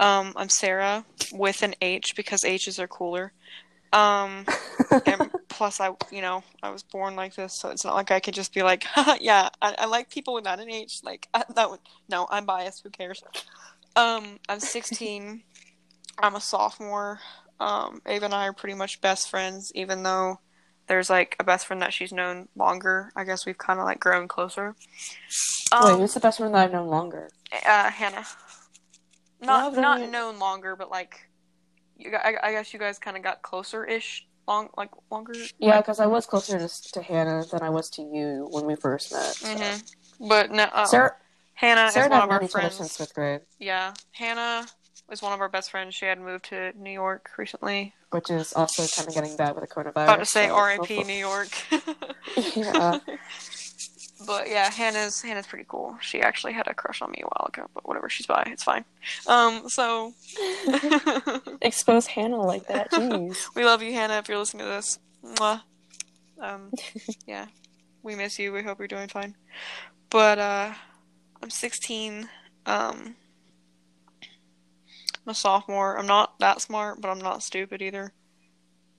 Um, 0.00 0.32
I'm 0.34 0.48
Sarah 0.48 1.04
with 1.30 1.62
an 1.62 1.74
H 1.82 2.16
because 2.16 2.42
H's 2.42 2.78
are 2.78 2.88
cooler. 2.88 3.32
Um, 3.94 4.44
and 5.06 5.30
plus 5.48 5.80
I 5.80 5.90
you 6.10 6.20
know 6.20 6.42
I 6.62 6.70
was 6.70 6.82
born 6.82 7.16
like 7.16 7.34
this, 7.36 7.54
so 7.54 7.70
it's 7.70 7.84
not 7.84 7.94
like 7.94 8.10
I 8.10 8.20
could 8.20 8.34
just 8.34 8.52
be 8.52 8.62
like, 8.62 8.84
yeah, 9.20 9.48
I, 9.62 9.74
I 9.78 9.86
like 9.86 10.10
people 10.10 10.34
without 10.34 10.60
an 10.60 10.70
H. 10.70 11.00
Like 11.04 11.28
I, 11.32 11.44
that 11.54 11.70
would 11.70 11.80
no, 12.08 12.26
I'm 12.30 12.44
biased. 12.46 12.82
Who 12.82 12.90
cares? 12.90 13.22
Um, 13.96 14.40
I'm 14.48 14.60
16. 14.60 15.42
I'm 16.18 16.34
a 16.34 16.40
sophomore. 16.40 17.20
Um, 17.60 18.02
Ava 18.06 18.24
and 18.26 18.34
I 18.34 18.48
are 18.48 18.52
pretty 18.52 18.74
much 18.74 19.00
best 19.00 19.30
friends, 19.30 19.70
even 19.74 20.02
though 20.02 20.40
there's 20.88 21.08
like 21.08 21.36
a 21.38 21.44
best 21.44 21.66
friend 21.66 21.80
that 21.82 21.92
she's 21.92 22.12
known 22.12 22.48
longer. 22.56 23.10
I 23.16 23.24
guess 23.24 23.46
we've 23.46 23.58
kind 23.58 23.78
of 23.78 23.86
like 23.86 24.00
grown 24.00 24.26
closer. 24.28 24.74
Wait, 25.80 25.94
Um, 25.94 26.00
who's 26.00 26.14
the 26.14 26.20
best 26.20 26.38
friend 26.38 26.54
that 26.54 26.64
I've 26.64 26.72
known 26.72 26.88
longer? 26.88 27.28
uh, 27.66 27.90
Hannah. 27.90 28.26
Not 29.40 29.72
Well, 29.72 29.80
not 29.82 30.10
known 30.10 30.38
longer, 30.38 30.76
but 30.76 30.90
like, 30.90 31.28
you, 31.98 32.14
I, 32.14 32.36
I 32.42 32.52
guess 32.52 32.72
you 32.72 32.78
guys 32.78 32.98
kind 32.98 33.16
of 33.16 33.22
got 33.22 33.42
closer 33.42 33.84
ish, 33.84 34.26
long 34.48 34.68
like 34.76 34.90
longer. 35.10 35.34
Yeah, 35.58 35.80
because 35.80 36.00
I 36.00 36.06
was 36.06 36.26
closer 36.26 36.58
to, 36.58 36.68
to 36.92 37.02
Hannah 37.02 37.44
than 37.50 37.62
I 37.62 37.70
was 37.70 37.88
to 37.90 38.02
you 38.02 38.48
when 38.50 38.66
we 38.66 38.74
first 38.76 39.12
met. 39.12 39.34
so. 39.34 39.56
hmm 39.56 40.28
But 40.28 40.50
no, 40.50 40.64
uh, 40.64 40.86
Sarah, 40.86 41.12
Hannah 41.54 41.90
Sarah 41.90 42.06
is 42.06 42.10
one 42.10 42.22
of 42.22 42.30
our 42.30 42.38
known 42.40 42.44
each 42.44 42.54
other 42.54 42.60
friends. 42.62 42.76
since 42.76 42.96
fifth 42.96 43.14
grade, 43.14 43.40
Yeah, 43.58 43.94
Hannah 44.12 44.66
was 45.08 45.22
one 45.22 45.32
of 45.32 45.40
our 45.40 45.48
best 45.48 45.70
friends. 45.70 45.94
She 45.94 46.06
had 46.06 46.20
moved 46.20 46.46
to 46.46 46.72
New 46.76 46.90
York 46.90 47.30
recently. 47.36 47.94
which 48.10 48.30
is 48.30 48.52
also 48.54 48.86
kind 48.86 49.08
of 49.08 49.14
getting 49.14 49.36
bad 49.36 49.54
with 49.54 49.68
the 49.68 49.74
coronavirus. 49.74 50.04
About 50.04 50.18
to 50.20 50.26
say 50.26 50.48
so 50.48 50.54
R.I.P. 50.54 51.04
New 51.04 51.12
York. 51.14 51.50
Yeah. 52.56 52.98
But 54.26 54.48
yeah, 54.48 54.70
Hannah's 54.70 55.20
Hannah's 55.22 55.46
pretty 55.46 55.64
cool. 55.68 55.96
She 56.00 56.20
actually 56.20 56.52
had 56.52 56.68
a 56.68 56.74
crush 56.74 57.02
on 57.02 57.10
me 57.10 57.22
a 57.22 57.26
while 57.26 57.46
ago, 57.48 57.66
but 57.74 57.86
whatever. 57.86 58.08
She's 58.08 58.26
bi. 58.26 58.44
It's 58.46 58.62
fine. 58.62 58.84
Um, 59.26 59.68
so 59.68 60.12
Expose 61.62 62.06
Hannah 62.06 62.40
like 62.40 62.66
that, 62.68 62.90
jeez. 62.92 63.36
we 63.56 63.64
love 63.64 63.82
you, 63.82 63.92
Hannah. 63.92 64.18
If 64.18 64.28
you're 64.28 64.38
listening 64.38 64.64
to 64.66 64.70
this, 64.70 64.98
Mwah. 65.24 65.62
um, 66.40 66.70
yeah, 67.26 67.46
we 68.02 68.14
miss 68.14 68.38
you. 68.38 68.52
We 68.52 68.62
hope 68.62 68.78
you're 68.78 68.88
doing 68.88 69.08
fine. 69.08 69.34
But 70.10 70.38
uh, 70.38 70.72
I'm 71.42 71.50
16. 71.50 72.28
Um, 72.66 73.16
I'm 75.26 75.30
a 75.30 75.34
sophomore. 75.34 75.98
I'm 75.98 76.06
not 76.06 76.38
that 76.38 76.60
smart, 76.60 77.00
but 77.00 77.08
I'm 77.08 77.18
not 77.18 77.42
stupid 77.42 77.82
either. 77.82 78.12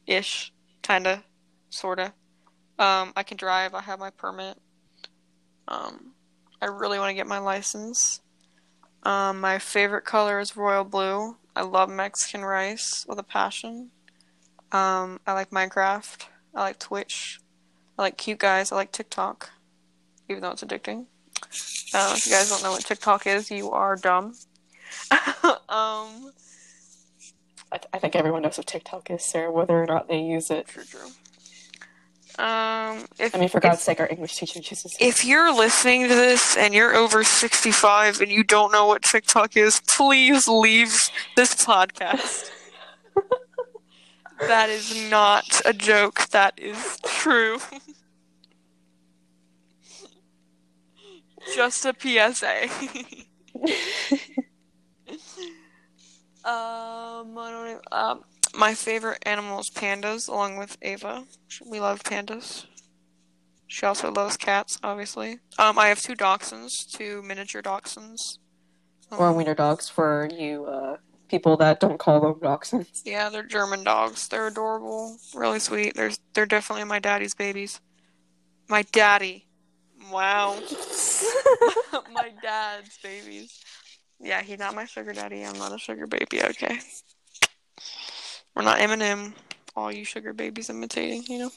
Ish, 0.07 0.51
kinda, 0.82 1.24
sorta. 1.70 2.13
Um, 2.78 3.13
I 3.16 3.24
can 3.24 3.38
drive. 3.38 3.74
I 3.74 3.82
have 3.82 3.99
my 3.99 4.09
permit. 4.09 4.57
Um, 5.68 6.11
I 6.61 6.68
really 6.68 6.99
want 6.99 7.09
to 7.09 7.16
get 7.16 7.28
my 7.28 7.39
license. 7.39 8.22
Um, 9.03 9.39
my 9.39 9.59
favorite 9.59 10.05
color 10.05 10.39
is 10.39 10.57
royal 10.57 10.84
blue. 10.84 11.38
I 11.55 11.61
love 11.61 11.89
Mexican 11.89 12.43
rice 12.43 13.05
with 13.07 13.20
a 13.20 13.24
passion. 13.24 13.91
Um, 14.72 15.20
I 15.26 15.34
like 15.34 15.51
Minecraft. 15.51 16.26
I 16.53 16.61
like 16.61 16.80
Twitch. 16.80 17.39
I 17.97 18.01
like 18.01 18.18
cute 18.18 18.39
guys. 18.39 18.72
I 18.72 18.76
like 18.76 18.91
TikTok, 18.91 19.51
even 20.28 20.41
though 20.41 20.51
it's 20.51 20.63
addicting. 20.63 21.05
Uh, 21.93 22.13
if 22.18 22.26
you 22.26 22.32
guys 22.32 22.49
don't 22.49 22.63
know 22.63 22.72
what 22.72 22.84
TikTok 22.84 23.28
is, 23.28 23.51
you 23.51 23.72
are 23.72 23.95
dumb. 23.95 24.34
um, 25.70 26.32
I, 27.72 27.80
I 27.93 27.99
think 27.99 28.16
everyone 28.16 28.41
knows 28.41 28.57
what 28.57 28.68
TikTok 28.68 29.09
is, 29.11 29.24
Sarah, 29.24 29.51
whether 29.51 29.82
or 29.82 29.86
not 29.86 30.07
they 30.07 30.20
use 30.20 30.49
it. 30.49 30.68
true, 30.68 30.84
true. 30.84 31.07
Um, 32.38 33.06
if, 33.18 33.34
I 33.34 33.40
mean, 33.40 33.48
for 33.48 33.62
God's 33.62 33.82
sake, 33.82 34.00
our 34.02 34.10
English 34.10 34.36
teacher 34.36 34.60
uses 34.60 34.94
it. 34.94 34.98
if 35.00 35.24
you're 35.24 35.56
listening 35.56 36.10
to 36.10 36.16
this 36.16 36.58
and 36.58 36.74
you're 36.74 36.94
over 36.94 37.24
65 37.24 38.20
and 38.20 38.30
you 38.30 38.44
don't 38.44 38.74
know 38.74 38.86
what 38.88 39.04
TikTok 39.04 39.56
is, 39.56 39.82
please 39.88 40.48
leave 40.48 40.94
this 41.38 41.56
podcast. 41.56 42.52
that 44.42 44.70
is 44.70 45.10
not 45.10 45.62
a 45.66 45.72
joke. 45.72 46.28
That 46.30 46.60
is 46.60 47.00
true. 47.06 47.60
Just 51.56 51.86
a 51.86 51.96
PSA. 51.98 52.64
um, 56.44 57.38
I 57.38 57.50
don't 57.52 57.68
even, 57.68 57.82
um, 57.92 58.24
my 58.58 58.74
favorite 58.74 59.20
animal 59.24 59.60
is 59.60 59.70
pandas, 59.70 60.28
along 60.28 60.58
with 60.58 60.78
Ava. 60.82 61.26
We 61.66 61.80
love 61.80 62.03
pandas. 62.03 62.66
She 63.68 63.86
also 63.86 64.12
loves 64.12 64.38
cats, 64.38 64.78
obviously. 64.84 65.39
Um, 65.58 65.80
I 65.80 65.88
have 65.88 66.01
two 66.01 66.16
dachshunds, 66.16 66.89
two 66.91 67.22
miniature 67.24 67.62
dachshunds. 67.62 68.38
Um, 69.12 69.20
or 69.20 69.34
wiener 69.34 69.56
dogs 69.56 69.89
for 69.89 70.30
you 70.32 70.66
uh, 70.66 70.97
people 71.28 71.58
that 71.58 71.80
don't 71.80 71.97
call 71.97 72.22
them 72.22 72.36
dachshunds. 72.36 73.01
Yeah, 73.03 73.30
they're 73.30 73.43
German 73.43 73.84
dogs. 73.84 74.28
They're 74.28 74.47
adorable, 74.47 75.18
really 75.34 75.60
sweet. 75.60 75.95
They're 75.95 76.12
they're 76.34 76.45
definitely 76.45 76.86
my 76.86 76.99
daddy's 76.99 77.36
babies. 77.36 77.82
My 78.70 78.84
daddy. 78.91 79.47
Wow. 80.12 80.56
my 82.14 82.32
dad's 82.41 82.97
babies. 83.01 83.60
Yeah, 84.20 84.41
he's 84.41 84.60
not 84.60 84.76
my 84.76 84.86
sugar 84.86 85.14
daddy. 85.14 85.43
I'm 85.43 85.58
not 85.58 85.74
a 85.74 85.78
sugar 85.78 86.08
baby. 86.08 86.43
Okay. 86.43 86.80
We're 88.56 88.64
not 88.64 88.80
Eminem. 88.80 89.34
All 89.76 89.91
you 89.91 90.06
sugar 90.06 90.34
babies 90.34 90.70
imitating, 90.70 91.24
you 91.28 91.39
know. 91.39 91.51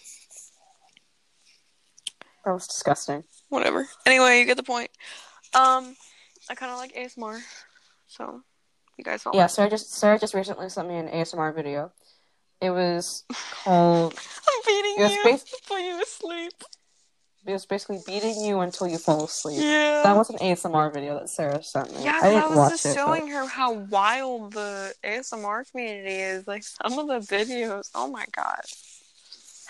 that 2.44 2.52
was 2.52 2.66
disgusting. 2.66 3.22
Whatever. 3.48 3.86
Anyway, 4.04 4.40
you 4.40 4.44
get 4.44 4.56
the 4.56 4.62
point. 4.64 4.90
Um, 5.54 5.96
I 6.50 6.54
kind 6.56 6.72
of 6.72 6.78
like 6.78 6.94
ASMR, 6.94 7.40
so 8.08 8.42
you 8.96 9.04
guys 9.04 9.22
don't. 9.22 9.34
Yeah, 9.34 9.46
Sarah 9.46 9.70
just 9.70 9.92
Sarah 9.94 10.18
just 10.18 10.34
recently 10.34 10.68
sent 10.68 10.88
me 10.88 10.96
an 10.96 11.08
ASMR 11.08 11.54
video. 11.54 11.92
It 12.60 12.70
was 12.70 13.24
called. 13.62 14.14
I'm 14.48 14.62
beating 14.66 14.96
It 14.98 15.02
was 15.02 15.12
you 15.12 15.24
bas- 15.24 15.44
to 15.44 15.56
put 15.68 15.80
you 15.80 15.98
to 15.98 16.06
sleep. 16.06 16.52
It 17.48 17.52
was 17.52 17.64
basically 17.64 18.00
beating 18.06 18.44
you 18.44 18.60
until 18.60 18.86
you 18.86 18.98
fall 18.98 19.24
asleep. 19.24 19.60
Yeah. 19.62 20.02
That 20.04 20.14
was 20.14 20.28
an 20.28 20.36
ASMR 20.36 20.92
video 20.92 21.18
that 21.18 21.30
Sarah 21.30 21.62
sent 21.62 21.96
me. 21.96 22.04
Yeah, 22.04 22.20
I 22.22 22.34
I, 22.34 22.46
was 22.54 22.72
just 22.72 22.84
it. 22.84 22.88
but- 22.90 22.94
showing 22.94 23.28
her 23.28 23.46
how 23.46 23.72
wild 23.72 24.52
the 24.52 24.92
ASMR 25.02 25.64
community 25.70 26.16
is. 26.16 26.46
Like 26.46 26.62
some 26.62 26.98
of 26.98 27.06
the 27.06 27.20
videos. 27.34 27.88
Oh 27.94 28.10
my 28.10 28.26
god. 28.32 28.60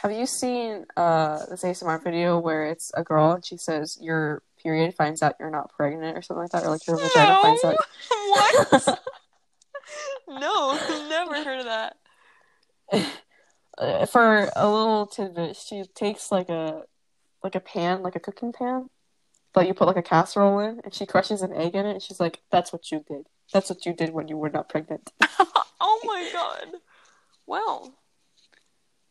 Have 0.03 0.11
you 0.11 0.27
seen 0.27 0.87
uh, 0.97 1.47
this 1.47 1.63
ASMR 1.63 2.03
video 2.03 2.41
where 2.41 2.67
it's 2.67 2.91
a 2.95 3.05
girl 3.05 3.31
and 3.33 3.47
she 3.47 3.57
says 3.57 3.97
your 4.01 4.43
period 4.61 4.97
finds 4.97 5.23
out 5.23 5.37
you're 5.39 5.51
not 5.51 5.71
pregnant 5.73 6.19
or 6.19 6.23
something 6.23 6.43
like 6.43 6.51
that, 6.51 6.65
or 6.65 6.71
like 6.71 6.85
your 6.85 6.97
vagina 6.97 7.39
finds 7.41 7.63
out? 7.65 7.77
what? 8.11 8.99
no, 10.29 10.75
never 11.09 11.45
heard 11.45 11.61
of 11.61 11.67
that. 11.67 11.97
For 14.11 14.51
a 14.57 14.69
little 14.69 15.07
tidbit, 15.07 15.57
she 15.57 15.85
takes 15.95 16.33
like 16.33 16.49
a 16.49 16.83
like 17.43 17.55
a 17.55 17.61
pan, 17.61 18.03
like 18.03 18.17
a 18.17 18.21
cooking 18.21 18.53
pan, 18.53 18.91
that 19.55 19.67
you 19.67 19.75
put 19.75 19.87
like 19.87 19.97
a 19.97 20.03
casserole 20.03 20.59
in, 20.61 20.81
and 20.85 20.95
she 20.95 21.07
crushes 21.07 21.43
an 21.43 21.53
egg 21.53 21.75
in 21.75 21.87
it, 21.87 21.93
and 21.93 22.03
she's 22.03 22.21
like, 22.21 22.41
"That's 22.51 22.73
what 22.73 22.91
you 22.91 23.05
did. 23.09 23.27
That's 23.53 23.71
what 23.71 23.87
you 23.87 23.93
did 23.93 24.13
when 24.13 24.29
you 24.29 24.37
were 24.37 24.51
not 24.51 24.69
pregnant." 24.69 25.13
oh 25.81 26.01
my 26.05 26.29
god. 26.33 26.81
Well, 27.47 27.95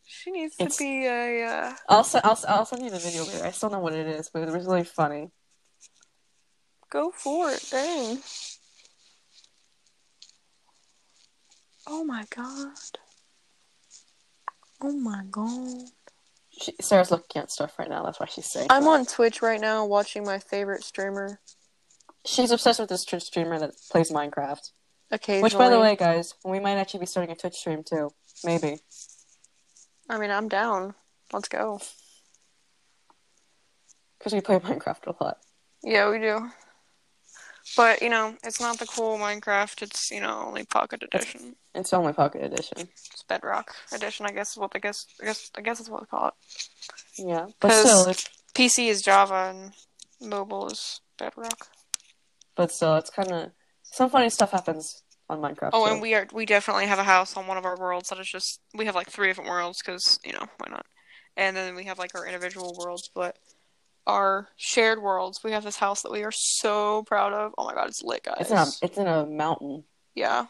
she 0.04 0.32
needs 0.32 0.56
to 0.58 0.70
be 0.78 1.06
a. 1.06 1.44
Uh... 1.46 1.76
I'll, 1.90 2.04
se- 2.04 2.22
I'll, 2.24 2.40
I'll 2.48 2.66
send 2.66 2.84
you 2.84 2.90
the 2.90 3.00
video 3.00 3.24
later. 3.26 3.46
I 3.46 3.52
still 3.52 3.70
know 3.70 3.80
what 3.80 3.94
it 3.94 4.08
is, 4.08 4.30
but 4.30 4.48
it 4.48 4.52
was 4.52 4.66
really 4.66 4.84
funny. 4.84 5.32
Go 6.90 7.12
for 7.12 7.52
it, 7.52 7.66
dang. 7.70 8.20
Oh 11.88 12.04
my 12.04 12.26
god. 12.36 12.74
Oh 14.82 14.92
my 14.92 15.24
god. 15.30 15.90
She, 16.60 16.74
Sarah's 16.82 17.12
looking 17.12 17.42
at 17.42 17.52
stuff 17.52 17.78
right 17.78 17.90
now. 17.90 18.04
That's 18.04 18.20
why 18.20 18.26
she's 18.26 18.52
saying. 18.52 18.68
I'm 18.70 18.84
that. 18.84 18.90
on 18.90 19.06
Twitch 19.06 19.42
right 19.42 19.62
now 19.62 19.86
watching 19.86 20.24
my 20.24 20.40
favorite 20.40 20.84
streamer 20.84 21.40
She's 22.28 22.52
obsessed 22.52 22.80
with 22.80 22.90
this 22.90 23.06
Twitch 23.06 23.24
streamer 23.24 23.58
that 23.58 23.72
plays 23.90 24.12
Minecraft. 24.12 24.72
occasionally. 25.12 25.44
Which, 25.44 25.58
by 25.58 25.70
the 25.70 25.80
way, 25.80 25.96
guys, 25.96 26.34
we 26.44 26.60
might 26.60 26.76
actually 26.76 27.00
be 27.00 27.06
starting 27.06 27.32
a 27.32 27.38
Twitch 27.38 27.56
stream 27.56 27.84
too. 27.84 28.12
Maybe. 28.44 28.80
I 30.10 30.18
mean, 30.18 30.30
I'm 30.30 30.50
down. 30.50 30.94
Let's 31.32 31.48
go. 31.48 31.80
Because 34.20 34.34
we 34.34 34.42
play 34.42 34.60
Minecraft 34.60 35.08
a 35.08 35.24
lot. 35.24 35.38
Yeah, 35.84 36.10
we 36.12 36.20
do. 36.20 36.50
But, 37.78 38.02
you 38.02 38.10
know, 38.10 38.36
it's 38.44 38.60
not 38.60 38.78
the 38.78 38.86
cool 38.86 39.18
Minecraft. 39.18 39.82
It's, 39.84 40.12
you 40.12 40.20
know, 40.20 40.44
only 40.48 40.66
Pocket 40.66 41.04
Edition. 41.04 41.42
It's 41.42 41.67
only 41.94 42.14
Pocket 42.14 42.44
Edition. 42.44 42.78
It's 42.80 43.24
Bedrock 43.28 43.76
Edition, 43.94 44.26
I 44.26 44.32
guess 44.32 44.52
is 44.52 44.58
what 44.58 44.72
I 44.76 44.80
guess 44.80 45.06
I 45.22 45.26
guess 45.26 45.52
I 45.58 45.62
guess 45.62 45.80
is 45.80 45.90
what 45.90 46.02
they 46.02 46.06
call 46.08 46.28
it. 46.30 46.34
Yeah. 47.18 47.48
But 47.60 47.70
'Cause- 47.70 47.80
still, 47.82 48.08
it's, 48.10 48.30
PC 48.54 48.88
is 48.90 49.02
Java 49.02 49.54
and 49.56 49.74
mobile 50.30 50.68
is 50.68 51.02
Bedrock. 51.18 51.68
but 52.56 52.72
still, 52.72 52.96
it's 52.96 53.10
kind 53.10 53.32
of. 53.32 53.52
Some 53.84 54.10
funny 54.10 54.30
stuff 54.30 54.52
happens 54.52 55.04
on 55.30 55.40
Minecraft. 55.40 55.70
Oh, 55.74 55.86
too. 55.86 55.94
and 55.94 56.02
we 56.02 56.14
are 56.14 56.28
we 56.34 56.46
definitely 56.46 56.88
have 56.88 57.00
a 57.00 57.04
house 57.04 57.36
on 57.38 57.48
one 57.48 57.58
of 57.58 57.66
our 57.66 57.78
worlds 57.78 58.10
that 58.10 58.20
is 58.20 58.28
just 58.30 58.60
we 58.74 58.86
have 58.86 58.96
like 58.96 59.10
three 59.10 59.28
different 59.28 59.50
worlds 59.50 59.80
because 59.84 60.20
you 60.26 60.34
know 60.34 60.46
why 60.58 60.70
not? 60.70 60.86
And 61.36 61.56
then 61.56 61.76
we 61.76 61.84
have 61.86 62.00
like 62.00 62.12
our 62.16 62.26
individual 62.26 62.76
worlds, 62.80 63.10
but 63.14 63.38
our 64.08 64.48
shared 64.56 65.02
worlds. 65.02 65.44
We 65.44 65.52
have 65.52 65.64
this 65.64 65.76
house 65.78 66.02
that 66.02 66.12
we 66.12 66.24
are 66.24 66.32
so 66.32 67.04
proud 67.04 67.34
of. 67.34 67.54
Oh 67.58 67.66
my 67.66 67.74
god, 67.74 67.88
it's 67.90 68.02
lit, 68.04 68.24
guys. 68.24 68.38
It's 68.40 68.52
in 68.52 68.58
a 68.58 68.66
it's 68.82 68.98
in 68.98 69.08
a 69.08 69.26
mountain. 69.26 69.84
Yeah. 70.16 70.48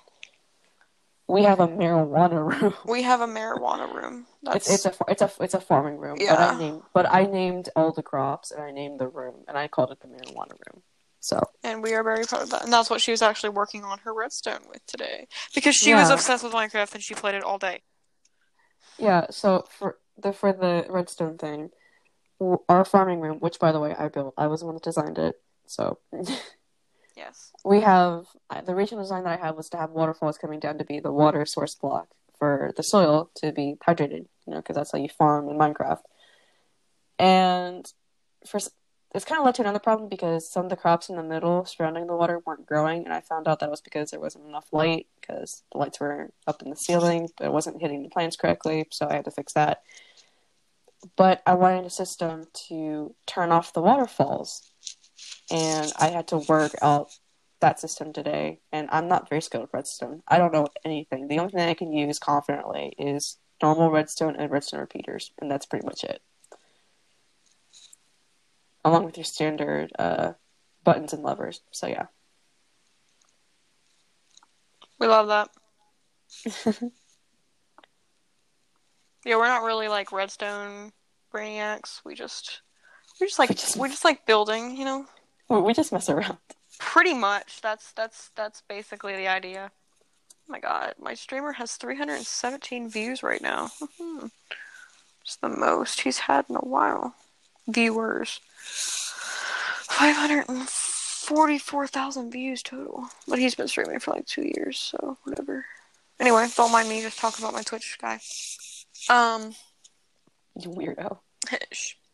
We 1.27 1.43
have 1.43 1.59
a 1.59 1.67
marijuana 1.67 2.61
room. 2.61 2.73
We 2.85 3.03
have 3.03 3.21
a 3.21 3.27
marijuana 3.27 3.93
room. 3.93 4.27
That's 4.43 4.69
It's 4.69 4.85
it's 4.85 4.97
a 4.99 5.03
it's 5.09 5.21
a 5.21 5.31
it's 5.43 5.53
a 5.53 5.59
farming 5.59 5.97
room. 5.97 6.17
But 6.17 6.23
Yeah. 6.25 6.47
I 6.51 6.57
named 6.57 6.81
but 6.93 7.11
I 7.11 7.25
named 7.25 7.69
all 7.75 7.91
the 7.91 8.03
crops 8.03 8.51
and 8.51 8.63
I 8.63 8.71
named 8.71 8.99
the 8.99 9.09
room 9.09 9.43
and 9.47 9.57
I 9.57 9.67
called 9.67 9.91
it 9.91 9.99
the 9.99 10.07
marijuana 10.07 10.51
room. 10.51 10.83
So 11.19 11.41
and 11.63 11.83
we 11.83 11.93
are 11.93 12.03
very 12.03 12.23
proud 12.23 12.43
of 12.43 12.49
that. 12.51 12.63
And 12.63 12.71
that's 12.71 12.89
what 12.89 13.01
she 13.01 13.11
was 13.11 13.21
actually 13.21 13.49
working 13.49 13.83
on 13.83 13.99
her 13.99 14.13
redstone 14.13 14.61
with 14.69 14.85
today. 14.85 15.27
Because 15.53 15.75
she 15.75 15.93
was 15.93 16.09
obsessed 16.09 16.43
with 16.43 16.53
Minecraft 16.53 16.93
and 16.93 17.03
she 17.03 17.13
played 17.13 17.35
it 17.35 17.43
all 17.43 17.57
day. 17.57 17.81
yeah, 18.97 19.25
so 19.29 19.65
for 19.69 19.97
the 20.17 20.31
for 20.31 20.53
the 20.53 20.85
redstone 20.89 21.37
thing, 21.37 21.71
our 22.69 22.85
farming 22.85 23.19
room, 23.19 23.39
which 23.39 23.59
by 23.59 23.71
the 23.71 23.79
way 23.79 23.93
I 23.95 24.07
built, 24.07 24.33
I 24.37 24.47
was 24.47 24.61
the 24.61 24.65
one 24.67 24.75
that 24.75 24.83
designed 24.83 25.17
it. 25.17 25.35
So 25.65 25.99
Yes. 27.17 27.51
we 27.65 27.81
have 27.81 28.25
uh, 28.49 28.61
the 28.61 28.73
original 28.73 29.03
design 29.03 29.23
that 29.23 29.39
I 29.39 29.45
had 29.45 29.57
was 29.57 29.69
to 29.69 29.77
have 29.77 29.89
waterfalls 29.89 30.37
coming 30.37 30.59
down 30.59 30.77
to 30.77 30.85
be 30.85 30.99
the 30.99 31.11
water 31.11 31.45
source 31.45 31.75
block 31.75 32.07
for 32.37 32.71
the 32.77 32.83
soil 32.83 33.31
to 33.37 33.51
be 33.51 33.75
hydrated, 33.85 34.27
you 34.45 34.53
know, 34.53 34.57
because 34.57 34.75
that's 34.75 34.91
how 34.91 34.99
you 34.99 35.09
farm 35.09 35.49
in 35.49 35.57
Minecraft. 35.57 36.01
And 37.17 37.91
for 38.45 38.59
it's 39.15 39.25
kind 39.25 39.39
of 39.39 39.45
led 39.45 39.55
to 39.55 39.61
another 39.61 39.79
problem 39.79 40.09
because 40.09 40.51
some 40.51 40.65
of 40.65 40.69
the 40.69 40.75
crops 40.75 41.09
in 41.09 41.15
the 41.15 41.23
middle 41.23 41.65
surrounding 41.65 42.07
the 42.07 42.15
water 42.15 42.39
weren't 42.45 42.65
growing, 42.65 43.03
and 43.05 43.13
I 43.13 43.21
found 43.21 43.47
out 43.47 43.59
that 43.59 43.71
was 43.71 43.81
because 43.81 44.11
there 44.11 44.19
wasn't 44.19 44.45
enough 44.45 44.67
light 44.71 45.07
because 45.19 45.63
the 45.71 45.77
lights 45.77 45.99
were 45.99 46.31
up 46.45 46.61
in 46.61 46.69
the 46.69 46.75
ceiling, 46.75 47.29
but 47.37 47.45
it 47.45 47.53
wasn't 47.53 47.81
hitting 47.81 48.03
the 48.03 48.09
plants 48.09 48.35
correctly, 48.35 48.85
so 48.91 49.07
I 49.09 49.15
had 49.15 49.25
to 49.25 49.31
fix 49.31 49.53
that. 49.53 49.81
But 51.15 51.41
I 51.45 51.53
wanted 51.53 51.85
a 51.85 51.89
system 51.89 52.45
to 52.67 53.15
turn 53.25 53.51
off 53.51 53.73
the 53.73 53.81
waterfalls, 53.81 54.71
and 55.51 55.91
I 55.99 56.09
had 56.09 56.27
to 56.29 56.37
work 56.37 56.73
out 56.81 57.09
that 57.59 57.79
system 57.79 58.13
today, 58.13 58.59
and 58.71 58.87
I'm 58.91 59.07
not 59.07 59.29
very 59.29 59.41
skilled 59.41 59.65
at 59.65 59.73
redstone. 59.73 60.21
I 60.27 60.37
don't 60.37 60.53
know 60.53 60.67
anything. 60.85 61.27
The 61.27 61.39
only 61.39 61.51
thing 61.51 61.67
I 61.67 61.73
can 61.73 61.91
use 61.91 62.19
confidently 62.19 62.93
is 62.97 63.37
normal 63.61 63.89
redstone 63.89 64.35
and 64.35 64.51
redstone 64.51 64.79
repeaters, 64.79 65.31
and 65.39 65.49
that's 65.49 65.65
pretty 65.65 65.85
much 65.85 66.03
it. 66.03 66.21
Along 68.85 69.05
with 69.05 69.17
your 69.17 69.23
standard 69.23 69.91
uh, 69.97 70.33
buttons 70.83 71.13
and 71.13 71.23
levers. 71.23 71.61
So 71.71 71.87
yeah. 71.87 72.05
We 74.99 75.07
love 75.07 75.27
that. 75.27 76.81
Yeah, 79.27 79.35
we're 79.35 79.47
not 79.47 79.63
really 79.63 79.89
like 79.89 80.13
redstone 80.13 80.93
brainiacs. 81.33 81.99
We 82.05 82.15
just 82.15 82.61
we 83.19 83.27
just 83.27 83.39
like 83.39 83.49
just- 83.49 83.77
we 83.77 83.89
just 83.89 84.05
like 84.05 84.25
building, 84.25 84.75
you 84.77 84.85
know. 84.85 85.05
We 85.49 85.73
just 85.73 85.91
mess 85.93 86.09
around. 86.09 86.37
Pretty 86.79 87.13
much. 87.13 87.61
That's 87.61 87.91
that's 87.93 88.29
that's 88.35 88.61
basically 88.67 89.15
the 89.15 89.27
idea. 89.27 89.71
Oh 89.73 90.51
my 90.51 90.59
god, 90.59 90.93
my 90.99 91.13
streamer 91.13 91.53
has 91.53 91.75
317 91.77 92.89
views 92.89 93.23
right 93.23 93.41
now. 93.41 93.69
it's 95.21 95.35
the 95.41 95.49
most 95.49 96.01
he's 96.01 96.19
had 96.19 96.45
in 96.49 96.55
a 96.55 96.59
while. 96.59 97.15
Viewers. 97.67 98.39
544,000 100.97 102.31
views 102.31 102.61
total. 102.63 103.07
But 103.27 103.39
he's 103.39 103.55
been 103.55 103.67
streaming 103.67 103.99
for 103.99 104.11
like 104.11 104.25
two 104.25 104.43
years, 104.55 104.77
so 104.79 105.17
whatever. 105.23 105.65
Anyway, 106.19 106.47
don't 106.55 106.71
mind 106.71 106.89
me 106.89 107.01
just 107.01 107.19
talking 107.19 107.43
about 107.43 107.53
my 107.53 107.61
Twitch 107.61 107.97
guy. 108.01 108.19
Um, 109.09 109.53
You 110.59 110.69
weirdo. 110.71 111.19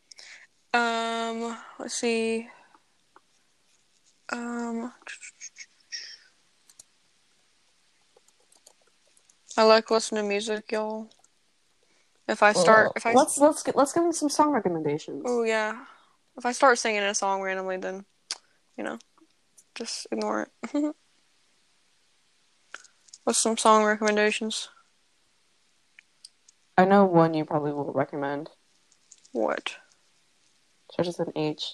Um, 0.74 1.58
let's 1.80 1.94
see. 1.96 2.48
Um, 4.32 4.92
I 9.56 9.64
like 9.64 9.92
listening 9.92 10.24
to 10.24 10.28
music, 10.30 10.72
y'all. 10.72 11.10
If 12.28 12.42
I 12.42 12.54
start, 12.54 12.86
Well, 12.86 12.94
if 12.96 13.06
I, 13.06 13.14
let's 13.14 13.38
let's 13.38 13.62
get, 13.62 13.76
let's 13.76 13.94
give 13.94 14.02
them 14.04 14.14
some 14.14 14.30
song 14.30 14.52
recommendations. 14.52 15.24
oh 15.28 15.44
yeah, 15.44 15.84
if 16.38 16.46
I 16.46 16.52
start 16.54 16.80
singing 16.80 17.04
a 17.04 17.14
song 17.14 17.42
randomly, 17.42 17.78
then, 17.78 18.06
you 18.78 18.84
know, 18.84 18.98
just 19.76 20.08
ignore 20.12 20.50
it. 20.74 20.74
What's 23.24 23.42
some 23.42 23.58
song 23.58 23.84
recommendations? 23.84 24.70
I 26.78 26.86
know 26.86 27.06
one 27.06 27.34
you 27.36 27.46
probably 27.46 27.72
will 27.72 27.92
recommend. 27.94 28.50
What? 29.32 29.76
Starts 30.94 31.18
with 31.18 31.28
an 31.30 31.34
H. 31.36 31.74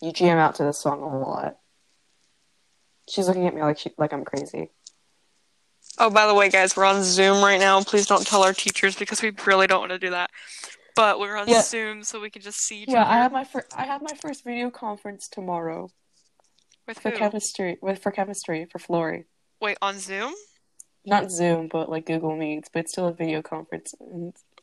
You 0.00 0.12
jam 0.12 0.36
out 0.38 0.56
to 0.56 0.64
this 0.64 0.80
song 0.80 1.00
a 1.00 1.08
whole 1.08 1.20
lot. 1.20 1.58
She's 3.08 3.28
looking 3.28 3.46
at 3.46 3.54
me 3.54 3.62
like 3.62 3.78
she 3.78 3.92
like 3.98 4.12
I'm 4.12 4.24
crazy. 4.24 4.70
Oh, 5.98 6.10
by 6.10 6.26
the 6.26 6.34
way, 6.34 6.48
guys, 6.48 6.76
we're 6.76 6.84
on 6.86 7.04
Zoom 7.04 7.42
right 7.44 7.60
now. 7.60 7.80
Please 7.84 8.06
don't 8.06 8.26
tell 8.26 8.42
our 8.42 8.52
teachers 8.52 8.96
because 8.96 9.22
we 9.22 9.30
really 9.46 9.68
don't 9.68 9.78
want 9.80 9.92
to 9.92 9.98
do 9.98 10.10
that. 10.10 10.30
But 10.96 11.20
we're 11.20 11.36
on 11.36 11.48
Yeah. 11.48 11.62
Zoom 11.62 12.02
so 12.02 12.20
we 12.20 12.30
can 12.30 12.42
just 12.42 12.58
see 12.58 12.82
each 12.82 12.88
Yeah, 12.88 13.02
other. 13.02 13.10
I 13.10 13.16
have 13.18 13.32
my 13.32 13.44
fir- 13.44 13.66
I 13.76 13.84
have 13.84 14.02
my 14.02 14.14
first 14.20 14.42
video 14.42 14.70
conference 14.70 15.28
tomorrow 15.28 15.88
With 16.88 16.98
for 16.98 17.10
who? 17.10 17.16
chemistry 17.16 17.78
with 17.80 18.02
for 18.02 18.10
chemistry 18.10 18.64
for 18.64 18.80
Flory. 18.80 19.26
Wait, 19.60 19.78
on 19.80 20.00
Zoom? 20.00 20.34
Not 21.04 21.30
Zoom, 21.30 21.68
but 21.68 21.88
like 21.88 22.06
Google 22.06 22.36
Meets, 22.36 22.68
but 22.72 22.80
it's 22.80 22.92
still 22.92 23.06
a 23.06 23.12
video 23.12 23.40
conference. 23.40 23.94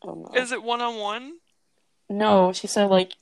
And 0.04 0.12
oh 0.12 0.30
no, 0.34 0.40
Is 0.42 0.52
it 0.52 0.64
one 0.64 0.82
on 0.82 0.98
one? 0.98 1.34
no, 2.10 2.52
she 2.54 2.68
said 2.68 2.90
like 2.90 3.14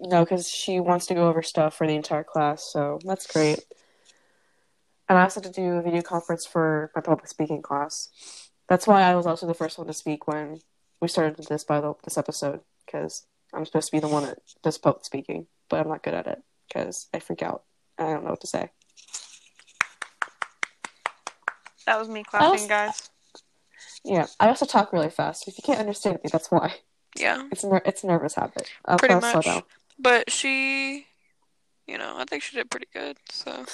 no, 0.00 0.24
because 0.24 0.48
she 0.48 0.78
wants 0.80 1.06
to 1.06 1.14
go 1.14 1.28
over 1.28 1.42
stuff 1.42 1.74
for 1.76 1.86
the 1.86 1.94
entire 1.94 2.24
class. 2.24 2.62
So 2.72 2.98
that's 3.04 3.26
great. 3.26 3.64
And 5.08 5.18
I 5.18 5.22
also 5.22 5.40
had 5.40 5.52
to 5.52 5.60
do 5.60 5.72
a 5.74 5.82
video 5.82 6.02
conference 6.02 6.46
for 6.46 6.90
my 6.94 7.00
public 7.00 7.26
speaking 7.28 7.62
class. 7.62 8.08
That's 8.68 8.86
why 8.86 9.02
I 9.02 9.16
was 9.16 9.26
also 9.26 9.46
the 9.46 9.54
first 9.54 9.76
one 9.78 9.86
to 9.86 9.92
speak 9.92 10.28
when 10.28 10.60
we 11.00 11.08
started 11.08 11.36
this 11.48 11.64
by 11.64 11.80
the, 11.80 11.94
this 12.04 12.18
episode 12.18 12.60
because 12.84 13.26
I'm 13.52 13.64
supposed 13.64 13.86
to 13.88 13.92
be 13.92 14.00
the 14.00 14.08
one 14.08 14.24
that 14.24 14.38
does 14.62 14.78
public 14.78 15.04
speaking, 15.04 15.46
but 15.68 15.80
I'm 15.80 15.88
not 15.88 16.02
good 16.02 16.14
at 16.14 16.26
it 16.26 16.42
because 16.68 17.08
I 17.14 17.18
freak 17.18 17.42
out. 17.42 17.64
I 17.98 18.04
don't 18.04 18.22
know 18.24 18.30
what 18.30 18.40
to 18.42 18.46
say. 18.46 18.70
That 21.86 21.98
was 21.98 22.08
me 22.08 22.22
clapping, 22.22 22.50
was- 22.50 22.66
guys. 22.66 23.10
Yeah, 24.08 24.26
I 24.40 24.48
also 24.48 24.64
talk 24.64 24.92
really 24.92 25.10
fast. 25.10 25.46
If 25.48 25.58
you 25.58 25.62
can't 25.62 25.80
understand 25.80 26.18
me, 26.24 26.30
that's 26.32 26.50
why. 26.50 26.76
Yeah, 27.18 27.46
It's 27.52 27.62
a 27.62 27.68
ner- 27.68 27.82
it's 27.84 28.04
a 28.04 28.06
nervous 28.06 28.34
habit. 28.34 28.70
I'll 28.84 28.98
Pretty 28.98 29.14
I'll 29.14 29.20
slow 29.20 29.32
much. 29.34 29.44
down. 29.44 29.62
but 29.98 30.30
she, 30.30 31.06
you 31.86 31.98
know, 31.98 32.14
I 32.16 32.24
think 32.24 32.42
she 32.42 32.56
did 32.56 32.70
pretty 32.70 32.86
good. 32.92 33.18
So 33.30 33.64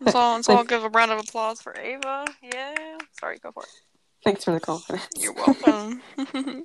let's 0.00 0.14
all 0.14 0.34
let's 0.36 0.48
all 0.48 0.64
give 0.64 0.82
a 0.84 0.88
round 0.88 1.12
of 1.12 1.20
applause 1.20 1.60
for 1.60 1.76
Ava. 1.78 2.26
Yeah. 2.42 2.98
Sorry, 3.20 3.38
go 3.38 3.52
for 3.52 3.62
it. 3.62 3.68
Thanks 4.24 4.44
for 4.44 4.50
the 4.52 4.60
confidence. 4.60 5.08
You're 5.18 5.32
welcome. 5.32 6.02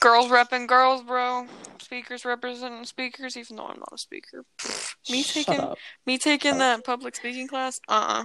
girls 0.00 0.26
repping 0.30 0.66
girls, 0.66 1.02
bro. 1.02 1.46
Speakers 1.80 2.24
representing 2.24 2.84
speakers, 2.84 3.36
even 3.36 3.56
though 3.56 3.66
I'm 3.66 3.78
not 3.78 3.92
a 3.92 3.98
speaker. 3.98 4.44
Me 5.10 5.22
Shut 5.22 5.46
taking 5.46 5.60
up. 5.60 5.78
me 6.06 6.18
taking 6.18 6.58
that 6.58 6.84
public 6.84 7.14
speaking 7.16 7.46
class. 7.48 7.80
Uh. 7.88 7.92
uh 7.92 8.24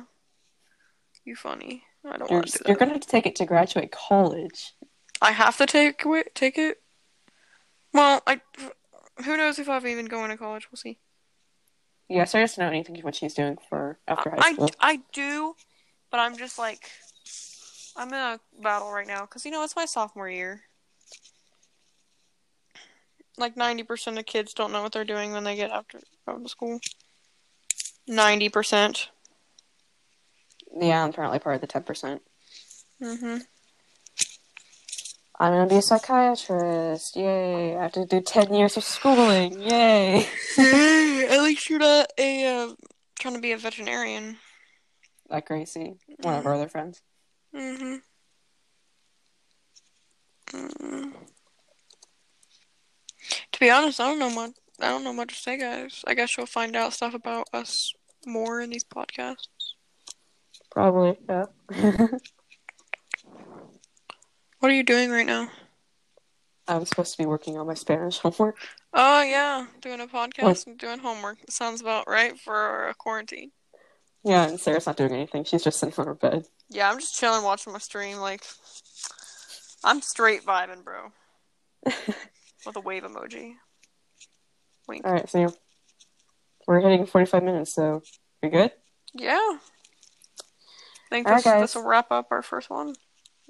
You 1.25 1.36
funny. 1.36 1.84
I 2.06 2.18
don't 2.18 2.30
You're, 2.30 2.39
want 2.39 2.47
to 2.47 2.58
do 2.60 2.64
you're 2.68 2.78
gonna 2.78 2.93
have 2.93 3.02
to 3.02 3.08
take 3.08 3.26
it 3.26 3.36
to 3.38 3.45
graduate 3.45 3.91
college. 3.91 4.74
I 5.22 5.32
have 5.32 5.58
to 5.58 5.66
take 5.66 6.02
it. 6.06 6.36
Take 6.36 6.58
it. 6.58 6.82
Well, 7.93 8.22
I. 8.26 8.41
Who 9.26 9.36
knows 9.36 9.60
if 9.60 9.68
I'm 9.68 9.86
even 9.86 10.06
going 10.06 10.30
to 10.30 10.38
college? 10.38 10.72
We'll 10.72 10.78
see. 10.78 10.97
Yeah, 12.08 12.24
Sarah 12.24 12.45
doesn't 12.45 12.64
know 12.64 12.70
anything 12.70 12.97
what 13.02 13.16
she's 13.16 13.34
doing 13.34 13.58
for 13.70 14.00
after 14.08 14.30
high 14.30 14.54
school. 14.54 14.70
I. 14.80 14.93
I 14.93 15.00
do, 15.12 15.56
but 16.10 16.20
I'm 16.20 16.38
just 16.38 16.58
like, 16.58 16.89
I'm 17.97 18.08
in 18.10 18.14
a 18.14 18.39
battle 18.62 18.91
right 18.91 19.08
now 19.08 19.22
because 19.22 19.45
you 19.45 19.52
know 19.52 19.64
it's 19.64 19.76
my 19.76 19.86
sophomore 19.86 20.30
year. 20.30 20.62
Like 23.38 23.58
ninety 23.58 23.84
percent 23.84 24.18
of 24.18 24.26
kids 24.26 24.54
don't 24.54 24.72
know 24.72 24.82
what 24.82 24.93
they're 24.93 25.04
doing 25.06 25.34
when 25.34 25.43
they 25.43 25.56
get 25.56 25.72
after 25.72 26.00
out 26.28 26.41
of 26.41 26.50
school. 26.50 26.80
Ninety 28.08 28.50
percent. 28.50 29.10
Yeah, 30.78 31.03
I'm 31.03 31.09
apparently 31.09 31.39
part 31.39 31.55
of 31.55 31.61
the 31.61 31.67
ten 31.67 31.84
percent. 31.84 32.22
Mhm. 33.01 33.41
I'm 35.41 35.53
gonna 35.53 35.67
be 35.67 35.78
a 35.78 35.82
psychiatrist. 35.82 37.15
Yay! 37.15 37.78
I 37.78 37.84
have 37.84 37.93
to 37.93 38.05
do 38.05 38.22
ten 38.22 38.53
years 38.53 38.76
of 38.78 38.84
schooling. 38.84 39.61
Yay! 39.61 40.28
Yay! 40.57 41.28
At 41.30 41.41
least 41.41 41.70
you're 41.70 41.80
not 41.80 42.11
a 42.17 42.45
uh, 42.45 42.74
trying 43.20 43.36
to 43.36 43.41
be 43.41 43.53
a 43.53 43.57
veterinarian. 43.57 44.38
Like 45.30 45.47
Gracie, 45.47 45.97
one 46.22 46.36
of 46.36 46.45
our 46.45 46.55
other 46.55 46.67
friends. 46.67 47.01
Mhm. 47.55 48.01
Mm. 50.47 51.13
To 53.51 53.59
be 53.59 53.70
honest, 53.70 53.99
I 53.99 54.09
don't 54.09 54.20
know 54.20 54.30
much. 54.30 54.51
I 54.82 54.89
don't 54.89 55.03
know 55.03 55.13
much 55.13 55.30
to 55.30 55.36
say, 55.36 55.57
guys. 55.57 56.03
I 56.07 56.13
guess 56.15 56.36
you'll 56.38 56.45
find 56.47 56.76
out 56.76 56.93
stuff 56.93 57.13
about 57.13 57.47
us 57.53 57.93
more 58.26 58.59
in 58.61 58.70
these 58.72 58.84
podcasts. 58.84 59.47
Probably, 60.72 61.17
yeah. 61.28 61.45
What 64.59 64.74
are 64.74 64.76
you 64.76 64.84
doing 64.84 65.09
right 65.09 65.26
now? 65.26 65.47
I'm 66.67 66.86
supposed 66.86 67.13
to 67.13 67.17
be 67.17 67.26
working 67.26 67.57
on 67.57 67.65
my 67.65 67.76
Spanish 67.76 68.17
homework. 68.20 68.57
Oh 68.93 69.22
yeah, 69.22 69.67
doing 69.80 70.01
a 70.01 70.07
podcast 70.07 70.67
and 70.67 70.78
doing 70.78 70.99
homework. 70.99 71.38
sounds 71.49 71.80
about 71.80 72.09
right 72.09 72.38
for 72.38 72.89
a 72.89 72.93
quarantine. 72.93 73.51
Yeah, 74.26 74.49
and 74.49 74.59
Sarah's 74.59 74.86
not 74.86 74.97
doing 74.97 75.13
anything. 75.13 75.45
She's 75.45 75.63
just 75.63 75.80
sitting 75.80 75.95
on 75.97 76.07
her 76.07 76.13
bed. 76.13 76.45
Yeah, 76.70 76.91
I'm 76.91 76.99
just 76.99 77.15
chilling, 77.15 77.43
watching 77.43 77.72
my 77.72 77.80
stream. 77.80 78.17
Like, 78.17 78.43
I'm 79.82 80.01
straight 80.01 80.43
vibing, 80.43 80.84
bro. 80.84 81.13
With 81.86 82.76
a 82.76 82.82
wave 82.82 83.03
emoji. 83.03 83.53
Wink. 84.89 85.05
All 85.05 85.13
right, 85.13 85.30
so 85.30 85.53
we're 86.67 86.82
hitting 86.82 87.05
45 87.05 87.43
minutes, 87.43 87.74
so 87.74 88.01
we 88.43 88.49
good? 88.49 88.72
Yeah. 89.13 89.57
I 91.12 91.16
think 91.16 91.28
this, 91.28 91.45
right, 91.45 91.62
this 91.62 91.76
will 91.76 91.86
wrap 91.86 92.12
up 92.12 92.28
our 92.32 92.41
first 92.41 92.70
one. 92.70 92.93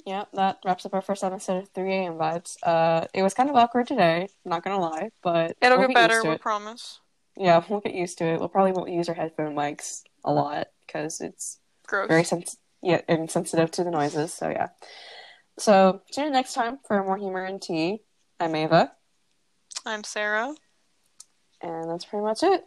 Yeah, 0.05 0.25
that 0.33 0.59
wraps 0.65 0.85
up 0.85 0.93
our 0.93 1.01
first 1.01 1.23
episode 1.23 1.63
of 1.63 1.69
3 1.69 1.93
a.m. 1.93 2.13
vibes. 2.13 2.55
Uh, 2.63 3.05
it 3.13 3.21
was 3.21 3.33
kind 3.33 3.49
of 3.49 3.55
awkward 3.55 3.87
today, 3.87 4.29
not 4.45 4.63
gonna 4.63 4.79
lie, 4.79 5.09
but 5.21 5.57
it'll 5.61 5.77
we'll 5.77 5.87
get, 5.87 5.95
get 5.95 6.09
better. 6.09 6.23
We 6.23 6.35
it. 6.35 6.41
promise. 6.41 6.99
Yeah, 7.35 7.63
we'll 7.69 7.81
get 7.81 7.93
used 7.93 8.17
to 8.19 8.25
it. 8.25 8.39
We'll 8.39 8.49
probably 8.49 8.71
won't 8.71 8.91
use 8.91 9.09
our 9.09 9.15
headphone 9.15 9.55
mics 9.55 10.03
a 10.23 10.31
lot 10.31 10.67
because 10.85 11.21
it's 11.21 11.59
Gross. 11.87 12.07
very 12.07 12.23
sens- 12.23 12.57
yeah, 12.81 13.01
insensitive 13.07 13.71
to 13.71 13.83
the 13.83 13.91
noises. 13.91 14.33
So 14.33 14.49
yeah. 14.49 14.69
So 15.57 16.01
tune 16.11 16.27
in 16.27 16.33
next 16.33 16.53
time 16.53 16.79
for 16.87 17.03
more 17.03 17.17
humor 17.17 17.43
and 17.43 17.61
tea. 17.61 18.01
I'm 18.39 18.55
Ava. 18.55 18.93
I'm 19.85 20.03
Sarah. 20.03 20.55
And 21.61 21.89
that's 21.89 22.05
pretty 22.05 22.23
much 22.23 22.43
it. 22.43 22.63